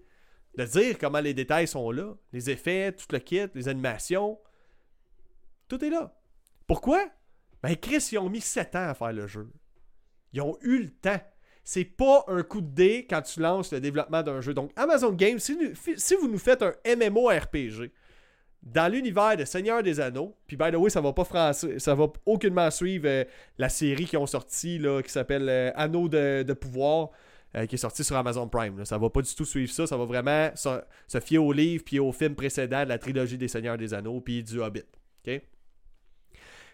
De 0.54 0.64
dire 0.64 0.98
comment 0.98 1.20
les 1.20 1.34
détails 1.34 1.66
sont 1.66 1.90
là, 1.90 2.14
les 2.32 2.50
effets, 2.50 2.92
tout 2.92 3.06
le 3.10 3.18
kit, 3.18 3.46
les 3.54 3.68
animations, 3.68 4.38
tout 5.68 5.82
est 5.82 5.90
là. 5.90 6.14
Pourquoi? 6.66 7.08
Ben 7.62 7.76
Chris, 7.76 8.08
ils 8.12 8.18
ont 8.18 8.28
mis 8.28 8.40
7 8.40 8.74
ans 8.76 8.88
à 8.88 8.94
faire 8.94 9.12
le 9.12 9.26
jeu. 9.26 9.50
Ils 10.32 10.40
ont 10.40 10.56
eu 10.62 10.78
le 10.82 10.90
temps. 10.90 11.20
C'est 11.64 11.84
pas 11.84 12.24
un 12.26 12.42
coup 12.42 12.60
de 12.60 12.74
dé 12.74 13.06
quand 13.08 13.22
tu 13.22 13.40
lances 13.40 13.72
le 13.72 13.80
développement 13.80 14.22
d'un 14.22 14.40
jeu. 14.40 14.52
Donc, 14.52 14.72
Amazon 14.74 15.12
Games, 15.12 15.38
si, 15.38 15.56
vous 16.20 16.28
nous 16.28 16.38
faites 16.38 16.62
un 16.62 16.74
MMORPG 16.84 17.92
dans 18.62 18.90
l'univers 18.90 19.36
de 19.36 19.44
Seigneur 19.44 19.82
des 19.82 20.00
Anneaux, 20.00 20.36
puis 20.46 20.56
by 20.56 20.70
the 20.70 20.76
way, 20.76 20.90
ça 20.90 21.00
va 21.00 21.12
pas 21.12 21.24
français, 21.24 21.78
ça 21.78 21.94
va 21.94 22.06
aucunement 22.26 22.70
suivre 22.70 23.08
euh, 23.08 23.24
la 23.58 23.68
série 23.68 24.06
qui 24.06 24.16
ont 24.16 24.26
sorti 24.26 24.78
là, 24.78 25.02
qui 25.02 25.10
s'appelle 25.10 25.48
euh, 25.48 25.70
Anneaux 25.74 26.08
de, 26.08 26.52
pouvoir. 26.52 27.10
Euh, 27.54 27.66
qui 27.66 27.74
est 27.74 27.78
sorti 27.78 28.02
sur 28.02 28.16
Amazon 28.16 28.48
Prime. 28.48 28.78
Là. 28.78 28.86
Ça 28.86 28.96
va 28.96 29.10
pas 29.10 29.20
du 29.20 29.34
tout 29.34 29.44
suivre 29.44 29.70
ça. 29.70 29.86
Ça 29.86 29.96
va 29.98 30.06
vraiment 30.06 30.50
se, 30.54 31.20
fier 31.20 31.36
au 31.36 31.52
livre 31.52 31.84
puis 31.84 31.98
au 31.98 32.10
film 32.10 32.34
précédent 32.34 32.84
de 32.84 32.88
la 32.88 32.98
trilogie 32.98 33.36
des 33.36 33.48
Seigneurs 33.48 33.76
des 33.76 33.92
Anneaux 33.92 34.22
puis 34.22 34.42
du 34.42 34.58
Hobbit. 34.58 34.84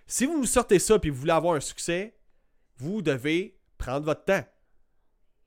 Si 0.07 0.25
vous 0.25 0.47
sortez 0.47 0.79
ça 0.79 0.99
puis 0.99 1.11
vous 1.11 1.21
voulez 1.21 1.33
avoir 1.33 1.55
un 1.55 1.61
succès, 1.61 2.15
vous 2.77 3.03
devez 3.03 3.59
prendre 3.77 4.07
votre 4.07 4.25
temps. 4.25 4.45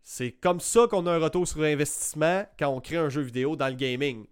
C'est 0.03 0.31
comme 0.31 0.59
ça 0.59 0.85
qu'on 0.89 1.07
a 1.07 1.13
un 1.13 1.19
retour 1.19 1.47
sur 1.47 1.61
investissement 1.61 2.45
quand 2.59 2.67
on 2.67 2.81
crée 2.81 2.97
un 2.97 3.09
jeu 3.09 3.21
vidéo 3.21 3.55
dans 3.55 3.69
le 3.69 3.75
gaming. 3.75 4.27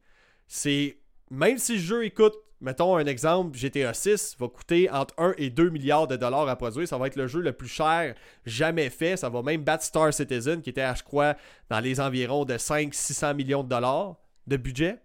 C'est 0.47 0.99
même 1.31 1.57
si 1.57 1.73
le 1.73 1.79
jeu 1.79 2.09
coûte, 2.09 2.35
mettons 2.61 2.97
un 2.97 3.05
exemple, 3.05 3.57
GTA 3.57 3.93
6 3.93 4.35
va 4.39 4.47
coûter 4.47 4.89
entre 4.89 5.13
1 5.17 5.33
et 5.37 5.49
2 5.49 5.69
milliards 5.69 6.07
de 6.07 6.15
dollars 6.15 6.47
à 6.47 6.55
produire, 6.55 6.87
ça 6.87 6.97
va 6.97 7.07
être 7.07 7.15
le 7.15 7.27
jeu 7.27 7.41
le 7.41 7.53
plus 7.53 7.67
cher 7.67 8.15
jamais 8.45 8.89
fait, 8.89 9.17
ça 9.17 9.29
va 9.29 9.41
même 9.41 9.63
battre 9.63 9.83
Star 9.83 10.13
Citizen 10.13 10.61
qui 10.61 10.69
était 10.69 10.95
je 10.95 11.03
crois 11.03 11.35
dans 11.69 11.79
les 11.79 11.99
environs 11.99 12.45
de 12.45 12.57
5 12.57 12.93
600 12.93 13.33
millions 13.35 13.63
de 13.63 13.69
dollars 13.69 14.15
de 14.47 14.57
budget. 14.57 14.99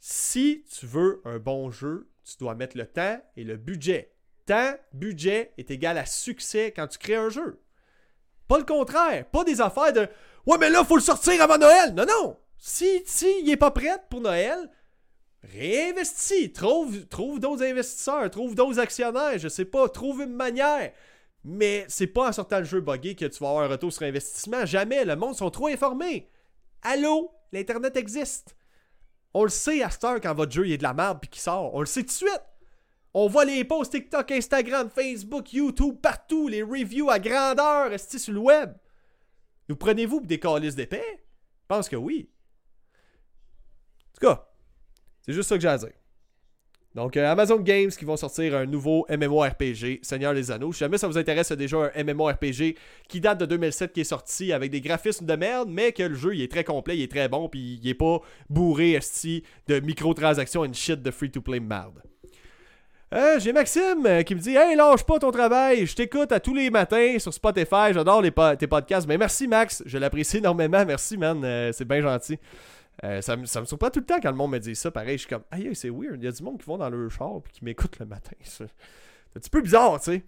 Si 0.00 0.64
tu 0.70 0.86
veux 0.86 1.20
un 1.24 1.38
bon 1.38 1.70
jeu, 1.70 2.10
tu 2.24 2.36
dois 2.38 2.54
mettre 2.54 2.76
le 2.76 2.86
temps 2.86 3.20
et 3.36 3.44
le 3.44 3.56
budget 3.56 4.12
temps, 4.48 4.74
budget 4.94 5.52
est 5.58 5.70
égal 5.70 5.98
à 5.98 6.06
succès 6.06 6.72
quand 6.74 6.86
tu 6.88 6.98
crées 6.98 7.16
un 7.16 7.28
jeu. 7.28 7.60
Pas 8.48 8.58
le 8.58 8.64
contraire. 8.64 9.26
Pas 9.26 9.44
des 9.44 9.60
affaires 9.60 9.92
de 9.92 10.08
Ouais, 10.46 10.56
mais 10.58 10.70
là, 10.70 10.80
il 10.82 10.86
faut 10.86 10.96
le 10.96 11.02
sortir 11.02 11.40
avant 11.42 11.58
Noël. 11.58 11.94
Non, 11.94 12.06
non. 12.06 12.38
Si, 12.56 13.02
si 13.04 13.26
il 13.42 13.50
est 13.50 13.56
pas 13.56 13.70
prêt 13.70 14.02
pour 14.08 14.22
Noël, 14.22 14.70
réinvestis. 15.42 16.52
Trouve, 16.52 17.06
trouve 17.06 17.40
d'autres 17.40 17.62
investisseurs, 17.62 18.30
trouve 18.30 18.54
d'autres 18.54 18.78
actionnaires. 18.78 19.38
Je 19.38 19.48
sais 19.48 19.64
pas, 19.64 19.88
trouve 19.88 20.22
une 20.22 20.34
manière. 20.34 20.92
Mais 21.44 21.84
c'est 21.88 22.08
pas 22.08 22.28
en 22.28 22.32
sortant 22.32 22.58
le 22.58 22.64
jeu 22.64 22.80
buggé 22.80 23.14
que 23.14 23.24
tu 23.24 23.38
vas 23.38 23.50
avoir 23.50 23.64
un 23.64 23.68
retour 23.68 23.92
sur 23.92 24.02
investissement. 24.02 24.66
Jamais. 24.66 25.04
Le 25.04 25.16
monde 25.16 25.36
sont 25.36 25.50
trop 25.50 25.68
informés. 25.68 26.28
Allô, 26.82 27.30
l'Internet 27.52 27.96
existe. 27.96 28.56
On 29.34 29.44
le 29.44 29.50
sait 29.50 29.82
à 29.82 29.90
cette 29.90 30.04
heure 30.04 30.20
quand 30.20 30.34
votre 30.34 30.52
jeu 30.52 30.68
est 30.68 30.78
de 30.78 30.82
la 30.82 30.94
merde 30.94 31.18
puis 31.20 31.30
qu'il 31.30 31.40
sort. 31.40 31.74
On 31.74 31.80
le 31.80 31.86
sait 31.86 32.02
tout 32.02 32.08
de 32.08 32.12
suite. 32.12 32.42
On 33.14 33.26
voit 33.26 33.44
les 33.44 33.64
posts 33.64 33.92
TikTok, 33.92 34.30
Instagram, 34.32 34.90
Facebook, 34.90 35.52
YouTube, 35.52 35.96
partout, 36.00 36.48
les 36.48 36.62
reviews 36.62 37.10
à 37.10 37.18
grandeur, 37.18 37.92
est 37.92 38.18
sur 38.18 38.34
le 38.34 38.40
web? 38.40 38.74
Nous 39.68 39.76
prenez-vous 39.76 40.18
pour 40.18 40.26
des 40.26 40.38
calices 40.38 40.74
d'épais? 40.74 41.20
Je 41.62 41.66
pense 41.66 41.88
que 41.88 41.96
oui. 41.96 42.30
En 44.10 44.12
tout 44.14 44.26
cas, 44.26 44.47
C'est 45.28 45.34
juste 45.34 45.50
ça 45.50 45.56
que 45.56 45.60
j'ai 45.60 45.68
à 45.68 45.76
dire. 45.76 45.90
Donc, 46.94 47.18
euh, 47.18 47.30
Amazon 47.30 47.60
Games 47.60 47.90
qui 47.90 48.06
vont 48.06 48.16
sortir 48.16 48.56
un 48.56 48.64
nouveau 48.64 49.04
MMORPG, 49.10 50.00
Seigneur 50.00 50.32
des 50.32 50.50
Anneaux. 50.50 50.72
Si 50.72 50.78
jamais 50.78 50.96
ça 50.96 51.06
vous 51.06 51.18
intéresse, 51.18 51.48
c'est 51.48 51.56
déjà 51.56 51.92
un 51.94 52.02
MMORPG 52.02 52.76
qui 53.08 53.20
date 53.20 53.38
de 53.38 53.44
2007 53.44 53.92
qui 53.92 54.00
est 54.00 54.04
sorti 54.04 54.54
avec 54.54 54.70
des 54.70 54.80
graphismes 54.80 55.26
de 55.26 55.36
merde, 55.36 55.68
mais 55.70 55.92
que 55.92 56.02
le 56.02 56.14
jeu 56.14 56.34
il 56.34 56.40
est 56.40 56.50
très 56.50 56.64
complet, 56.64 56.96
il 56.96 57.02
est 57.02 57.10
très 57.10 57.28
bon, 57.28 57.50
puis 57.50 57.78
il 57.82 57.88
est 57.90 57.94
pas 57.94 58.20
bourré 58.48 58.92
esti 58.92 59.42
de 59.66 59.80
microtransactions 59.80 60.64
et 60.64 60.72
shit 60.72 61.02
de 61.02 61.10
free-to-play 61.10 61.60
merde. 61.60 62.02
Euh, 63.12 63.38
J'ai 63.38 63.52
Maxime 63.52 64.06
euh, 64.06 64.22
qui 64.22 64.34
me 64.34 64.40
dit 64.40 64.56
Hey, 64.56 64.76
lâche 64.76 65.04
pas 65.04 65.18
ton 65.18 65.30
travail, 65.30 65.84
je 65.84 65.94
t'écoute 65.94 66.32
à 66.32 66.40
tous 66.40 66.54
les 66.54 66.70
matins 66.70 67.18
sur 67.18 67.34
Spotify, 67.34 67.92
j'adore 67.92 68.22
tes 68.58 68.66
podcasts. 68.66 69.06
Mais 69.06 69.18
merci 69.18 69.46
Max, 69.46 69.82
je 69.84 69.98
l'apprécie 69.98 70.36
énormément, 70.38 70.84
merci 70.86 71.18
man, 71.18 71.70
c'est 71.72 71.86
bien 71.86 72.00
gentil. 72.00 72.38
Euh, 73.04 73.20
ça, 73.20 73.36
me, 73.36 73.46
ça 73.46 73.60
me 73.60 73.66
surprend 73.66 73.90
tout 73.90 74.00
le 74.00 74.06
temps 74.06 74.18
quand 74.20 74.30
le 74.30 74.36
monde 74.36 74.52
me 74.52 74.58
dit 74.58 74.74
ça. 74.74 74.90
Pareil, 74.90 75.18
je 75.18 75.22
suis 75.22 75.28
comme, 75.28 75.44
aïe, 75.50 75.70
c'est 75.74 75.90
weird. 75.90 76.16
Il 76.16 76.24
y 76.24 76.28
a 76.28 76.32
du 76.32 76.42
monde 76.42 76.58
qui 76.58 76.66
vont 76.66 76.78
dans 76.78 76.90
leur 76.90 77.10
char 77.10 77.40
et 77.46 77.50
qui 77.52 77.64
m'écoutent 77.64 77.98
le 77.98 78.06
matin. 78.06 78.32
C'est 78.42 78.64
un 78.64 79.40
petit 79.40 79.50
peu 79.50 79.60
bizarre, 79.60 80.00
tu 80.00 80.12
sais. 80.12 80.24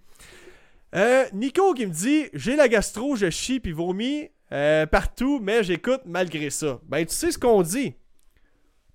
Euh, 0.95 1.25
Nico 1.33 1.73
qui 1.73 1.87
me 1.87 1.93
dit 1.93 2.27
J'ai 2.33 2.57
la 2.57 2.68
gastro, 2.68 3.14
je 3.14 3.31
chie 3.31 3.61
puis 3.61 3.73
vomis 3.73 4.29
euh, 4.53 4.87
partout, 4.87 5.41
mais 5.41 5.62
j'écoute 5.62 6.03
malgré 6.05 6.51
ça. 6.51 6.81
Ben, 6.89 7.07
tu 7.07 7.14
sais 7.14 7.31
ce 7.31 7.39
qu'on 7.39 7.62
dit? 7.62 7.95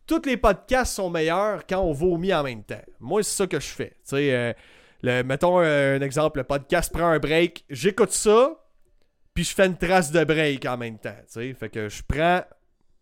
Tous 0.05 0.21
les 0.26 0.38
podcasts 0.38 0.93
sont 0.93 1.09
meilleurs 1.09 1.65
quand 1.65 1.80
on 1.80 1.93
vomit 1.93 2.34
en 2.34 2.43
même 2.43 2.63
temps. 2.63 2.84
Moi, 2.99 3.23
c'est 3.23 3.36
ça 3.36 3.47
que 3.47 3.59
je 3.59 3.67
fais. 3.67 3.89
Tu 3.89 4.17
sais, 4.17 4.55
le, 5.01 5.23
mettons 5.23 5.57
un 5.57 6.01
exemple 6.01 6.39
le 6.39 6.43
podcast 6.43 6.93
prend 6.93 7.07
un 7.07 7.17
break, 7.17 7.65
j'écoute 7.69 8.11
ça, 8.11 8.55
puis 9.34 9.43
je 9.43 9.55
fais 9.55 9.65
une 9.65 9.78
trace 9.78 10.11
de 10.11 10.23
break 10.23 10.65
en 10.65 10.78
même 10.78 10.99
temps. 10.99 11.15
Tu 11.28 11.34
sais, 11.34 11.53
fait 11.53 11.69
que 11.69 11.89
je 11.89 12.03
prends 12.07 12.43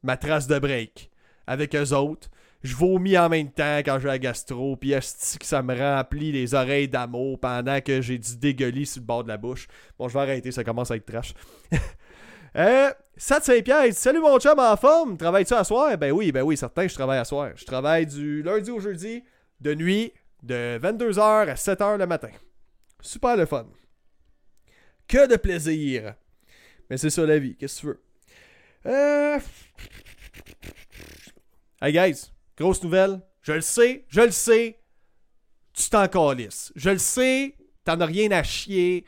ma 0.04 0.18
trace 0.18 0.48
de 0.48 0.60
break 0.60 1.10
avec 1.48 1.76
eux 1.76 1.94
autres. 1.94 2.30
Je 2.62 2.76
vomis 2.76 3.18
en 3.18 3.28
même 3.28 3.52
temps 3.52 3.80
quand 3.80 3.98
vais 3.98 4.10
à 4.10 4.20
gastro, 4.20 4.78
puis 4.78 4.94
est 4.94 5.38
que 5.38 5.46
ça 5.46 5.62
me 5.62 5.78
remplit 5.78 6.32
les 6.32 6.54
oreilles 6.54 6.88
d'amour 6.88 7.38
pendant 7.38 7.82
que 7.82 8.02
j'ai 8.02 8.18
du 8.18 8.38
dégueulis 8.38 8.86
sur 8.86 9.02
le 9.02 9.06
bord 9.06 9.24
de 9.24 9.28
la 9.28 9.38
bouche. 9.38 9.68
Bon, 10.00 10.08
je 10.08 10.14
vais 10.14 10.22
arrêter, 10.22 10.52
ça 10.52 10.64
commence 10.64 10.90
à 10.90 10.96
être 10.96 11.06
trash. 11.06 11.34
euh, 12.56 12.90
Sat 13.18 13.42
Saint-Pierre, 13.42 13.94
Salut 13.94 14.22
mon 14.22 14.40
chum 14.40 14.58
en 14.60 14.78
forme, 14.78 15.18
travailles-tu 15.18 15.54
à 15.54 15.66
soir? 15.66 15.98
Ben 15.98 16.14
oui, 16.14 16.32
ben 16.32 16.42
oui, 16.42 16.56
certain, 16.56 16.88
je 16.88 16.94
travaille 16.94 17.20
à 17.20 17.26
soir. 17.26 17.52
Je 17.56 17.66
travaille 17.66 18.06
du 18.06 18.42
lundi 18.42 18.72
au 18.72 18.80
jeudi, 18.80 19.26
de 19.60 19.76
nuit, 19.76 20.14
de 20.42 20.80
22h 20.82 21.50
à 21.50 21.56
7h 21.56 21.98
le 21.98 22.08
matin. 22.08 22.32
Super 23.02 23.36
le 23.36 23.46
fun. 23.46 23.66
Que 25.06 25.28
de 25.28 25.36
plaisir. 25.36 26.16
Mais 26.90 26.96
c'est 26.96 27.10
ça 27.10 27.26
la 27.26 27.40
vie, 27.40 27.58
qu'est-ce 27.58 27.76
que 27.76 27.82
tu 27.82 27.88
veux? 27.88 28.02
Euh... 28.86 29.40
Hey 31.82 31.92
guys, 31.92 32.32
grosse 32.58 32.82
nouvelle. 32.84 33.22
Je 33.42 33.52
le 33.52 33.62
sais, 33.62 34.06
je 34.08 34.22
le 34.22 34.32
sais. 34.32 34.80
Tu 35.74 35.90
t'en 35.90 36.08
calisses. 36.08 36.72
Je 36.76 36.92
le 36.92 36.98
sais, 36.98 37.58
t'en 37.84 38.00
as 38.00 38.06
rien 38.06 38.32
à 38.32 38.44
chier. 38.44 39.06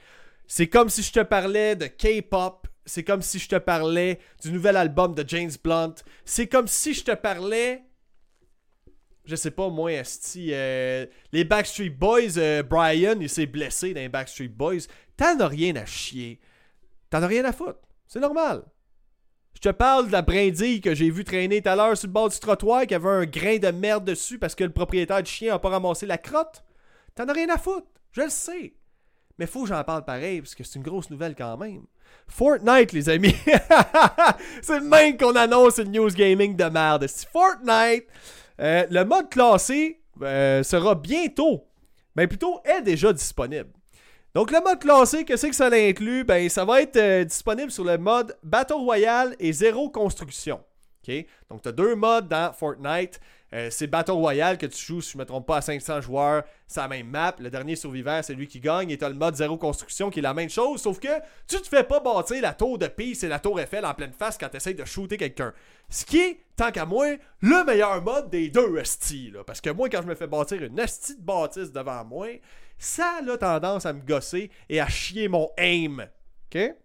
C'est 0.48 0.68
comme 0.68 0.90
si 0.90 1.02
je 1.02 1.12
te 1.12 1.22
parlais 1.22 1.76
de 1.76 1.88
K-pop. 1.88 2.68
C'est 2.86 3.04
comme 3.04 3.22
si 3.22 3.40
je 3.40 3.48
te 3.48 3.56
parlais 3.56 4.20
du 4.44 4.52
nouvel 4.52 4.78
album 4.78 5.16
de 5.16 5.24
James 5.28 5.52
Blunt. 5.64 5.96
C'est 6.24 6.48
comme 6.48 6.68
si 6.68 6.94
je 6.94 7.04
te 7.04 7.16
parlais. 7.16 7.84
Je 9.26 9.36
sais 9.36 9.52
pas, 9.52 9.70
moi, 9.70 9.92
Esti. 9.92 10.50
Euh, 10.54 11.06
les 11.32 11.46
Backstreet 11.46 11.90
Boys, 11.90 12.38
euh, 12.38 12.62
Brian, 12.62 13.16
il 13.20 13.30
s'est 13.30 13.48
blessé 13.48 13.94
dans 13.94 14.02
les 14.02 14.10
Backstreet 14.10 14.50
Boys. 14.50 14.82
T'en 15.18 15.40
as 15.40 15.48
rien 15.48 15.76
à 15.78 15.86
chier. 15.86 16.40
T'en 17.10 17.24
as 17.24 17.28
rien 17.28 17.46
à 17.46 17.54
foutre. 17.54 17.80
C'est 18.08 18.20
normal. 18.20 18.64
Je 19.56 19.62
te 19.62 19.70
parle 19.70 20.08
de 20.08 20.12
la 20.12 20.22
brindille 20.22 20.82
que 20.82 20.94
j'ai 20.94 21.10
vu 21.10 21.24
traîner 21.24 21.62
tout 21.62 21.70
à 21.70 21.76
l'heure 21.76 21.98
sur 21.98 22.08
le 22.08 22.14
bord 22.14 22.30
du 22.30 22.38
trottoir 22.38 22.86
qui 22.86 22.94
avait 22.94 23.10
un 23.10 23.26
grain 23.26 23.58
de 23.58 23.72
merde 23.72 24.04
dessus 24.04 24.38
parce 24.38 24.54
que 24.54 24.64
le 24.64 24.70
propriétaire 24.70 25.24
du 25.24 25.32
chien 25.32 25.56
a 25.56 25.60
pas 25.60 25.70
ramassé 25.70 26.06
la 26.06 26.18
crotte. 26.18 26.64
T'en 27.16 27.28
as 27.28 27.34
rien 27.34 27.50
à 27.50 27.58
foutre. 27.58 27.88
Je 28.12 28.22
le 28.22 28.30
sais. 28.30 28.74
Mais 29.40 29.48
faut 29.48 29.64
que 29.64 29.70
j'en 29.70 29.84
parle 29.84 30.06
pareil 30.06 30.42
parce 30.42 30.56
que 30.56 30.64
c'est 30.64 30.76
une 30.76 30.84
grosse 30.84 31.10
nouvelle 31.10 31.36
quand 31.36 31.58
même. 31.58 31.84
Fortnite, 32.28 32.92
les 32.92 33.10
amis. 33.10 33.36
c'est 34.62 34.80
le 34.80 34.86
même 34.86 35.18
qu'on 35.18 35.36
annonce 35.36 35.78
une 35.78 35.92
news 35.92 36.12
gaming 36.12 36.56
de 36.56 36.66
merde. 36.66 37.08
Fortnite. 37.32 38.06
Euh, 38.60 38.86
le 38.90 39.04
mode 39.04 39.30
classé 39.30 40.02
euh, 40.22 40.64
sera 40.64 40.96
bientôt, 40.96 41.68
mais 42.16 42.28
plutôt 42.28 42.62
est 42.64 42.82
déjà 42.82 43.12
disponible. 43.12 43.70
Donc 44.36 44.52
le 44.52 44.62
mode 44.62 44.80
classé, 44.80 45.24
qu'est-ce 45.24 45.48
que 45.48 45.56
ça 45.56 45.70
inclut? 45.72 46.26
Ben 46.26 46.50
ça 46.50 46.66
va 46.66 46.82
être 46.82 46.98
euh, 46.98 47.24
disponible 47.24 47.72
sur 47.72 47.86
le 47.86 47.98
mode 47.98 48.38
Battle 48.44 48.74
Royale 48.74 49.34
et 49.40 49.54
zéro 49.54 49.90
construction. 49.90 50.60
Donc 51.50 51.62
tu 51.62 51.70
as 51.70 51.72
deux 51.72 51.96
modes 51.96 52.28
dans 52.28 52.52
Fortnite. 52.52 53.20
Euh, 53.54 53.70
c'est 53.72 53.88
Battle 53.88 54.12
Royale 54.12 54.58
que 54.58 54.66
tu 54.66 54.84
joues, 54.84 55.02
si 55.02 55.12
je 55.14 55.18
ne 55.18 55.22
me 55.22 55.26
trompe 55.26 55.46
pas, 55.46 55.58
à 55.58 55.62
500 55.62 56.02
joueurs, 56.02 56.44
c'est 56.68 56.82
la 56.82 56.88
même 56.90 57.08
map. 57.08 57.36
Le 57.40 57.50
dernier 57.50 57.76
survivant, 57.76 58.20
c'est 58.22 58.34
lui 58.34 58.48
qui 58.48 58.60
gagne. 58.60 58.90
Et 58.90 58.98
tu 58.98 59.06
as 59.06 59.10
le 59.10 59.16
mode 59.16 59.36
zéro 59.36 59.56
construction 59.56 60.10
qui 60.10 60.20
est 60.20 60.24
la 60.24 60.34
même 60.34 60.50
chose, 60.50 60.82
sauf 60.82 61.00
que 61.00 61.08
tu 61.48 61.62
te 61.62 61.68
fais 61.68 61.84
pas 61.84 62.02
bâtir 62.02 62.42
la 62.42 62.54
tour 62.54 62.78
de 62.78 62.88
Pise 62.88 63.24
et 63.24 63.30
la 63.30 63.40
tour 63.40 63.60
Eiffel 63.60 63.86
en 63.86 63.94
pleine 63.94 64.12
face 64.12 64.38
quand 64.38 64.50
tu 64.50 64.58
essaies 64.58 64.74
de 64.74 64.84
shooter 64.84 65.16
quelqu'un. 65.16 65.54
Ce 65.90 66.04
qui 66.04 66.18
est, 66.18 66.40
tant 66.58 66.72
qu'à 66.72 66.86
moi, 66.86 67.06
le 67.40 67.64
meilleur 67.64 68.04
mode 68.04 68.30
des 68.30 68.50
deux 68.50 68.84
styles. 68.84 69.40
Parce 69.46 69.62
que 69.62 69.70
moi, 69.70 69.88
quand 69.88 70.02
je 70.02 70.08
me 70.08 70.16
fais 70.16 70.28
bâtir 70.28 70.62
une 70.64 70.80
hostie 70.82 71.16
de 71.16 71.22
bâtisse 71.22 71.72
devant 71.72 72.04
moi, 72.04 72.28
ça 72.78 73.20
a 73.28 73.38
tendance 73.38 73.86
à 73.86 73.94
me 73.94 74.02
gosser 74.02 74.52
et 74.70 74.80
à 74.80 74.88
chier 74.88 75.28
mon 75.28 75.50
aim. 75.58 76.08
OK? 76.54 76.76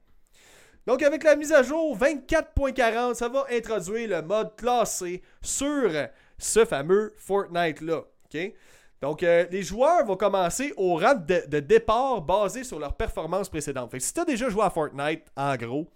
Donc, 0.86 1.02
avec 1.02 1.22
la 1.24 1.36
mise 1.36 1.52
à 1.52 1.62
jour 1.62 1.96
24.40, 1.96 3.14
ça 3.14 3.28
va 3.28 3.46
introduire 3.50 4.08
le 4.08 4.22
mode 4.22 4.56
classé 4.56 5.22
sur 5.42 5.90
ce 6.38 6.64
fameux 6.64 7.12
Fortnite-là. 7.18 7.98
OK? 7.98 8.52
Donc, 9.00 9.22
euh, 9.22 9.46
les 9.50 9.62
joueurs 9.62 10.04
vont 10.04 10.16
commencer 10.16 10.72
au 10.76 10.96
rang 10.96 11.14
de, 11.14 11.60
départ 11.60 12.20
basé 12.20 12.64
sur 12.64 12.78
leur 12.78 12.94
performance 12.94 13.48
précédente. 13.48 13.98
Si 13.98 14.12
tu 14.12 14.20
as 14.20 14.24
déjà 14.24 14.48
joué 14.48 14.62
à 14.62 14.70
Fortnite, 14.70 15.24
en 15.36 15.56
gros, 15.56 15.86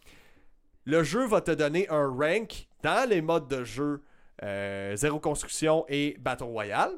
le 0.84 1.03
jeu 1.03 1.26
va 1.26 1.40
te 1.40 1.51
donner 1.51 1.88
un 1.90 2.09
rank 2.09 2.66
dans 2.82 3.09
les 3.09 3.20
modes 3.20 3.49
de 3.49 3.64
jeu 3.64 4.03
euh, 4.42 4.97
zéro 4.97 5.18
construction 5.18 5.84
et 5.88 6.16
Battle 6.18 6.45
Royale. 6.45 6.92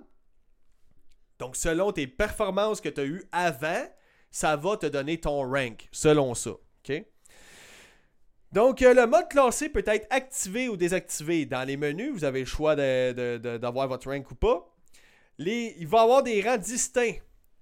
Donc, 1.38 1.56
selon 1.56 1.92
tes 1.92 2.06
performances 2.06 2.80
que 2.80 2.88
tu 2.88 3.00
as 3.00 3.04
eues 3.04 3.24
avant, 3.32 3.86
ça 4.30 4.56
va 4.56 4.76
te 4.76 4.86
donner 4.86 5.18
ton 5.20 5.48
rank, 5.48 5.88
selon 5.92 6.34
ça. 6.34 6.52
Donc, 8.52 8.80
euh, 8.80 8.94
le 8.94 9.06
mode 9.06 9.28
classé 9.28 9.68
peut 9.68 9.84
être 9.86 10.06
activé 10.08 10.68
ou 10.68 10.76
désactivé. 10.76 11.46
Dans 11.46 11.66
les 11.66 11.76
menus, 11.76 12.12
vous 12.12 12.24
avez 12.24 12.40
le 12.40 12.46
choix 12.46 12.76
d'avoir 12.76 13.88
votre 13.88 14.10
rank 14.10 14.30
ou 14.30 14.34
pas. 14.34 14.74
il 15.38 15.86
va 15.86 15.98
y 15.98 16.00
avoir 16.00 16.22
des 16.22 16.40
rangs 16.42 16.56
distincts 16.56 17.18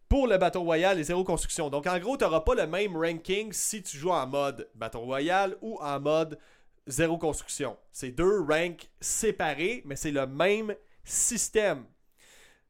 pour 0.09 0.29
le 0.29 0.37
Battle 0.37 0.59
Royale 0.59 1.01
et 1.01 1.05
zéro 1.05 1.25
construction. 1.25 1.70
Donc, 1.70 1.87
en 1.87 1.99
gros, 1.99 2.16
tu 2.16 2.25
n'auras 2.25 2.43
pas 2.43 2.55
le 2.55 2.66
même 2.66 2.97
ranking 2.97 3.53
si 3.53 3.83
tu 3.83 3.97
joues 3.97 4.12
en 4.12 4.27
mode 4.27 4.68
Battle 4.75 4.99
Royale 4.99 5.57
ou 5.62 5.79
en 5.81 5.99
mode 5.99 6.39
zéro 6.87 7.18
construction. 7.18 7.77
C'est 7.91 8.12
deux 8.12 8.43
ranks 8.43 8.89
séparés, 9.01 9.83
mais 9.87 9.97
c'est 9.97 10.12
le 10.12 10.27
même 10.27 10.77
système. 11.03 11.87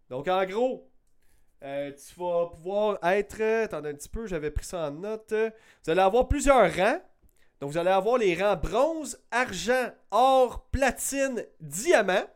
Donc, 0.09 0.29
en 0.29 0.47
gros, 0.47 0.89
euh, 1.65 1.93
tu 1.93 2.21
vas 2.21 2.47
pouvoir 2.47 2.99
être. 3.03 3.41
Attendez 3.65 3.91
un 3.91 3.95
petit 3.95 4.09
peu, 4.09 4.27
j'avais 4.27 4.51
pris 4.51 4.65
ça 4.65 4.89
en 4.89 4.91
note. 4.91 5.33
Vous 5.33 5.91
allez 5.91 6.01
avoir 6.01 6.29
plusieurs 6.29 6.75
rangs. 6.75 7.01
Donc, 7.61 7.71
vous 7.71 7.79
allez 7.79 7.91
avoir 7.91 8.19
les 8.19 8.35
rangs 8.35 8.57
bronze, 8.57 9.19
argent, 9.31 9.91
or, 10.11 10.67
platine, 10.71 11.45
diamant. 11.61 12.27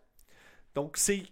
Donc, 0.74 0.96
c'est 0.96 1.24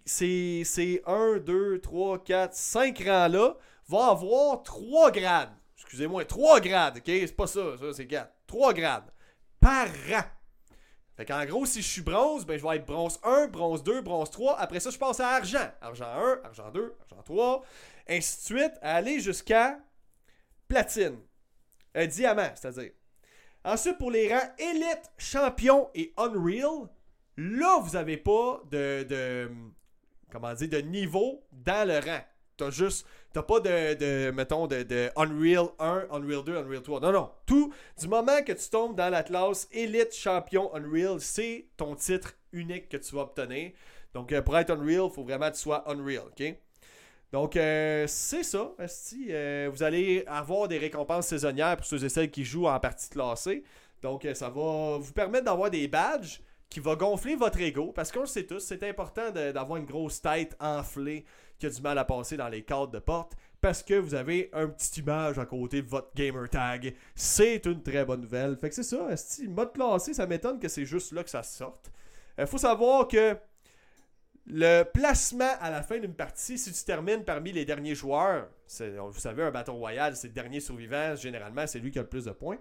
1, 1.05 1.37
2, 1.37 1.79
3, 1.81 2.23
4, 2.23 2.53
5 2.53 2.99
rangs-là. 2.99 3.55
Va 3.87 4.07
avoir 4.07 4.61
3 4.63 5.11
grades. 5.11 5.49
Excusez-moi, 5.77 6.25
3 6.25 6.59
grades, 6.59 6.97
ok? 6.97 7.03
C'est 7.05 7.35
pas 7.35 7.47
ça, 7.47 7.77
ça 7.79 7.93
c'est 7.93 8.07
4. 8.07 8.29
3 8.45 8.73
grades 8.73 9.11
par 9.59 9.87
rang. 10.09 10.23
Fait 11.17 11.25
qu'en 11.25 11.43
gros, 11.45 11.65
si 11.65 11.81
je 11.81 11.87
suis 11.87 12.01
bronze, 12.01 12.45
ben 12.45 12.59
je 12.59 12.63
vais 12.65 12.75
être 12.75 12.85
bronze 12.85 13.19
1, 13.23 13.47
bronze 13.47 13.83
2, 13.83 14.01
bronze 14.01 14.29
3. 14.29 14.59
Après 14.59 14.79
ça, 14.79 14.91
je 14.91 14.99
passe 14.99 15.19
à 15.19 15.29
argent. 15.29 15.67
Argent 15.81 16.05
1, 16.05 16.41
argent 16.43 16.69
2, 16.71 16.95
argent 17.01 17.23
3. 17.23 17.63
Ainsi 18.07 18.37
de 18.37 18.59
suite, 18.59 18.73
aller 18.83 19.19
jusqu'à 19.19 19.79
platine. 20.67 21.17
Un 21.95 22.05
diamant, 22.05 22.51
c'est-à-dire. 22.53 22.91
Ensuite, 23.65 23.97
pour 23.97 24.11
les 24.11 24.31
rangs 24.31 24.49
élite, 24.59 25.11
champion 25.17 25.89
et 25.95 26.13
unreal, 26.17 26.87
là, 27.35 27.79
vous 27.79 27.93
n'avez 27.93 28.17
pas 28.17 28.61
de, 28.69 29.03
de, 29.03 29.49
comment 30.31 30.53
dire, 30.53 30.69
de 30.69 30.77
niveau 30.77 31.43
dans 31.51 31.87
le 31.87 31.97
rang. 31.97 32.21
T'as 32.57 32.69
juste, 32.69 33.07
t'as 33.33 33.43
pas 33.43 33.59
de, 33.59 33.93
de 33.95 34.31
mettons, 34.31 34.67
de, 34.67 34.83
de, 34.83 35.09
Unreal 35.15 35.67
1, 35.79 36.07
Unreal 36.11 36.43
2, 36.43 36.57
Unreal 36.57 36.81
3. 36.81 36.99
Non, 37.01 37.11
non. 37.11 37.29
Tout, 37.45 37.73
du 37.99 38.07
moment 38.07 38.41
que 38.43 38.53
tu 38.53 38.69
tombes 38.69 38.95
dans 38.95 39.09
la 39.09 39.23
classe 39.23 39.67
Elite 39.71 40.13
Champion 40.13 40.73
Unreal, 40.73 41.19
c'est 41.19 41.67
ton 41.77 41.95
titre 41.95 42.33
unique 42.51 42.89
que 42.89 42.97
tu 42.97 43.15
vas 43.15 43.21
obtenir. 43.21 43.71
Donc, 44.13 44.31
euh, 44.31 44.41
pour 44.41 44.57
être 44.57 44.71
Unreal, 44.71 45.05
il 45.05 45.13
faut 45.13 45.23
vraiment 45.23 45.49
que 45.49 45.55
tu 45.55 45.61
sois 45.61 45.89
Unreal, 45.89 46.23
OK? 46.27 46.55
Donc, 47.31 47.57
euh, 47.57 48.05
c'est 48.07 48.43
ça, 48.43 48.71
euh, 49.29 49.69
vous 49.71 49.83
allez 49.83 50.23
avoir 50.27 50.67
des 50.67 50.77
récompenses 50.77 51.27
saisonnières 51.27 51.75
pour 51.75 51.85
ceux 51.85 52.03
et 52.03 52.09
celles 52.09 52.31
qui 52.31 52.45
jouent 52.45 52.67
en 52.67 52.79
partie 52.79 53.09
classée. 53.09 53.63
Donc, 54.01 54.25
ça 54.33 54.49
va 54.49 54.97
vous 54.97 55.13
permettre 55.13 55.45
d'avoir 55.45 55.69
des 55.69 55.87
badges 55.87 56.39
qui 56.69 56.79
va 56.79 56.95
gonfler 56.95 57.35
votre 57.35 57.59
ego, 57.59 57.91
parce 57.93 58.11
qu'on 58.11 58.21
le 58.21 58.25
sait 58.27 58.45
tous, 58.45 58.59
c'est 58.59 58.83
important 58.83 59.31
d'avoir 59.31 59.77
une 59.77 59.85
grosse 59.85 60.21
tête 60.21 60.55
enflée 60.59 61.25
qui 61.59 61.65
a 61.65 61.69
du 61.69 61.81
mal 61.81 61.97
à 61.97 62.05
passer 62.05 62.37
dans 62.37 62.49
les 62.49 62.63
cadres 62.63 62.91
de 62.91 62.99
porte, 62.99 63.33
parce 63.61 63.81
que 63.83 63.95
vous 63.95 64.13
avez 64.13 64.49
un 64.53 64.67
petit 64.67 64.99
image 64.99 65.39
à 65.39 65.45
côté 65.45 65.81
de 65.81 65.87
votre 65.87 66.13
gamer 66.15 66.49
tag. 66.49 66.95
C'est 67.15 67.65
une 67.65 67.81
très 67.81 68.05
bonne 68.05 68.21
nouvelle. 68.21 68.55
Fait 68.57 68.69
que 68.69 68.75
c'est 68.75 68.83
ça, 68.83 69.07
mode 69.47 69.73
classé, 69.73 70.13
ça 70.13 70.27
m'étonne 70.27 70.59
que 70.59 70.67
c'est 70.67 70.85
juste 70.85 71.11
là 71.11 71.23
que 71.23 71.29
ça 71.29 71.43
sorte. 71.43 71.91
Il 72.37 72.45
faut 72.45 72.59
savoir 72.59 73.07
que 73.07 73.35
le 74.45 74.83
placement 74.83 75.53
à 75.59 75.69
la 75.69 75.81
fin 75.81 75.99
d'une 75.99 76.13
partie, 76.13 76.57
si 76.57 76.71
tu 76.71 76.83
termines 76.85 77.25
parmi 77.25 77.51
les 77.51 77.65
derniers 77.65 77.95
joueurs, 77.95 78.47
vous 78.79 79.19
savez, 79.19 79.43
un 79.43 79.51
bâton 79.51 79.75
royal, 79.75 80.15
c'est 80.15 80.27
le 80.27 80.33
dernier 80.33 80.59
survivant, 80.59 81.15
généralement, 81.15 81.67
c'est 81.67 81.79
lui 81.79 81.91
qui 81.91 81.99
a 81.99 82.03
le 82.03 82.07
plus 82.07 82.25
de 82.25 82.31
points. 82.31 82.59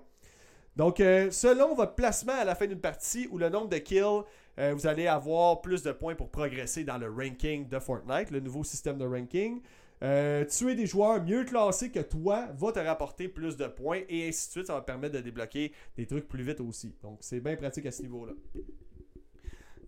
Donc, 0.76 1.00
euh, 1.00 1.30
selon 1.30 1.74
votre 1.74 1.94
placement 1.94 2.34
à 2.38 2.44
la 2.44 2.54
fin 2.54 2.66
d'une 2.66 2.80
partie 2.80 3.26
ou 3.30 3.38
le 3.38 3.48
nombre 3.48 3.68
de 3.68 3.78
kills, 3.78 4.22
euh, 4.58 4.74
vous 4.74 4.86
allez 4.86 5.06
avoir 5.06 5.62
plus 5.62 5.82
de 5.82 5.90
points 5.92 6.14
pour 6.14 6.30
progresser 6.30 6.84
dans 6.84 6.98
le 6.98 7.10
ranking 7.10 7.66
de 7.66 7.78
Fortnite, 7.78 8.30
le 8.30 8.40
nouveau 8.40 8.62
système 8.62 8.98
de 8.98 9.06
ranking. 9.06 9.62
Euh, 10.02 10.44
tuer 10.44 10.74
des 10.74 10.86
joueurs 10.86 11.22
mieux 11.22 11.44
classés 11.44 11.90
que 11.90 12.00
toi 12.00 12.48
va 12.54 12.70
te 12.70 12.78
rapporter 12.78 13.28
plus 13.28 13.56
de 13.56 13.66
points 13.66 14.02
et 14.10 14.28
ainsi 14.28 14.48
de 14.48 14.52
suite. 14.52 14.66
Ça 14.66 14.74
va 14.74 14.82
permettre 14.82 15.14
de 15.14 15.20
débloquer 15.20 15.72
des 15.96 16.06
trucs 16.06 16.28
plus 16.28 16.42
vite 16.42 16.60
aussi. 16.60 16.94
Donc, 17.02 17.18
c'est 17.22 17.40
bien 17.40 17.56
pratique 17.56 17.86
à 17.86 17.90
ce 17.90 18.02
niveau-là. 18.02 18.34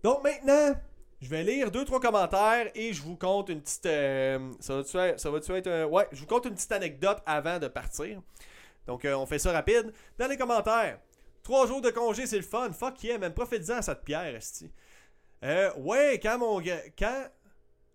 Donc, 0.03 0.23
maintenant, 0.23 0.73
je 1.21 1.29
vais 1.29 1.43
lire 1.43 1.69
deux 1.69 1.85
trois 1.85 1.99
commentaires 1.99 2.71
et 2.73 2.93
je 2.93 3.03
vous 3.03 3.15
compte 3.15 3.49
une 3.49 3.61
petite. 3.61 3.83
ça 3.83 4.75
va-tu 4.75 4.97
être, 4.97 5.19
ça 5.19 5.29
va 5.29 5.37
être 5.37 5.85
ouais, 5.85 6.07
je 6.11 6.19
vous 6.21 6.25
compte 6.25 6.45
une 6.45 6.55
petite 6.55 6.71
anecdote 6.71 7.19
avant 7.27 7.59
de 7.59 7.67
partir. 7.67 8.19
Donc, 8.89 9.05
euh, 9.05 9.13
on 9.13 9.27
fait 9.27 9.37
ça 9.37 9.51
rapide. 9.51 9.93
Dans 10.17 10.27
les 10.27 10.35
commentaires, 10.35 10.99
trois 11.43 11.67
jours 11.67 11.79
de 11.79 11.91
congé, 11.91 12.25
c'est 12.25 12.37
le 12.37 12.41
fun. 12.41 12.71
Fuck 12.71 13.03
yeah, 13.03 13.19
même 13.19 13.35
profite-en 13.35 13.75
à 13.75 13.81
cette 13.83 14.03
pierre, 14.03 14.35
esti. 14.35 14.71
Euh, 15.43 15.71
ouais, 15.75 16.19
quand 16.19 16.39
mon. 16.39 16.59
Quand. 16.59 17.27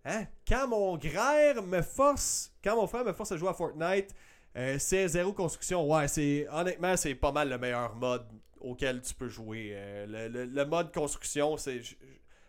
Hein? 0.05 0.25
Quand 0.47 0.69
mon 0.69 0.95
grère 0.95 1.61
me 1.61 1.81
force. 1.81 2.53
Quand 2.63 2.77
mon 2.77 2.87
frère 2.87 3.03
me 3.03 3.11
force 3.11 3.33
à 3.33 3.35
jouer 3.35 3.49
à 3.49 3.53
Fortnite, 3.53 4.15
euh, 4.55 4.77
c'est 4.79 5.09
zéro 5.09 5.33
construction. 5.33 5.85
Ouais, 5.85 6.07
c'est. 6.07 6.47
Honnêtement, 6.49 6.95
c'est 6.95 7.13
pas 7.13 7.33
mal 7.33 7.49
le 7.49 7.57
meilleur 7.57 7.93
mode 7.97 8.25
auquel 8.61 9.01
tu 9.01 9.13
peux 9.15 9.27
jouer. 9.27 9.75
Le, 10.07 10.63
mode 10.63 10.93
construction, 10.93 11.57
c'est. 11.57 11.81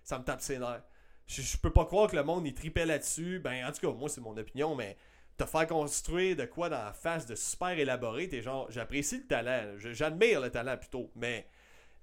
Ça 0.05 0.20
me 0.20 0.24
tape 0.24 0.40
ses 0.40 0.61
nerfs. 0.61 0.84
Je, 1.26 1.57
peux 1.57 1.72
pas 1.72 1.84
croire 1.84 2.09
que 2.09 2.14
le 2.14 2.22
monde 2.22 2.47
y 2.47 2.55
tripait 2.55 2.86
là-dessus. 2.86 3.40
Ben, 3.40 3.66
en 3.66 3.72
tout 3.72 3.80
cas, 3.80 3.92
moi, 3.92 4.09
c'est 4.09 4.20
mon 4.20 4.36
opinion, 4.36 4.76
mais 4.76 4.97
te 5.37 5.45
faire 5.45 5.66
construire 5.66 6.37
de 6.37 6.45
quoi 6.45 6.68
dans 6.68 6.82
la 6.82 6.93
face 6.93 7.26
de 7.26 7.34
super 7.34 7.78
élaboré, 7.78 8.28
t'es 8.28 8.43
genre, 8.43 8.70
j'apprécie 8.70 9.18
le 9.18 9.26
talent, 9.26 9.74
j'admire 9.76 10.41
le 10.41 10.51
talent 10.51 10.76
plutôt, 10.76 11.11
mais 11.14 11.47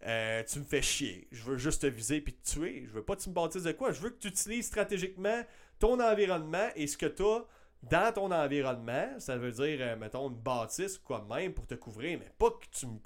euh, 0.06 0.44
tu 0.44 0.60
me 0.60 0.66
fais 0.66 0.82
chier. 0.82 1.28
Je 1.32 1.44
veux 1.44 1.58
juste 1.58 1.84
te 1.84 1.88
viser 1.88 2.20
puis 2.22 2.34
te 2.34 2.52
tuer. 2.52 2.84
Je 2.86 2.92
veux 2.92 3.04
pas 3.04 3.16
que 3.16 3.22
tu 3.22 3.30
me 3.30 3.34
bâtisses 3.34 3.64
de 3.64 3.72
quoi. 3.72 3.92
Je 3.92 4.02
veux 4.02 4.10
que 4.10 4.20
tu 4.20 4.28
utilises 4.28 4.68
stratégiquement 4.68 5.44
ton 5.80 6.00
environnement 6.00 6.68
et 6.76 6.88
ce 6.88 6.98
que 6.98 7.06
tu 7.06 7.24
as 7.24 7.46
dans 7.84 8.14
ton 8.14 8.32
environnement. 8.32 9.08
Ça 9.20 9.38
veut 9.38 9.52
dire, 9.52 9.78
euh, 9.80 9.96
mettons, 9.96 10.30
une 10.30 10.36
bâtisse 10.36 10.98
ou 10.98 11.02
quoi 11.06 11.26
même 11.30 11.54
pour 11.54 11.66
te 11.66 11.76
couvrir, 11.76 12.20
mais 12.20 12.30
pas 12.38 12.52
que 12.52 12.66
tu 12.72 12.86
me, 12.86 13.00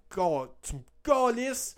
tu 0.63 0.75
me 0.75 0.81
calisses 1.03 1.75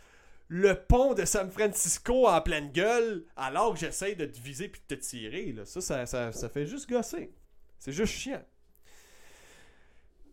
le 0.47 0.74
pont 0.74 1.14
de 1.14 1.26
San 1.26 1.52
Francisco 1.52 2.28
en 2.28 2.41
pleine 2.41 2.72
gueule 2.72 3.26
alors 3.36 3.74
que 3.74 3.80
j'essaye 3.80 4.16
de 4.16 4.26
te 4.26 4.39
viser 4.39 4.70
puis 4.70 4.82
de 4.88 4.95
te 4.95 5.00
tirer. 5.02 5.52
Là. 5.52 5.66
Ça, 5.66 5.82
ça, 5.82 6.06
ça, 6.06 6.32
ça 6.32 6.50
fait 6.50 6.66
juste 6.66 6.89
gosser. 6.89 7.32
C'est 7.80 7.91
juste 7.91 8.13
chiant. 8.13 8.43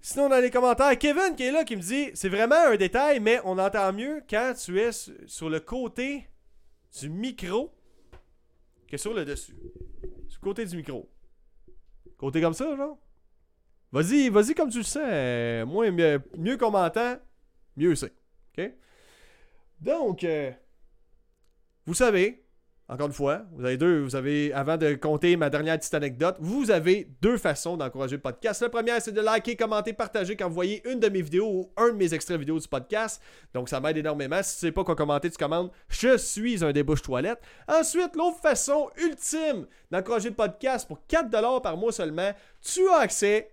Sinon, 0.01 0.29
dans 0.29 0.41
les 0.41 0.51
commentaires, 0.51 0.97
Kevin 0.99 1.35
qui 1.37 1.45
est 1.45 1.51
là 1.51 1.65
qui 1.65 1.77
me 1.77 1.81
dit 1.81 2.11
c'est 2.15 2.29
vraiment 2.29 2.69
un 2.69 2.77
détail, 2.77 3.19
mais 3.19 3.41
on 3.45 3.59
entend 3.59 3.93
mieux 3.93 4.23
quand 4.29 4.53
tu 4.55 4.79
es 4.81 4.91
sur 4.93 5.49
le 5.49 5.61
côté 5.61 6.29
du 7.01 7.09
micro 7.09 7.75
que 8.89 8.97
sur 8.97 9.15
le 9.15 9.25
dessus. 9.25 9.57
Sur 10.29 10.41
côté 10.41 10.65
du 10.65 10.77
micro. 10.77 11.11
Côté 12.17 12.41
comme 12.41 12.55
ça, 12.55 12.77
genre? 12.77 12.99
Vas-y, 13.93 14.29
vas-y 14.29 14.55
comme 14.55 14.71
tu 14.71 14.79
le 14.79 14.85
sais. 14.85 15.65
Moi, 15.65 15.91
mieux, 15.91 16.23
mieux 16.37 16.57
qu'on 16.57 16.71
m'entend, 16.71 17.17
mieux 17.77 17.95
c'est. 17.95 18.13
OK? 18.57 18.73
Donc, 19.81 20.25
euh, 20.25 20.53
vous 21.85 21.95
savez, 21.95 22.46
encore 22.89 23.09
une 23.09 23.13
fois, 23.13 23.43
vous 23.53 23.65
avez 23.65 23.77
deux, 23.77 24.03
vous 24.03 24.15
avez, 24.15 24.53
avant 24.53 24.77
de 24.77 24.95
compter 24.95 25.37
ma 25.37 25.51
dernière 25.51 25.77
petite 25.77 25.95
anecdote, 25.95 26.37
vous 26.39 26.71
avez 26.71 27.11
deux 27.21 27.37
façons 27.37 27.77
d'encourager 27.77 28.15
le 28.15 28.23
podcast. 28.23 28.63
La 28.63 28.69
première, 28.69 29.03
c'est 29.03 29.11
de 29.11 29.21
liker, 29.21 29.57
commenter, 29.57 29.93
partager 29.93 30.37
quand 30.37 30.47
vous 30.47 30.55
voyez 30.55 30.89
une 30.89 31.01
de 31.01 31.09
mes 31.09 31.21
vidéos 31.21 31.49
ou 31.49 31.73
un 31.77 31.89
de 31.89 31.97
mes 31.97 32.15
extraits 32.15 32.39
vidéo 32.39 32.61
du 32.61 32.69
podcast. 32.69 33.21
Donc, 33.53 33.69
ça 33.69 33.81
m'aide 33.81 33.97
énormément. 33.97 34.41
Si 34.41 34.55
tu 34.55 34.61
sais 34.67 34.73
pas 34.73 34.85
quoi 34.85 34.95
commenter, 34.95 35.29
tu 35.31 35.37
commandes 35.37 35.73
Je 35.89 36.17
suis 36.17 36.65
un 36.65 36.71
débouche 36.71 37.03
toilette. 37.03 37.41
Ensuite, 37.67 38.15
l'autre 38.15 38.39
façon 38.39 38.89
ultime 39.03 39.67
d'encourager 39.91 40.29
le 40.29 40.37
podcast 40.37 40.87
pour 40.87 41.01
4$ 41.11 41.63
par 41.63 41.77
mois 41.77 41.91
seulement, 41.91 42.31
tu 42.63 42.89
as 42.89 42.99
accès 42.99 43.51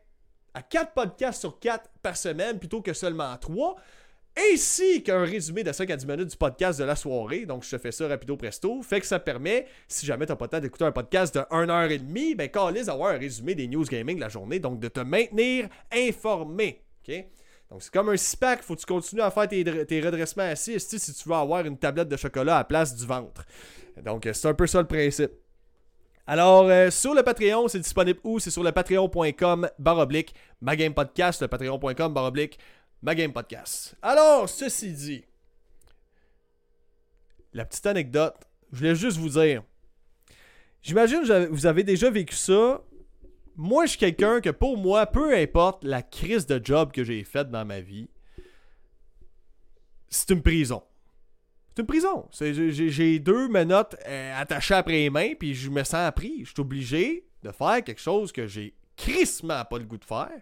à 0.54 0.62
4 0.62 0.94
podcasts 0.94 1.40
sur 1.40 1.60
4 1.60 1.90
par 2.04 2.16
semaine 2.18 2.60
plutôt 2.60 2.82
que 2.82 2.94
seulement 2.94 3.36
3 3.38 3.78
ainsi 4.38 5.04
qu'un 5.04 5.24
résumé 5.24 5.64
de 5.64 5.72
5 5.72 5.90
à 5.92 5.96
10 5.96 6.08
minutes 6.08 6.30
du 6.30 6.38
podcast 6.38 6.80
de 6.80 6.86
la 6.86 6.96
soirée. 6.96 7.46
Donc, 7.46 7.64
je 7.64 7.70
te 7.70 7.78
fais 7.78 7.92
ça 7.92 8.08
rapido 8.08 8.36
presto. 8.36 8.82
Fait 8.82 9.00
que 9.00 9.06
ça 9.06 9.20
permet, 9.20 9.68
si 9.88 10.06
jamais 10.06 10.26
t'as 10.26 10.36
pas 10.36 10.46
le 10.46 10.50
temps 10.50 10.60
d'écouter 10.60 10.86
un 10.86 10.92
podcast 10.92 11.36
de 11.36 11.42
1h30, 11.42 12.36
ben, 12.36 12.50
calise 12.50 12.88
d'avoir 12.88 13.12
un 13.12 13.18
résumé 13.18 13.54
des 13.56 13.68
news 13.68 13.86
gaming 13.86 14.16
de 14.16 14.22
la 14.22 14.30
journée. 14.30 14.60
Donc, 14.60 14.80
de 14.80 14.88
te 14.88 15.02
maintenir 15.02 15.70
informé. 15.92 16.84
OK? 17.08 17.14
Donc, 17.70 17.84
c'est 17.84 17.94
comme 17.94 18.10
un 18.10 18.18
SPAC, 18.18 18.62
faut 18.62 18.76
que 18.76 18.82
tu 18.82 18.86
continues 18.86 19.22
à 19.22 19.32
faire 19.32 19.48
tes, 19.48 20.02
redressements 20.02 20.44
assis 20.44 20.80
si 20.80 21.14
tu 21.14 21.30
veux 21.30 21.36
avoir 21.36 21.66
une 21.66 21.78
tablette 21.78 22.10
de 22.10 22.18
chocolat 22.18 22.56
à 22.56 22.60
la 22.60 22.64
place 22.64 22.96
du 22.96 23.06
ventre. 23.06 23.46
Donc, 24.04 24.28
c'est 24.32 24.48
un 24.48 24.54
peu 24.54 24.68
ça 24.68 24.80
le 24.82 24.88
principe. 24.88 25.32
Alors, 26.26 26.70
euh, 26.70 26.90
sur 26.90 27.14
le 27.14 27.22
Patreon, 27.22 27.68
c'est 27.68 27.80
disponible 27.80 28.20
où? 28.24 28.40
C'est 28.40 28.50
sur 28.50 28.64
le 28.64 28.72
patreon.com 28.72 29.70
baroblique, 29.78 30.34
ma 30.62 30.74
le 30.74 31.48
patreon.com 31.48 32.14
baroblique, 32.14 32.60
ma 33.04 33.14
game 33.14 33.34
podcast. 33.34 33.96
Alors, 34.02 34.50
ceci 34.50 34.94
dit, 34.94 35.26
la 37.54 37.66
petite 37.66 37.86
anecdote, 37.86 38.36
je 38.72 38.78
voulais 38.78 38.96
juste 38.96 39.18
vous 39.18 39.30
dire. 39.30 39.62
J'imagine 40.82 41.22
que 41.22 41.48
vous 41.48 41.66
avez 41.66 41.84
déjà 41.84 42.10
vécu 42.10 42.36
ça. 42.36 42.82
Moi, 43.56 43.86
je 43.86 43.92
suis 43.92 44.00
quelqu'un 44.00 44.42
que 44.42 44.50
pour 44.50 44.78
moi, 44.78 45.06
peu 45.06 45.36
importe 45.36 45.84
la 45.84 46.02
crise 46.02 46.48
de 46.48 46.60
job 46.64 46.92
que 46.92 47.04
j'ai 47.04 47.24
faite 47.24 47.52
dans 47.52 47.66
ma 47.66 47.82
vie, 47.82 48.10
c'est 50.08 50.32
une 50.32 50.42
prison. 50.42 50.82
C'est 51.76 51.82
une 51.82 51.88
prison. 51.88 52.30
J'ai 52.40 53.20
deux 53.20 53.48
menottes 53.50 53.96
euh, 54.08 54.34
attachées 54.40 54.76
après 54.76 54.94
les 54.94 55.10
mains, 55.10 55.34
puis 55.38 55.54
je 55.54 55.70
me 55.70 55.84
sens 55.84 56.10
pris. 56.16 56.46
Je 56.46 56.52
suis 56.52 56.62
obligé 56.62 57.28
de 57.44 57.52
faire 57.52 57.84
quelque 57.84 58.02
chose 58.02 58.32
que 58.32 58.48
j'ai 58.48 58.76
crissement 58.96 59.66
pas 59.66 59.78
le 59.78 59.86
goût 59.86 59.98
de 59.98 60.06
faire, 60.06 60.42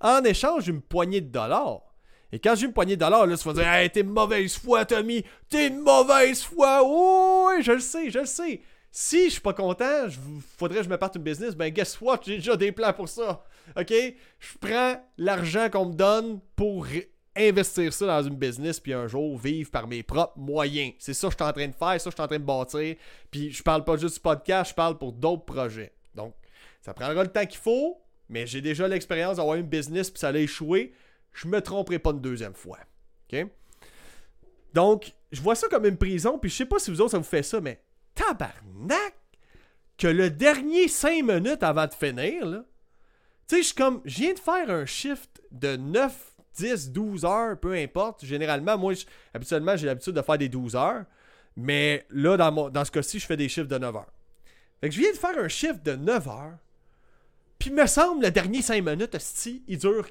en 0.00 0.22
échange 0.24 0.64
d'une 0.64 0.82
poignée 0.82 1.20
de 1.20 1.30
dollars. 1.30 1.93
Et 2.34 2.40
quand 2.40 2.56
j'ai 2.56 2.66
une 2.66 2.72
poignée 2.72 2.96
de 2.96 3.00
dollars, 3.00 3.28
là, 3.28 3.36
tu 3.36 3.44
vas 3.44 3.54
dire 3.54 3.68
Hey, 3.68 3.88
t'es 3.90 4.02
mauvaise 4.02 4.56
foi, 4.56 4.84
Tommy 4.84 5.24
T'es 5.48 5.70
mauvaise 5.70 6.42
foi 6.42 6.82
oui, 6.82 7.62
je 7.62 7.70
le 7.70 7.78
sais, 7.78 8.10
je 8.10 8.18
le 8.18 8.26
sais. 8.26 8.60
Si 8.90 9.26
je 9.26 9.34
suis 9.34 9.40
pas 9.40 9.52
content, 9.52 10.06
il 10.08 10.40
faudrait 10.58 10.78
que 10.78 10.84
je 10.84 10.88
me 10.88 10.98
parte 10.98 11.14
une 11.14 11.22
business. 11.22 11.54
Ben, 11.54 11.72
guess 11.72 12.00
what? 12.00 12.22
J'ai 12.26 12.36
déjà 12.38 12.56
des 12.56 12.72
plans 12.72 12.92
pour 12.92 13.08
ça. 13.08 13.44
OK? 13.78 13.92
Je 13.92 14.58
prends 14.60 15.00
l'argent 15.16 15.70
qu'on 15.70 15.86
me 15.86 15.94
donne 15.94 16.40
pour 16.56 16.88
investir 17.36 17.92
ça 17.92 18.06
dans 18.06 18.22
une 18.24 18.34
business, 18.34 18.80
puis 18.80 18.92
un 18.92 19.06
jour 19.06 19.38
vivre 19.38 19.70
par 19.70 19.86
mes 19.86 20.02
propres 20.02 20.36
moyens. 20.36 20.94
C'est 20.98 21.14
ça 21.14 21.28
que 21.28 21.34
je 21.34 21.36
suis 21.36 21.48
en 21.48 21.52
train 21.52 21.68
de 21.68 21.74
faire, 21.74 22.00
ça 22.00 22.10
que 22.10 22.10
je 22.10 22.16
suis 22.16 22.22
en 22.22 22.26
train 22.26 22.38
de 22.40 22.44
bâtir. 22.44 22.96
Puis 23.30 23.52
je 23.52 23.62
parle 23.62 23.84
pas 23.84 23.96
juste 23.96 24.14
du 24.14 24.20
podcast, 24.20 24.70
je 24.70 24.74
parle 24.74 24.98
pour 24.98 25.12
d'autres 25.12 25.44
projets. 25.44 25.92
Donc, 26.16 26.34
ça 26.80 26.94
prendra 26.94 27.22
le 27.22 27.30
temps 27.30 27.46
qu'il 27.46 27.60
faut, 27.60 28.00
mais 28.28 28.44
j'ai 28.44 28.60
déjà 28.60 28.88
l'expérience 28.88 29.36
d'avoir 29.36 29.54
une 29.54 29.66
business, 29.66 30.10
puis 30.10 30.18
ça 30.18 30.28
allait 30.28 30.42
échouer 30.42 30.92
je 31.34 31.48
me 31.48 31.60
tromperai 31.60 31.98
pas 31.98 32.10
une 32.10 32.20
deuxième 32.20 32.54
fois. 32.54 32.78
OK? 33.30 33.46
Donc, 34.72 35.12
je 35.32 35.42
vois 35.42 35.54
ça 35.54 35.68
comme 35.68 35.84
une 35.84 35.96
prison, 35.96 36.38
puis 36.38 36.50
je 36.50 36.56
sais 36.56 36.66
pas 36.66 36.78
si 36.78 36.90
vous 36.90 37.00
autres 37.00 37.12
ça 37.12 37.18
vous 37.18 37.24
fait 37.24 37.42
ça, 37.42 37.60
mais 37.60 37.80
tabarnak! 38.14 39.14
Que 39.96 40.08
le 40.08 40.30
dernier 40.30 40.88
5 40.88 41.22
minutes 41.24 41.62
avant 41.62 41.86
de 41.86 41.94
finir, 41.94 42.46
là, 42.46 42.64
tu 43.46 43.56
sais, 43.56 43.62
je 43.62 43.66
suis 43.66 43.74
comme, 43.74 44.00
je 44.04 44.22
viens 44.22 44.32
de 44.32 44.38
faire 44.38 44.70
un 44.70 44.86
shift 44.86 45.42
de 45.52 45.76
9, 45.76 46.32
10, 46.56 46.90
12 46.90 47.24
heures, 47.24 47.58
peu 47.58 47.74
importe. 47.74 48.24
Généralement, 48.24 48.76
moi, 48.76 48.94
habituellement, 49.32 49.76
j'ai 49.76 49.86
l'habitude 49.86 50.14
de 50.14 50.22
faire 50.22 50.38
des 50.38 50.48
12 50.48 50.74
heures, 50.74 51.04
mais 51.56 52.06
là, 52.10 52.36
dans, 52.36 52.70
dans 52.70 52.84
ce 52.84 52.90
cas-ci, 52.90 53.20
je 53.20 53.26
fais 53.26 53.36
des 53.36 53.48
shifts 53.48 53.70
de 53.70 53.78
9 53.78 53.94
heures. 53.94 54.12
Fait 54.80 54.88
que 54.88 54.94
je 54.94 55.00
viens 55.00 55.12
de 55.12 55.16
faire 55.16 55.38
un 55.38 55.48
shift 55.48 55.84
de 55.84 55.94
9 55.94 56.28
heures, 56.28 56.58
puis 57.58 57.70
me 57.70 57.86
semble, 57.86 58.24
le 58.24 58.30
dernier 58.30 58.62
5 58.62 58.84
minutes, 58.84 59.16
il 59.68 59.78
dure 59.78 60.08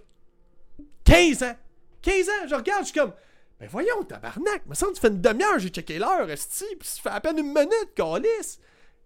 15 1.06 1.44
ans! 1.44 1.56
15 2.02 2.30
ans! 2.30 2.48
Je 2.50 2.56
regarde, 2.56 2.84
je 2.86 2.90
suis 2.92 3.00
comme. 3.00 3.14
Ben 3.60 3.68
voyons, 3.70 4.04
tabarnak! 4.04 4.66
Me 4.66 4.74
semble 4.76 4.92
que 4.94 4.98
tu 4.98 5.02
fais 5.02 5.08
une 5.10 5.22
demi-heure, 5.22 5.60
j'ai 5.60 5.70
checké 5.70 6.00
l'heure, 6.00 6.30
esti, 6.30 6.66
pis 6.80 6.88
ça 6.88 7.02
fait 7.02 7.10
à 7.10 7.22
peine 7.22 7.38
une 7.40 7.48
minute, 7.54 7.94
calice! 7.96 8.60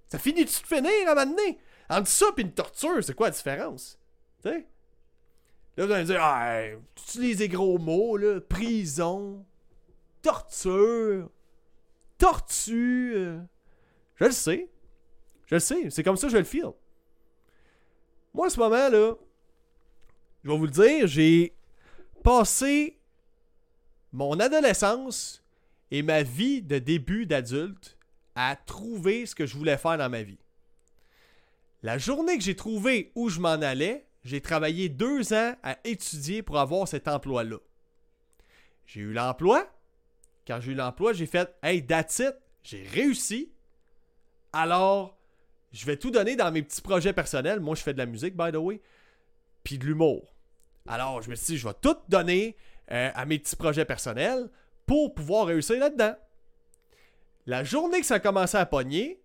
Ça 0.08 0.18
finit-tu 0.18 0.62
de 0.62 0.68
finir 0.68 1.08
à 1.10 1.16
m'amener? 1.16 1.60
Entre 1.90 2.08
ça 2.08 2.28
pis 2.36 2.44
une 2.44 2.54
torture, 2.54 3.04
c'est 3.04 3.14
quoi 3.14 3.28
la 3.28 3.32
différence? 3.32 4.00
Tu 4.42 4.50
sais? 4.50 4.68
Là, 5.78 5.86
vous 5.86 5.92
allez 5.92 6.04
me 6.04 6.08
dire, 6.08 6.20
ah, 6.22 6.60
tu 6.96 7.04
utilises 7.04 7.38
des 7.38 7.50
gros 7.50 7.78
mots, 7.78 8.18
là, 8.18 8.40
prison, 8.42 9.46
torture. 10.22 11.30
tortue. 12.18 13.14
euh, 13.16 13.40
Je 14.16 14.26
le 14.26 14.32
sais. 14.32 14.70
Je 15.46 15.56
le 15.56 15.60
sais. 15.60 15.90
C'est 15.92 16.04
comme 16.04 16.18
ça 16.18 16.28
que 16.28 16.34
je 16.34 16.38
le 16.38 16.44
feel. 16.46 16.72
Moi, 18.34 18.48
en 18.48 18.50
ce 18.50 18.60
moment, 18.60 18.90
là, 18.90 19.14
je 20.44 20.50
vais 20.50 20.58
vous 20.58 20.66
le 20.66 20.72
dire, 20.72 21.06
j'ai 21.08 21.57
passé 22.28 23.00
mon 24.12 24.38
adolescence 24.42 25.42
et 25.92 26.02
ma 26.02 26.24
vie 26.24 26.62
de 26.62 26.78
début 26.78 27.26
d'adulte 27.26 27.98
à 28.36 28.58
trouver 28.58 29.26
ce 29.26 29.34
que 29.34 29.46
je 29.46 29.56
voulais 29.56 29.78
faire 29.78 29.98
dans 29.98 30.10
ma 30.10 30.24
vie. 30.24 30.38
La 31.84 31.98
journée 31.98 32.38
que 32.38 32.44
j'ai 32.44 32.58
trouvé 32.58 33.14
où 33.16 33.30
je 33.30 33.40
m'en 33.40 33.52
allais, 33.52 34.06
j'ai 34.26 34.42
travaillé 34.42 34.90
deux 34.90 35.32
ans 35.32 35.56
à 35.64 35.78
étudier 35.86 36.42
pour 36.42 36.60
avoir 36.60 36.86
cet 36.86 37.08
emploi-là. 37.08 37.60
J'ai 38.88 39.00
eu 39.00 39.14
l'emploi. 39.14 39.66
Quand 40.46 40.60
j'ai 40.60 40.74
eu 40.74 40.76
l'emploi, 40.76 41.14
j'ai 41.14 41.28
fait 41.28 41.56
Hey, 41.64 41.86
that's 41.86 42.20
it, 42.20 42.36
j'ai 42.62 42.84
réussi. 42.84 43.54
Alors, 44.52 45.18
je 45.72 45.86
vais 45.86 45.96
tout 45.96 46.12
donner 46.12 46.36
dans 46.36 46.52
mes 46.52 46.62
petits 46.62 46.82
projets 46.82 47.14
personnels. 47.14 47.62
Moi, 47.62 47.76
je 47.76 47.84
fais 47.84 47.94
de 47.94 48.00
la 48.00 48.06
musique, 48.06 48.36
by 48.36 48.52
the 48.52 48.58
way, 48.58 48.82
puis 49.64 49.78
de 49.78 49.86
l'humour. 49.86 50.37
Alors, 50.88 51.22
je 51.22 51.30
me 51.30 51.36
suis 51.36 51.54
dit, 51.54 51.58
je 51.58 51.68
vais 51.68 51.74
tout 51.82 51.98
donner 52.08 52.56
euh, 52.92 53.12
à 53.14 53.26
mes 53.26 53.40
petits 53.40 53.56
projets 53.56 53.86
personnels 53.86 54.50
pour 54.86 55.14
pouvoir 55.14 55.48
réussir 55.48 55.80
là-dedans. 55.80 56.16
La 57.46 57.64
journée 57.64 58.00
que 58.00 58.06
ça 58.06 58.16
a 58.16 58.20
commencé 58.20 58.58
à 58.58 58.66
pogner, 58.66 59.22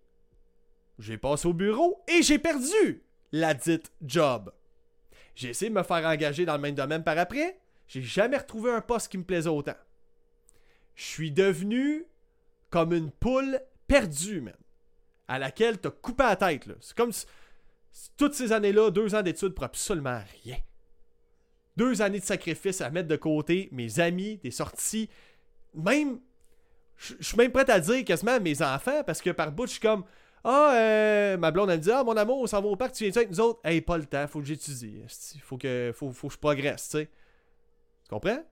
j'ai 0.99 1.17
passé 1.17 1.47
au 1.47 1.53
bureau 1.53 2.03
et 2.07 2.21
j'ai 2.21 2.39
perdu 2.39 3.03
la 3.31 3.53
dite 3.53 3.91
job. 4.01 4.51
J'ai 5.35 5.49
essayé 5.49 5.69
de 5.69 5.75
me 5.75 5.83
faire 5.83 6.05
engager 6.05 6.45
dans 6.45 6.53
le 6.53 6.61
même 6.61 6.75
domaine 6.75 7.03
par 7.03 7.17
après. 7.17 7.59
J'ai 7.87 8.01
jamais 8.01 8.37
retrouvé 8.37 8.71
un 8.71 8.81
poste 8.81 9.09
qui 9.09 9.17
me 9.17 9.23
plaisait 9.23 9.49
autant. 9.49 9.75
Je 10.95 11.03
suis 11.03 11.31
devenu 11.31 12.05
comme 12.69 12.93
une 12.93 13.11
poule 13.11 13.59
perdue, 13.87 14.41
man. 14.41 14.53
À 15.27 15.39
laquelle 15.39 15.79
t'as 15.79 15.89
coupé 15.89 16.23
la 16.23 16.35
tête. 16.35 16.69
C'est 16.81 16.95
comme 16.95 17.11
si 17.11 17.25
toutes 18.17 18.33
ces 18.33 18.51
années-là, 18.51 18.91
deux 18.91 19.15
ans 19.15 19.21
d'études 19.21 19.53
pour 19.53 19.63
absolument 19.63 20.21
rien. 20.43 20.57
Deux 21.75 22.01
années 22.01 22.19
de 22.19 22.25
sacrifice 22.25 22.81
à 22.81 22.89
mettre 22.89 23.07
de 23.07 23.15
côté, 23.15 23.69
mes 23.71 23.99
amis, 23.99 24.37
des 24.37 24.51
sorties, 24.51 25.09
même. 25.73 26.19
Je 26.97 27.15
suis 27.21 27.37
même 27.37 27.51
prêt 27.51 27.69
à 27.69 27.79
dire 27.79 28.05
quasiment 28.05 28.33
à 28.33 28.39
mes 28.39 28.61
enfants, 28.61 29.03
parce 29.03 29.21
que 29.21 29.31
par 29.31 29.51
bout, 29.51 29.65
je 29.65 29.71
suis 29.71 29.79
comme. 29.79 30.03
Ah, 30.43 30.73
euh, 30.75 31.37
ma 31.37 31.51
blonde, 31.51 31.69
elle 31.69 31.77
me 31.77 31.83
dit 31.83 31.91
Ah, 31.91 32.03
mon 32.03 32.15
amour, 32.17 32.39
on 32.39 32.47
s'en 32.47 32.61
va 32.61 32.67
au 32.67 32.75
parc, 32.75 32.93
tu 32.93 33.05
viens 33.05 33.13
avec 33.15 33.29
nous 33.29 33.39
autres 33.39 33.61
Hey, 33.63 33.81
pas 33.81 33.97
le 33.97 34.05
temps, 34.05 34.27
faut 34.27 34.39
que 34.39 34.45
j'étudie. 34.45 35.01
Faut 35.41 35.57
que, 35.57 35.91
faut, 35.95 36.11
faut 36.11 36.27
que 36.27 36.33
je 36.33 36.39
progresse, 36.39 36.89
tu 36.89 36.97
sais. 36.97 37.05
Tu 38.03 38.09
comprends? 38.09 38.43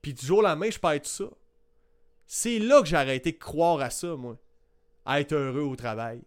Puis 0.00 0.14
du 0.14 0.26
jour 0.26 0.38
au 0.38 0.42
lendemain, 0.42 0.70
je 0.70 0.78
perds 0.78 1.02
tout 1.02 1.08
ça. 1.08 1.24
C'est 2.26 2.58
là 2.58 2.80
que 2.80 2.88
j'ai 2.88 2.96
arrêté 2.96 3.32
de 3.32 3.38
croire 3.38 3.80
à 3.80 3.90
ça, 3.90 4.16
moi. 4.16 4.36
À 5.04 5.20
être 5.20 5.32
heureux 5.32 5.62
au 5.62 5.76
travail. 5.76 6.22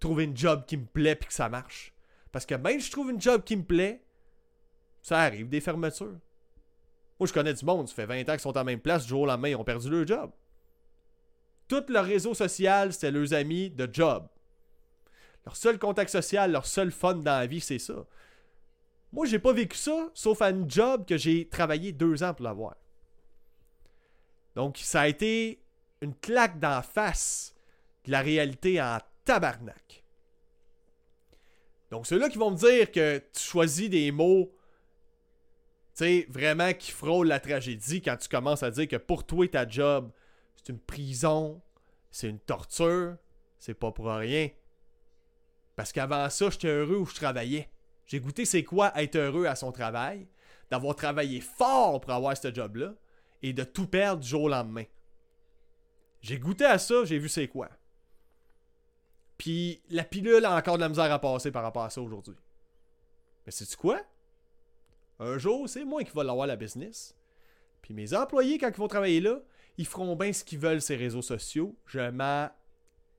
Trouver 0.00 0.24
une 0.24 0.36
job 0.36 0.64
qui 0.66 0.76
me 0.76 0.84
plaît 0.84 1.14
puis 1.14 1.28
que 1.28 1.34
ça 1.34 1.48
marche. 1.48 1.92
Parce 2.32 2.44
que 2.44 2.54
même 2.54 2.80
si 2.80 2.86
je 2.86 2.92
trouve 2.92 3.10
une 3.10 3.20
job 3.20 3.42
qui 3.44 3.56
me 3.56 3.62
plaît, 3.62 4.02
ça 5.06 5.20
arrive, 5.20 5.48
des 5.48 5.60
fermetures. 5.60 6.18
Moi, 7.20 7.28
je 7.28 7.32
connais 7.32 7.54
du 7.54 7.64
monde, 7.64 7.86
ça 7.86 7.94
fait 7.94 8.06
20 8.06 8.22
ans 8.22 8.32
qu'ils 8.32 8.40
sont 8.40 8.58
en 8.58 8.64
même 8.64 8.80
place, 8.80 9.04
du 9.04 9.10
jour 9.10 9.20
au 9.20 9.26
lendemain, 9.26 9.50
ils 9.50 9.54
ont 9.54 9.62
perdu 9.62 9.88
leur 9.88 10.04
job. 10.04 10.32
Tout 11.68 11.84
leur 11.90 12.04
réseau 12.04 12.34
social, 12.34 12.92
c'était 12.92 13.12
leurs 13.12 13.32
amis 13.32 13.70
de 13.70 13.88
job. 13.92 14.26
Leur 15.44 15.54
seul 15.54 15.78
contact 15.78 16.10
social, 16.10 16.50
leur 16.50 16.66
seul 16.66 16.90
fun 16.90 17.14
dans 17.14 17.38
la 17.38 17.46
vie, 17.46 17.60
c'est 17.60 17.78
ça. 17.78 18.04
Moi, 19.12 19.26
j'ai 19.26 19.38
pas 19.38 19.52
vécu 19.52 19.76
ça, 19.76 20.10
sauf 20.12 20.42
à 20.42 20.50
une 20.50 20.68
job 20.68 21.06
que 21.06 21.16
j'ai 21.16 21.48
travaillé 21.48 21.92
deux 21.92 22.24
ans 22.24 22.34
pour 22.34 22.42
l'avoir. 22.42 22.74
Donc, 24.56 24.76
ça 24.78 25.02
a 25.02 25.06
été 25.06 25.62
une 26.00 26.16
claque 26.16 26.58
d'en 26.58 26.82
face 26.82 27.54
de 28.06 28.10
la 28.10 28.22
réalité 28.22 28.82
en 28.82 28.98
tabarnak. 29.24 30.02
Donc, 31.92 32.08
ceux-là 32.08 32.28
qui 32.28 32.38
vont 32.38 32.50
me 32.50 32.56
dire 32.56 32.90
que 32.90 33.18
tu 33.18 33.40
choisis 33.40 33.88
des 33.88 34.10
mots, 34.10 34.50
sais, 36.04 36.26
vraiment 36.28 36.72
qui 36.72 36.90
frôlent 36.90 37.28
la 37.28 37.40
tragédie 37.40 38.02
quand 38.02 38.16
tu 38.16 38.28
commences 38.28 38.62
à 38.62 38.70
dire 38.70 38.88
que 38.88 38.96
pour 38.96 39.24
toi, 39.24 39.46
ta 39.48 39.68
job, 39.68 40.10
c'est 40.56 40.72
une 40.72 40.78
prison, 40.78 41.60
c'est 42.10 42.28
une 42.28 42.38
torture, 42.38 43.16
c'est 43.58 43.74
pas 43.74 43.92
pour 43.92 44.06
rien. 44.06 44.50
Parce 45.74 45.92
qu'avant 45.92 46.28
ça, 46.30 46.50
j'étais 46.50 46.68
heureux 46.68 46.96
où 46.96 47.06
je 47.06 47.14
travaillais. 47.14 47.70
J'ai 48.06 48.20
goûté 48.20 48.44
c'est 48.44 48.64
quoi 48.64 48.92
être 49.00 49.16
heureux 49.16 49.46
à 49.46 49.56
son 49.56 49.72
travail, 49.72 50.26
d'avoir 50.70 50.94
travaillé 50.96 51.40
fort 51.40 52.00
pour 52.00 52.12
avoir 52.12 52.36
ce 52.36 52.52
job-là, 52.52 52.94
et 53.42 53.52
de 53.52 53.64
tout 53.64 53.86
perdre 53.86 54.22
du 54.22 54.28
jour 54.28 54.44
au 54.44 54.48
lendemain. 54.48 54.84
J'ai 56.20 56.38
goûté 56.38 56.64
à 56.64 56.78
ça, 56.78 57.04
j'ai 57.04 57.18
vu 57.18 57.28
c'est 57.28 57.48
quoi. 57.48 57.68
Puis 59.38 59.82
la 59.90 60.04
pilule 60.04 60.44
a 60.44 60.56
encore 60.56 60.76
de 60.76 60.80
la 60.82 60.88
misère 60.88 61.12
à 61.12 61.18
passer 61.18 61.50
par 61.50 61.62
rapport 61.62 61.84
à 61.84 61.90
ça 61.90 62.00
aujourd'hui. 62.00 62.36
Mais 63.44 63.52
sais-tu 63.52 63.76
quoi? 63.76 64.00
Un 65.18 65.38
jour, 65.38 65.68
c'est 65.68 65.84
moi 65.84 66.04
qui 66.04 66.14
vais 66.14 66.24
l'avoir 66.24 66.46
la 66.46 66.56
business. 66.56 67.14
Puis 67.82 67.94
mes 67.94 68.14
employés, 68.14 68.58
quand 68.58 68.68
ils 68.68 68.76
vont 68.76 68.88
travailler 68.88 69.20
là, 69.20 69.40
ils 69.78 69.86
feront 69.86 70.16
bien 70.16 70.32
ce 70.32 70.44
qu'ils 70.44 70.58
veulent 70.58 70.82
ces 70.82 70.96
réseaux 70.96 71.22
sociaux. 71.22 71.76
Je 71.86 72.10
m'en 72.10 72.48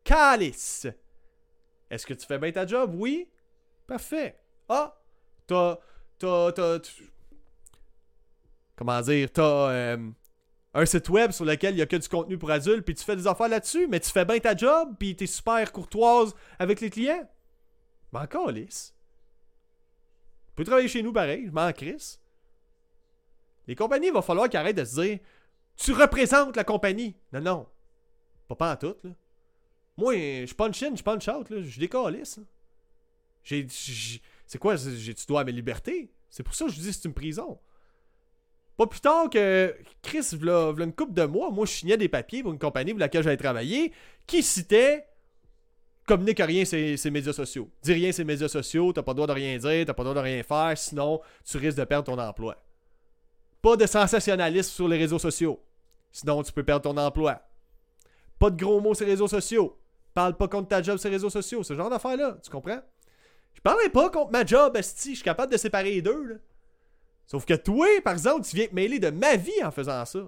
calisse. 0.04 0.88
Est-ce 1.90 2.06
que 2.06 2.14
tu 2.14 2.26
fais 2.26 2.38
bien 2.38 2.52
ta 2.52 2.66
job? 2.66 2.94
Oui? 2.96 3.30
Parfait. 3.86 4.40
Ah! 4.70 5.00
T'as. 5.48 5.78
T'as. 6.20 6.52
T'as. 6.52 6.80
Comment 8.76 9.02
dire? 9.02 9.32
T'as. 9.32 9.72
euh, 9.72 10.12
un 10.74 10.86
site 10.86 11.10
web 11.10 11.32
sur 11.32 11.44
lequel 11.44 11.74
il 11.74 11.80
y 11.80 11.82
a 11.82 11.88
que 11.88 11.96
du 11.96 12.08
contenu 12.08 12.38
pour 12.38 12.52
adultes, 12.52 12.86
puis 12.86 12.94
tu 12.94 13.04
fais 13.04 13.16
des 13.16 13.26
affaires 13.26 13.48
là-dessus, 13.48 13.88
mais 13.88 14.00
tu 14.00 14.12
fais 14.12 14.26
bien 14.26 14.38
ta 14.40 14.56
job, 14.56 14.96
puis 15.00 15.16
t'es 15.16 15.26
super 15.26 15.72
courtoise 15.72 16.36
avec 16.60 16.82
les 16.82 16.92
clients? 16.92 17.28
Ben, 18.14 18.28
calisse. 18.28 18.94
Tu 20.58 20.64
peux 20.64 20.72
travailler 20.72 20.88
chez 20.88 21.04
nous 21.04 21.14
pareil, 21.14 21.46
je 21.46 21.52
m'en 21.52 21.72
crisse. 21.72 22.20
Les 23.68 23.76
compagnies, 23.76 24.08
il 24.08 24.14
va 24.14 24.24
falloir 24.24 24.50
qu'ils 24.50 24.58
arrêtent 24.58 24.78
de 24.78 24.86
se 24.86 25.00
dire 25.00 25.20
Tu 25.76 25.94
représentes 25.94 26.56
la 26.56 26.64
compagnie. 26.64 27.16
Non, 27.32 27.42
non. 27.42 27.68
Pas 28.48 28.56
pas 28.56 28.74
en 28.74 28.76
tout, 28.76 28.96
là. 29.04 29.12
Moi, 29.98 30.16
je 30.16 30.66
une 30.66 30.74
chine, 30.74 30.98
je 30.98 31.12
une 31.12 31.22
chatte, 31.22 31.52
là. 31.52 31.62
Je 31.62 31.80
décalisse. 31.80 32.40
J'ai. 33.44 33.68
C'est 34.48 34.58
quoi 34.58 34.78
j'ai- 34.78 35.14
Tu 35.14 35.28
dois 35.28 35.42
à 35.42 35.44
mes 35.44 35.52
libertés? 35.52 36.10
C'est 36.28 36.42
pour 36.42 36.56
ça 36.56 36.66
que 36.66 36.72
je 36.72 36.80
dis 36.80 36.92
c'est 36.92 37.06
une 37.06 37.14
prison. 37.14 37.60
Pas 38.78 38.88
plus 38.88 39.00
tard 39.00 39.30
que 39.30 39.76
Chris, 40.02 40.28
v'là, 40.34 40.72
v'là 40.72 40.86
une 40.86 40.94
couple 40.94 41.14
de 41.14 41.26
mois, 41.26 41.52
moi 41.52 41.68
je 41.68 41.72
signais 41.72 41.98
des 41.98 42.10
papiers 42.10 42.42
pour 42.42 42.52
une 42.52 42.60
compagnie 42.60 42.94
pour 42.94 43.00
laquelle 43.00 43.24
j'avais 43.24 43.38
travaillé 43.38 43.94
qui 44.26 44.42
citait 44.42 45.06
communique 46.08 46.40
rien 46.40 46.66
ses, 46.66 46.98
ses 46.98 47.12
médias 47.12 47.34
sociaux. 47.34 47.70
Dis 47.84 47.94
rien 47.94 48.12
ses 48.12 48.24
médias 48.24 48.48
sociaux, 48.48 48.94
t'as 48.94 49.04
pas 49.04 49.12
le 49.12 49.18
droit 49.18 49.28
de 49.28 49.34
rien 49.34 49.58
dire, 49.58 49.86
t'as 49.86 49.94
pas 49.94 50.04
le 50.04 50.10
droit 50.10 50.24
de 50.24 50.28
rien 50.28 50.42
faire, 50.42 50.74
sinon 50.76 51.22
tu 51.46 51.58
risques 51.58 51.78
de 51.78 51.84
perdre 51.84 52.06
ton 52.06 52.20
emploi. 52.20 52.56
Pas 53.62 53.76
de 53.76 53.86
sensationnalisme 53.86 54.72
sur 54.72 54.88
les 54.88 54.98
réseaux 54.98 55.20
sociaux, 55.20 55.60
sinon 56.12 56.42
tu 56.42 56.52
peux 56.52 56.64
perdre 56.64 56.90
ton 56.90 56.98
emploi. 56.98 57.42
Pas 58.40 58.50
de 58.50 58.58
gros 58.58 58.80
mots 58.80 58.96
sur 58.96 59.06
les 59.06 59.12
réseaux 59.12 59.28
sociaux. 59.28 59.78
Parle 60.14 60.36
pas 60.36 60.48
contre 60.48 60.70
ta 60.70 60.82
job 60.82 60.98
sur 60.98 61.10
les 61.10 61.16
réseaux 61.16 61.30
sociaux, 61.30 61.62
ce 61.62 61.76
genre 61.76 61.90
d'affaires-là, 61.90 62.38
tu 62.44 62.50
comprends? 62.50 62.82
Je 63.54 63.62
parlerai 63.62 63.90
pas 63.90 64.10
contre 64.10 64.32
ma 64.32 64.46
job, 64.46 64.78
esti, 64.78 65.12
je 65.12 65.16
suis 65.16 65.24
capable 65.24 65.52
de 65.52 65.58
séparer 65.58 65.92
les 65.92 66.02
deux, 66.02 66.24
là. 66.24 66.36
Sauf 67.26 67.44
que 67.44 67.56
toi, 67.56 67.88
par 68.04 68.14
exemple, 68.14 68.48
tu 68.48 68.56
viens 68.56 68.68
te 68.68 68.74
mêler 68.74 69.00
de 69.00 69.10
ma 69.10 69.36
vie 69.36 69.64
en 69.64 69.70
faisant 69.70 70.06
ça. 70.06 70.20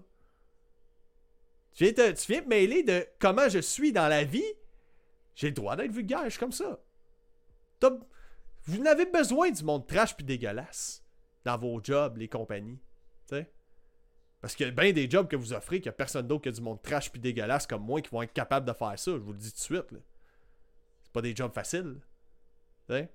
Tu 1.73 1.85
viens 1.85 1.93
te, 1.93 2.11
tu 2.11 2.31
viens 2.31 2.41
te 2.41 2.49
mêler 2.49 2.83
de 2.83 3.07
comment 3.19 3.47
je 3.47 3.59
suis 3.59 3.93
dans 3.93 4.09
la 4.09 4.25
vie. 4.25 4.43
J'ai 5.39 5.47
le 5.47 5.53
droit 5.53 5.77
d'être 5.77 5.93
vulgaire, 5.93 6.25
je 6.25 6.31
suis 6.31 6.39
comme 6.39 6.51
ça. 6.51 6.77
Vous 8.65 8.77
n'avez 8.77 9.05
besoin 9.05 9.49
du 9.49 9.63
monde 9.63 9.87
trash 9.87 10.13
puis 10.13 10.25
dégueulasse 10.25 11.01
dans 11.45 11.57
vos 11.57 11.79
jobs, 11.81 12.17
les 12.17 12.27
compagnies. 12.27 12.77
Parce 14.41 14.53
qu'il 14.53 14.65
y 14.65 14.69
a 14.69 14.73
bien 14.73 14.91
des 14.91 15.09
jobs 15.09 15.29
que 15.29 15.37
vous 15.37 15.53
offrez 15.53 15.77
qu'il 15.77 15.85
n'y 15.85 15.93
a 15.93 15.93
personne 15.93 16.27
d'autre 16.27 16.43
que 16.43 16.49
du 16.49 16.59
monde 16.59 16.81
trash 16.81 17.09
puis 17.09 17.21
dégueulasse 17.21 17.65
comme 17.67 17.83
moi 17.83 18.01
qui 18.01 18.09
vont 18.09 18.21
être 18.21 18.33
capables 18.33 18.67
de 18.67 18.73
faire 18.73 18.99
ça. 18.99 19.11
Je 19.11 19.17
vous 19.17 19.31
le 19.31 19.37
dis 19.37 19.49
tout 19.49 19.57
de 19.57 19.61
suite. 19.61 19.91
là. 19.93 19.99
C'est 21.03 21.13
pas 21.13 21.21
des 21.21 21.33
jobs 21.33 21.53
faciles. 21.53 21.95
Fait 22.87 23.09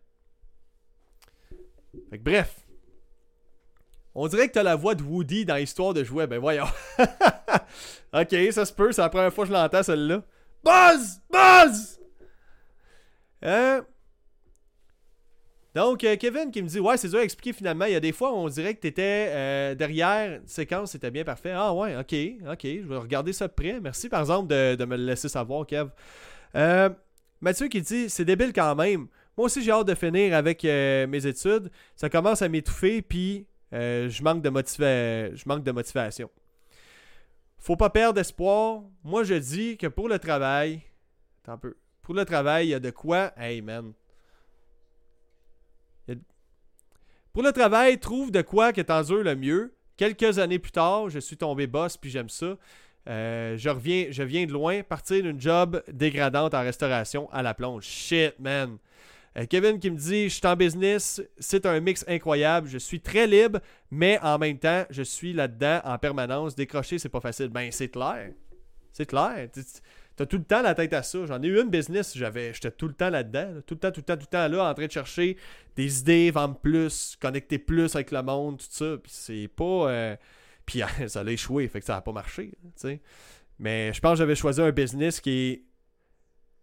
que 2.11 2.17
bref. 2.17 2.67
On 4.15 4.29
dirait 4.29 4.49
que 4.49 4.55
t'as 4.55 4.63
la 4.63 4.77
voix 4.77 4.95
de 4.95 5.03
Woody 5.03 5.45
dans 5.45 5.57
l'histoire 5.57 5.93
de 5.93 6.03
jouet. 6.03 6.27
Ben 6.27 6.39
voyons. 6.39 6.69
ok, 8.15 8.35
ça 8.51 8.65
se 8.65 8.73
peut. 8.73 8.93
C'est 8.93 9.03
la 9.03 9.11
première 9.11 9.33
fois 9.33 9.45
que 9.45 9.49
je 9.49 9.55
l'entends, 9.55 9.83
celle-là. 9.83 10.23
Buzz! 10.65 11.21
Buzz! 11.31 12.01
Euh... 13.45 13.83
Donc, 15.75 16.05
euh, 16.05 16.17
Kevin 16.17 16.53
qui 16.53 16.63
me 16.63 16.69
dit 16.69 16.79
Ouais, 16.79 16.97
c'est 16.97 17.09
dur 17.09 17.19
à 17.19 17.25
expliquer 17.25 17.53
finalement. 17.53 17.85
Il 17.87 17.93
y 17.93 17.97
a 17.97 18.01
des 18.01 18.13
fois 18.13 18.33
où 18.33 18.37
on 18.37 18.49
dirait 18.49 18.75
que 18.75 18.81
t'étais 18.81 19.29
euh, 19.31 19.75
derrière 19.75 20.41
une 20.41 20.47
séquence, 20.47 20.93
c'était 20.93 21.11
bien 21.11 21.25
parfait. 21.25 21.53
Ah 21.53 21.75
ouais, 21.75 21.97
ok, 21.97 22.15
ok. 22.53 22.63
Je 22.63 22.87
vais 22.87 22.97
regarder 22.97 23.33
ça 23.33 23.49
de 23.49 23.53
près. 23.53 23.81
Merci 23.81 24.09
par 24.09 24.21
exemple 24.21 24.49
de, 24.49 24.85
me 24.85 24.97
le 24.97 25.05
laisser 25.05 25.29
savoir, 25.29 25.67
Kev. 25.67 25.91
Mathieu 27.41 27.67
qui 27.67 27.83
dit 27.83 28.09
C'est 28.09 28.25
débile 28.25 28.53
quand 28.53 28.75
même. 28.77 29.09
Moi 29.37 29.47
aussi, 29.47 29.65
j'ai 29.65 29.73
hâte 29.73 29.89
de 29.89 29.97
finir 29.97 30.37
avec 30.37 30.63
mes 30.63 31.27
études. 31.27 31.71
Ça 31.97 32.09
commence 32.09 32.41
à 32.41 32.49
m'étouffer, 32.49 33.03
puis 33.03 33.47
je, 33.73 34.23
manque 34.23 34.43
de 34.43 34.51
motiva- 34.51 35.35
je 35.35 35.43
manque 35.47 35.65
de 35.65 35.73
motivation. 35.73 36.31
faut 37.59 37.77
pas 37.77 37.91
perdre 37.91 38.21
espoir. 38.21 38.83
Moi, 39.03 39.25
je 39.25 39.35
dis 39.35 39.77
que 39.77 39.89
pour 39.89 40.09
le 40.09 40.21
travail, 40.21 40.83
attends 41.43 41.55
un 41.55 41.59
peu. 41.59 41.75
Pour 42.05 42.15
le 42.15 42.25
travail, 42.25 42.67
il 42.67 42.71
y 42.71 42.75
a 42.75 42.81
de 42.81 42.91
quoi. 42.91 43.33
Hey 43.37 43.63
man. 43.63 43.93
Pour 47.33 47.43
le 47.43 47.51
travail, 47.51 47.99
trouve 47.99 48.31
de 48.31 48.43
quoi 48.43 48.73
que 48.73 48.81
t'endures 48.81 49.25
le 49.25 49.35
mieux. 49.35 49.75
Quelques 49.97 50.39
années 50.39 50.61
plus 50.61 50.71
tard, 50.71 51.09
je 51.09 51.19
suis 51.19 51.37
tombé 51.37 51.67
boss 51.67 51.97
puis 51.97 52.11
j'aime 52.11 52.29
ça. 52.29 52.57
Euh, 53.09 53.57
je 53.57 53.69
reviens, 53.69 54.07
je 54.11 54.23
viens 54.23 54.47
de 54.47 54.53
loin, 54.53 54.83
partir 54.83 55.23
d'une 55.23 55.41
job 55.41 55.83
dégradante 55.93 56.55
en 56.55 56.61
restauration 56.61 57.29
à 57.33 57.43
la 57.43 57.55
plonge. 57.55 57.85
Shit, 57.85 58.39
man. 58.39 58.79
Euh, 59.37 59.47
Kevin 59.47 59.81
qui 59.81 59.91
me 59.91 59.97
dit 59.97 60.29
Je 60.29 60.35
suis 60.35 60.47
en 60.47 60.55
business, 60.55 61.21
c'est 61.39 61.67
un 61.67 61.81
mix 61.81 62.05
incroyable, 62.07 62.69
je 62.69 62.79
suis 62.79 63.01
très 63.01 63.27
libre, 63.27 63.59
mais 63.91 64.19
en 64.23 64.39
même 64.39 64.59
temps, 64.59 64.85
je 64.91 65.03
suis 65.03 65.33
là-dedans 65.33 65.81
en 65.85 65.99
permanence. 65.99 66.55
Décrocher, 66.55 66.99
c'est 66.99 67.09
pas 67.09 67.21
facile. 67.21 67.49
Ben, 67.49 67.73
c'est 67.73 67.89
clair. 67.89 68.31
C'est 68.93 69.07
clair. 69.07 69.49
T'as 70.17 70.27
tout 70.27 70.39
le 70.39 70.45
temps 70.45 70.63
la 70.63 70.75
tête 70.75 70.93
à 70.93 71.03
ça. 71.03 71.27
J'en 71.27 71.43
ai 71.43 71.49
eu 71.49 71.61
une 71.61 71.71
business, 71.71 72.17
j'avais, 72.17 72.53
j'étais 72.55 72.71
tout 72.71 72.87
le 72.87 72.95
temps 72.95 73.11
là-dedans. 73.11 73.61
Tout 73.67 73.75
le 73.75 73.81
temps, 73.81 73.91
tout 73.91 74.01
le 74.01 74.05
temps, 74.05 74.15
tout 74.15 74.23
le 74.23 74.27
temps 74.27 74.49
là, 74.49 74.71
en 74.71 74.75
train 74.75 74.87
de 74.87 74.93
chercher 74.93 75.37
des 75.75 76.01
idées, 76.01 76.31
vendre 76.31 76.57
plus, 76.59 77.17
connecter 77.21 77.59
plus 77.59 77.95
avec 77.97 78.13
le 78.13 78.23
monde, 78.23 78.59
tout 78.59 78.67
ça. 78.71 78.97
Puis 79.03 79.13
c'est 79.13 79.49
pas. 79.49 79.91
Euh, 79.91 80.17
puis 80.65 80.83
ça 81.09 81.21
a 81.21 81.25
échoué, 81.25 81.67
fait 81.69 81.81
que 81.81 81.87
ça 81.87 81.95
n'a 81.95 82.01
pas 82.01 82.13
marché. 82.13 82.53
Mais 83.59 83.93
je 83.93 84.01
pense 84.01 84.13
que 84.13 84.19
j'avais 84.19 84.37
choisi 84.37 84.61
un 84.61 84.71
business 84.71 85.21
qui 85.21 85.31
est 85.31 85.65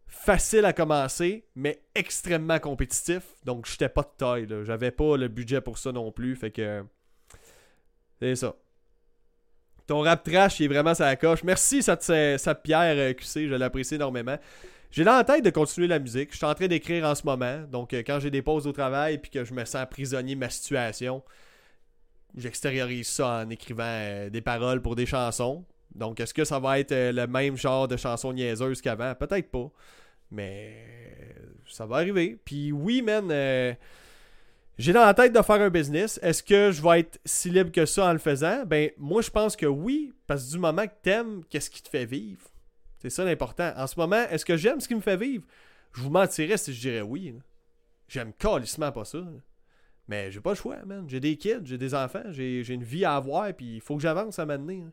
facile 0.08 0.66
à 0.66 0.74
commencer, 0.74 1.46
mais 1.56 1.82
extrêmement 1.96 2.60
compétitif. 2.60 3.24
Donc, 3.46 3.66
j'étais 3.66 3.90
pas 3.90 4.04
de 4.04 4.12
taille. 4.18 4.48
J'avais 4.66 4.92
pas 4.92 5.18
le 5.18 5.28
budget 5.28 5.62
pour 5.62 5.78
ça 5.78 5.92
non 5.92 6.12
plus. 6.12 6.36
Fait 6.36 6.52
que. 6.52 6.84
C'est 8.20 8.36
ça. 8.36 8.56
Ton 9.92 10.04
rap 10.04 10.24
trash, 10.24 10.62
est 10.62 10.70
vraiment 10.70 10.94
sa 10.94 11.14
coche. 11.18 11.44
Merci, 11.44 11.84
ça, 11.84 11.98
ça 12.00 12.56
Pierre 12.56 12.96
euh, 12.96 13.12
QC. 13.12 13.50
Je 13.50 13.56
l'apprécie 13.56 13.96
énormément. 13.96 14.38
J'ai 14.90 15.04
dans 15.04 15.18
la 15.18 15.26
tête 15.26 15.44
de 15.44 15.50
continuer 15.50 15.88
la 15.88 16.00
musique. 16.00 16.32
Je 16.32 16.38
suis 16.38 16.46
en 16.46 16.54
train 16.54 16.68
d'écrire 16.68 17.04
en 17.04 17.14
ce 17.14 17.26
moment. 17.26 17.64
Donc, 17.70 17.94
euh, 17.94 18.02
quand 18.08 18.22
j'ai 18.22 18.32
des 18.32 18.42
pauses 18.42 18.68
au 18.68 18.72
travail 18.72 19.18
puis 19.18 19.30
que 19.30 19.44
je 19.44 19.54
me 19.54 19.66
sens 19.66 19.86
prisonnier 19.92 20.36
de 20.36 20.40
ma 20.40 20.50
situation, 20.50 21.22
j'extériorise 22.38 23.10
ça 23.10 23.44
en 23.44 23.50
écrivant 23.50 23.84
euh, 23.84 24.30
des 24.30 24.40
paroles 24.40 24.82
pour 24.82 24.96
des 24.96 25.06
chansons. 25.06 25.66
Donc, 25.94 26.22
est-ce 26.22 26.34
que 26.34 26.46
ça 26.46 26.58
va 26.58 26.80
être 26.80 26.94
le 26.94 27.28
même 27.28 27.58
genre 27.58 27.90
de 27.90 27.98
chansons 27.98 28.32
niaiseuses 28.32 28.80
qu'avant? 28.80 29.14
Peut-être 29.14 29.52
pas. 29.52 29.70
Mais 30.32 30.74
ça 31.68 31.86
va 31.86 31.98
arriver. 31.98 32.40
Puis 32.46 32.72
oui, 32.72 33.02
man, 33.02 33.30
j'ai 34.78 34.94
dans 34.94 35.06
la 35.06 35.14
tête 35.14 35.34
de 35.34 35.42
faire 35.42 35.62
un 35.62 35.70
business. 35.70 36.20
Est-ce 36.24 36.42
que 36.42 36.72
je 36.72 36.82
vais 36.82 37.02
être 37.02 37.20
si 37.26 37.50
libre 37.50 37.72
que 37.72 37.86
ça 37.86 38.08
en 38.08 38.14
le 38.14 38.20
faisant? 38.20 38.66
Ben, 38.66 38.92
moi, 38.98 39.22
je 39.22 39.30
pense 39.30 39.56
que 39.56 39.66
oui, 39.66 40.14
parce 40.28 40.46
que 40.46 40.52
du 40.52 40.58
moment 40.58 40.88
que 40.88 40.94
t'aimes, 41.02 41.44
qu'est-ce 41.50 41.70
qui 41.70 41.82
te 41.82 41.90
fait 41.90 42.06
vivre? 42.06 42.42
C'est 43.00 43.10
ça 43.10 43.24
l'important. 43.24 43.74
En 43.76 43.88
ce 43.88 44.00
moment, 44.00 44.24
est-ce 44.30 44.46
que 44.46 44.58
j'aime 44.58 44.80
ce 44.80 44.88
qui 44.88 44.96
me 44.96 45.02
fait 45.02 45.18
vivre? 45.18 45.44
Je 45.94 46.02
vous 46.02 46.10
mentirais 46.10 46.58
si 46.58 46.74
je 46.74 46.82
dirais 46.82 47.02
oui. 47.02 47.36
J'aime 48.08 48.34
calissement 48.34 48.92
pas 48.92 49.06
ça. 49.06 49.20
Mais 50.08 50.32
j'ai 50.32 50.42
pas 50.42 50.52
le 50.52 50.56
choix, 50.56 50.78
man. 50.86 51.06
J'ai 51.08 51.20
des 51.20 51.38
kids, 51.38 51.62
j'ai 51.64 51.78
des 51.78 51.96
enfants, 51.96 52.24
j'ai 52.30 52.68
une 52.68 52.84
vie 52.84 53.06
à 53.06 53.16
avoir, 53.16 53.54
puis 53.54 53.76
il 53.76 53.82
faut 53.82 53.96
que 53.96 54.02
j'avance 54.02 54.40
à 54.40 54.46
m'amener. 54.46 54.84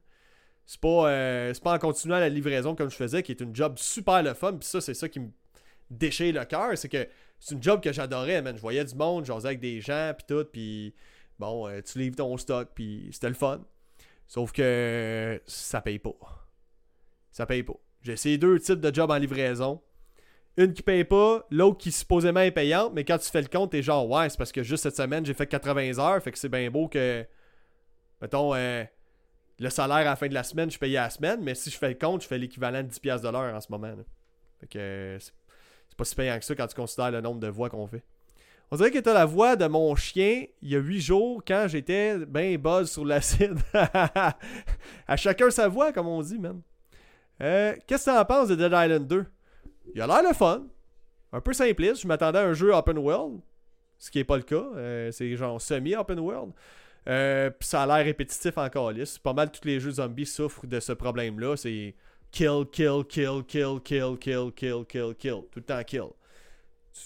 C'est 0.64 0.80
pas, 0.80 1.08
euh, 1.10 1.54
pas 1.62 1.74
en 1.74 1.78
continuant 1.78 2.18
la 2.18 2.28
livraison 2.28 2.74
comme 2.74 2.90
je 2.90 2.96
faisais, 2.96 3.22
qui 3.22 3.32
est 3.32 3.40
une 3.40 3.56
job 3.56 3.78
super 3.78 4.22
le 4.22 4.34
fun. 4.34 4.52
Puis 4.52 4.68
ça, 4.68 4.80
c'est 4.80 4.94
ça 4.94 5.08
qui 5.08 5.20
me 5.20 5.30
déchire 5.90 6.34
le 6.34 6.44
cœur. 6.44 6.76
C'est 6.76 6.88
que 6.88 7.08
c'est 7.38 7.54
une 7.54 7.62
job 7.62 7.80
que 7.80 7.92
j'adorais, 7.92 8.42
man. 8.42 8.56
Je 8.56 8.60
voyais 8.60 8.84
du 8.84 8.94
monde, 8.94 9.24
j'osais 9.24 9.48
avec 9.48 9.60
des 9.60 9.80
gens, 9.80 10.12
puis 10.16 10.26
tout. 10.28 10.44
Puis 10.52 10.94
bon, 11.38 11.68
euh, 11.68 11.80
tu 11.82 11.98
livres 11.98 12.16
ton 12.16 12.36
stock, 12.36 12.70
puis 12.74 13.08
c'était 13.12 13.28
le 13.28 13.34
fun. 13.34 13.60
Sauf 14.26 14.52
que 14.52 15.40
ça 15.46 15.80
paye 15.80 15.98
pas. 15.98 16.16
Ça 17.30 17.46
paye 17.46 17.62
pas. 17.62 17.76
J'ai 18.02 18.12
essayé 18.12 18.38
deux 18.38 18.58
types 18.58 18.80
de 18.80 18.94
jobs 18.94 19.10
en 19.10 19.16
livraison. 19.16 19.80
Une 20.56 20.72
qui 20.72 20.82
paye 20.82 21.04
pas, 21.04 21.46
l'autre 21.50 21.78
qui 21.78 21.92
supposément 21.92 22.40
est 22.40 22.50
payante, 22.50 22.92
mais 22.92 23.04
quand 23.04 23.18
tu 23.18 23.30
fais 23.30 23.40
le 23.40 23.48
compte, 23.48 23.70
t'es 23.70 23.82
genre, 23.82 24.08
ouais, 24.10 24.28
c'est 24.28 24.36
parce 24.36 24.50
que 24.50 24.64
juste 24.64 24.82
cette 24.82 24.96
semaine, 24.96 25.24
j'ai 25.24 25.34
fait 25.34 25.46
80 25.46 25.98
heures, 26.00 26.20
fait 26.20 26.32
que 26.32 26.38
c'est 26.38 26.48
bien 26.48 26.68
beau 26.68 26.88
que, 26.88 27.24
mettons, 28.20 28.54
euh, 28.56 28.84
le 29.60 29.70
salaire 29.70 29.98
à 29.98 30.04
la 30.04 30.16
fin 30.16 30.26
de 30.26 30.34
la 30.34 30.42
semaine, 30.42 30.68
je 30.68 30.78
payais 30.78 30.96
à 30.96 31.04
la 31.04 31.10
semaine, 31.10 31.40
mais 31.42 31.54
si 31.54 31.70
je 31.70 31.78
fais 31.78 31.90
le 31.90 31.94
compte, 31.94 32.22
je 32.22 32.26
fais 32.26 32.38
l'équivalent 32.38 32.82
de 32.82 32.88
10$ 32.88 33.22
de 33.22 33.28
l'heure 33.28 33.54
en 33.54 33.60
ce 33.60 33.70
moment. 33.70 33.94
Fait 34.58 34.66
que 34.66 35.16
c'est 35.20 35.32
pas 35.98 36.04
si 36.04 36.14
payant 36.14 36.38
que 36.38 36.44
ça 36.44 36.54
quand 36.54 36.66
tu 36.66 36.76
considères 36.76 37.10
le 37.10 37.20
nombre 37.20 37.40
de 37.40 37.48
voix 37.48 37.68
qu'on 37.68 37.86
fait. 37.86 38.02
On 38.70 38.76
dirait 38.76 38.90
que 38.90 38.98
t'as 38.98 39.14
la 39.14 39.24
voix 39.24 39.56
de 39.56 39.66
mon 39.66 39.94
chien 39.96 40.44
il 40.62 40.70
y 40.70 40.76
a 40.76 40.78
8 40.78 41.00
jours 41.00 41.42
quand 41.46 41.66
j'étais 41.68 42.18
ben 42.18 42.56
buzz 42.56 42.90
sur 42.90 43.04
l'acide. 43.04 43.58
à 43.72 45.16
chacun 45.16 45.50
sa 45.50 45.68
voix, 45.68 45.92
comme 45.92 46.06
on 46.06 46.22
dit, 46.22 46.38
man. 46.38 46.60
Euh, 47.42 47.74
Qu'est-ce 47.86 48.06
que 48.06 48.10
t'en 48.10 48.24
penses 48.24 48.48
de 48.48 48.54
Dead 48.54 48.72
Island 48.72 49.06
2 49.06 49.26
Il 49.94 50.00
a 50.00 50.06
l'air 50.06 50.22
le 50.22 50.34
fun. 50.34 50.66
Un 51.32 51.40
peu 51.40 51.52
simpliste. 51.52 52.02
Je 52.02 52.08
m'attendais 52.08 52.38
à 52.38 52.46
un 52.46 52.52
jeu 52.52 52.74
open 52.74 52.98
world. 52.98 53.40
Ce 53.98 54.10
qui 54.10 54.18
est 54.18 54.24
pas 54.24 54.36
le 54.36 54.42
cas. 54.42 54.66
Euh, 54.76 55.10
c'est 55.12 55.34
genre 55.36 55.60
semi-open 55.60 56.18
world. 56.20 56.52
Euh, 57.08 57.50
ça 57.60 57.82
a 57.82 57.86
l'air 57.86 58.04
répétitif 58.04 58.58
encore. 58.58 58.92
Pas 59.22 59.32
mal 59.32 59.50
tous 59.50 59.66
les 59.66 59.80
jeux 59.80 59.92
zombies 59.92 60.26
souffrent 60.26 60.66
de 60.66 60.78
ce 60.78 60.92
problème-là. 60.92 61.56
C'est 61.56 61.94
kill, 62.30 62.64
kill, 62.66 63.04
kill, 63.04 63.42
kill, 63.42 63.80
kill, 63.80 64.16
kill, 64.16 64.50
kill, 64.52 64.84
kill, 64.84 65.14
kill. 65.14 65.42
Tout 65.50 65.60
le 65.60 65.62
temps 65.62 65.84
kill. 65.84 66.10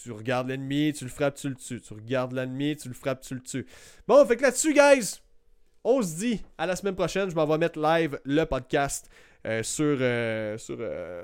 Tu 0.02 0.10
regardes 0.10 0.48
l'ennemi, 0.48 0.92
tu 0.92 1.04
le 1.04 1.10
frappes, 1.10 1.34
tu 1.34 1.48
le 1.48 1.54
tues. 1.54 1.80
Tu 1.80 1.94
regardes 1.94 2.32
l'ennemi, 2.32 2.76
tu 2.76 2.88
le 2.88 2.94
frappes, 2.94 3.20
tu 3.20 3.34
le 3.34 3.42
tues. 3.42 3.66
Bon, 4.08 4.24
fait 4.26 4.36
que 4.36 4.42
là-dessus, 4.42 4.72
guys, 4.72 5.20
on 5.84 6.02
se 6.02 6.16
dit 6.16 6.42
à 6.56 6.66
la 6.66 6.76
semaine 6.76 6.94
prochaine. 6.94 7.28
Je 7.30 7.34
m'en 7.34 7.46
vais 7.46 7.58
mettre 7.58 7.78
live 7.78 8.18
le 8.24 8.44
podcast 8.44 9.10
euh, 9.46 9.62
sur, 9.62 9.98
euh, 10.00 10.56
sur 10.56 10.78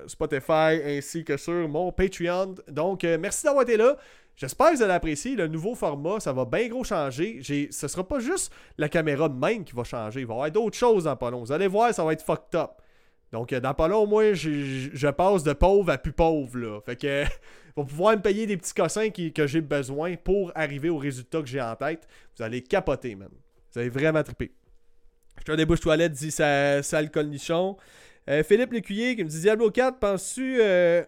Spotify 0.06 0.82
ainsi 0.84 1.24
que 1.24 1.36
sur 1.36 1.68
mon 1.68 1.92
Patreon. 1.92 2.56
Donc, 2.68 3.04
merci 3.04 3.44
d'avoir 3.44 3.62
été 3.62 3.76
là. 3.76 3.96
J'espère 4.38 4.70
que 4.70 4.76
vous 4.76 4.82
allez 4.82 4.92
apprécier 4.92 5.34
le 5.34 5.48
nouveau 5.48 5.74
format. 5.74 6.20
Ça 6.20 6.32
va 6.32 6.44
bien 6.44 6.68
gros 6.68 6.84
changer. 6.84 7.40
Ce 7.42 7.88
sera 7.88 8.06
pas 8.06 8.20
juste 8.20 8.52
la 8.76 8.88
caméra 8.88 9.28
même 9.28 9.64
qui 9.64 9.74
va 9.74 9.82
changer. 9.82 10.20
Il 10.20 10.26
va 10.26 10.34
y 10.34 10.36
avoir 10.36 10.50
d'autres 10.52 10.76
choses 10.76 11.04
dans 11.04 11.16
pas 11.16 11.30
long. 11.30 11.40
Vous 11.40 11.50
allez 11.50 11.66
voir, 11.66 11.92
ça 11.92 12.04
va 12.04 12.12
être 12.12 12.22
fucked 12.22 12.54
up. 12.54 12.70
Donc, 13.32 13.52
euh, 13.52 13.60
dans 13.60 13.74
pas 13.74 13.88
long, 13.88 14.06
moi, 14.06 14.32
je, 14.32 15.10
passe 15.10 15.42
de 15.42 15.52
pauvre 15.52 15.90
à 15.90 15.98
plus 15.98 16.12
pauvre. 16.12 16.58
Là. 16.58 16.80
Fait 16.80 16.96
que, 16.96 17.24
va 17.76 17.84
pouvoir 17.84 18.16
me 18.16 18.22
payer 18.22 18.46
des 18.46 18.56
petits 18.56 18.74
cossins 18.74 19.10
que 19.10 19.46
j'ai 19.46 19.60
besoin 19.60 20.16
pour 20.16 20.52
arriver 20.54 20.88
au 20.88 20.96
résultat 20.96 21.40
que 21.40 21.48
j'ai 21.48 21.60
en 21.60 21.76
tête. 21.76 22.08
Vous 22.36 22.42
allez 22.42 22.62
capoter, 22.62 23.14
man. 23.14 23.28
Vous 23.72 23.80
allez 23.80 23.90
vraiment 23.90 24.22
triper. 24.22 24.50
Je 25.46 25.52
des 25.52 25.66
bouches 25.66 25.80
toilettes, 25.80 26.12
dit 26.12 26.30
ça, 26.30 26.82
ça 26.82 27.04
colnichon. 27.06 27.76
Euh, 28.28 28.42
Philippe 28.42 28.72
Lécuyer 28.72 29.16
qui 29.16 29.24
me 29.24 29.28
dit 29.28 29.40
Diablo 29.40 29.70
4, 29.70 29.98
penses-tu 29.98 30.58
euh, 30.60 31.02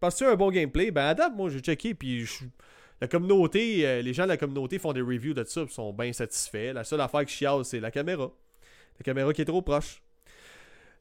penses 0.00 0.22
un 0.22 0.34
bon 0.34 0.50
gameplay? 0.50 0.90
Ben, 0.90 1.06
à 1.06 1.14
date, 1.14 1.34
moi, 1.34 1.50
j'ai 1.50 1.60
checké, 1.60 1.94
puis 1.94 2.24
je 2.24 2.44
la 3.02 3.08
communauté, 3.08 3.84
euh, 3.84 4.00
les 4.00 4.14
gens 4.14 4.22
de 4.22 4.28
la 4.28 4.36
communauté 4.36 4.78
font 4.78 4.92
des 4.92 5.00
reviews 5.00 5.34
de 5.34 5.42
ça, 5.42 5.66
sont 5.68 5.92
bien 5.92 6.12
satisfaits. 6.12 6.72
La 6.72 6.84
seule 6.84 7.00
affaire 7.00 7.24
qui 7.24 7.34
chiale, 7.34 7.64
c'est 7.64 7.80
la 7.80 7.90
caméra. 7.90 8.30
La 8.96 9.02
caméra 9.02 9.32
qui 9.32 9.42
est 9.42 9.44
trop 9.44 9.60
proche. 9.60 10.00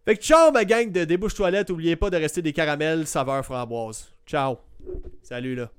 Fait 0.05 0.15
que 0.17 0.23
ciao 0.23 0.51
ma 0.51 0.65
gang 0.65 0.91
de 0.91 1.05
débouche 1.05 1.35
toilette, 1.35 1.69
oubliez 1.69 1.95
pas 1.95 2.09
de 2.09 2.17
rester 2.17 2.41
des 2.41 2.53
caramels 2.53 3.05
saveur 3.05 3.45
framboise. 3.45 4.11
Ciao. 4.25 4.57
Salut 5.21 5.55
là. 5.55 5.69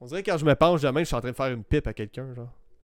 On 0.00 0.06
dirait 0.06 0.22
que 0.22 0.30
quand 0.30 0.38
je 0.38 0.44
me 0.44 0.54
penche 0.54 0.82
demain, 0.82 1.00
je 1.00 1.04
suis 1.04 1.14
en 1.14 1.20
train 1.20 1.30
de 1.30 1.36
faire 1.36 1.46
une 1.46 1.64
pipe 1.64 1.86
à 1.86 1.94
quelqu'un, 1.94 2.34
genre. 2.34 2.52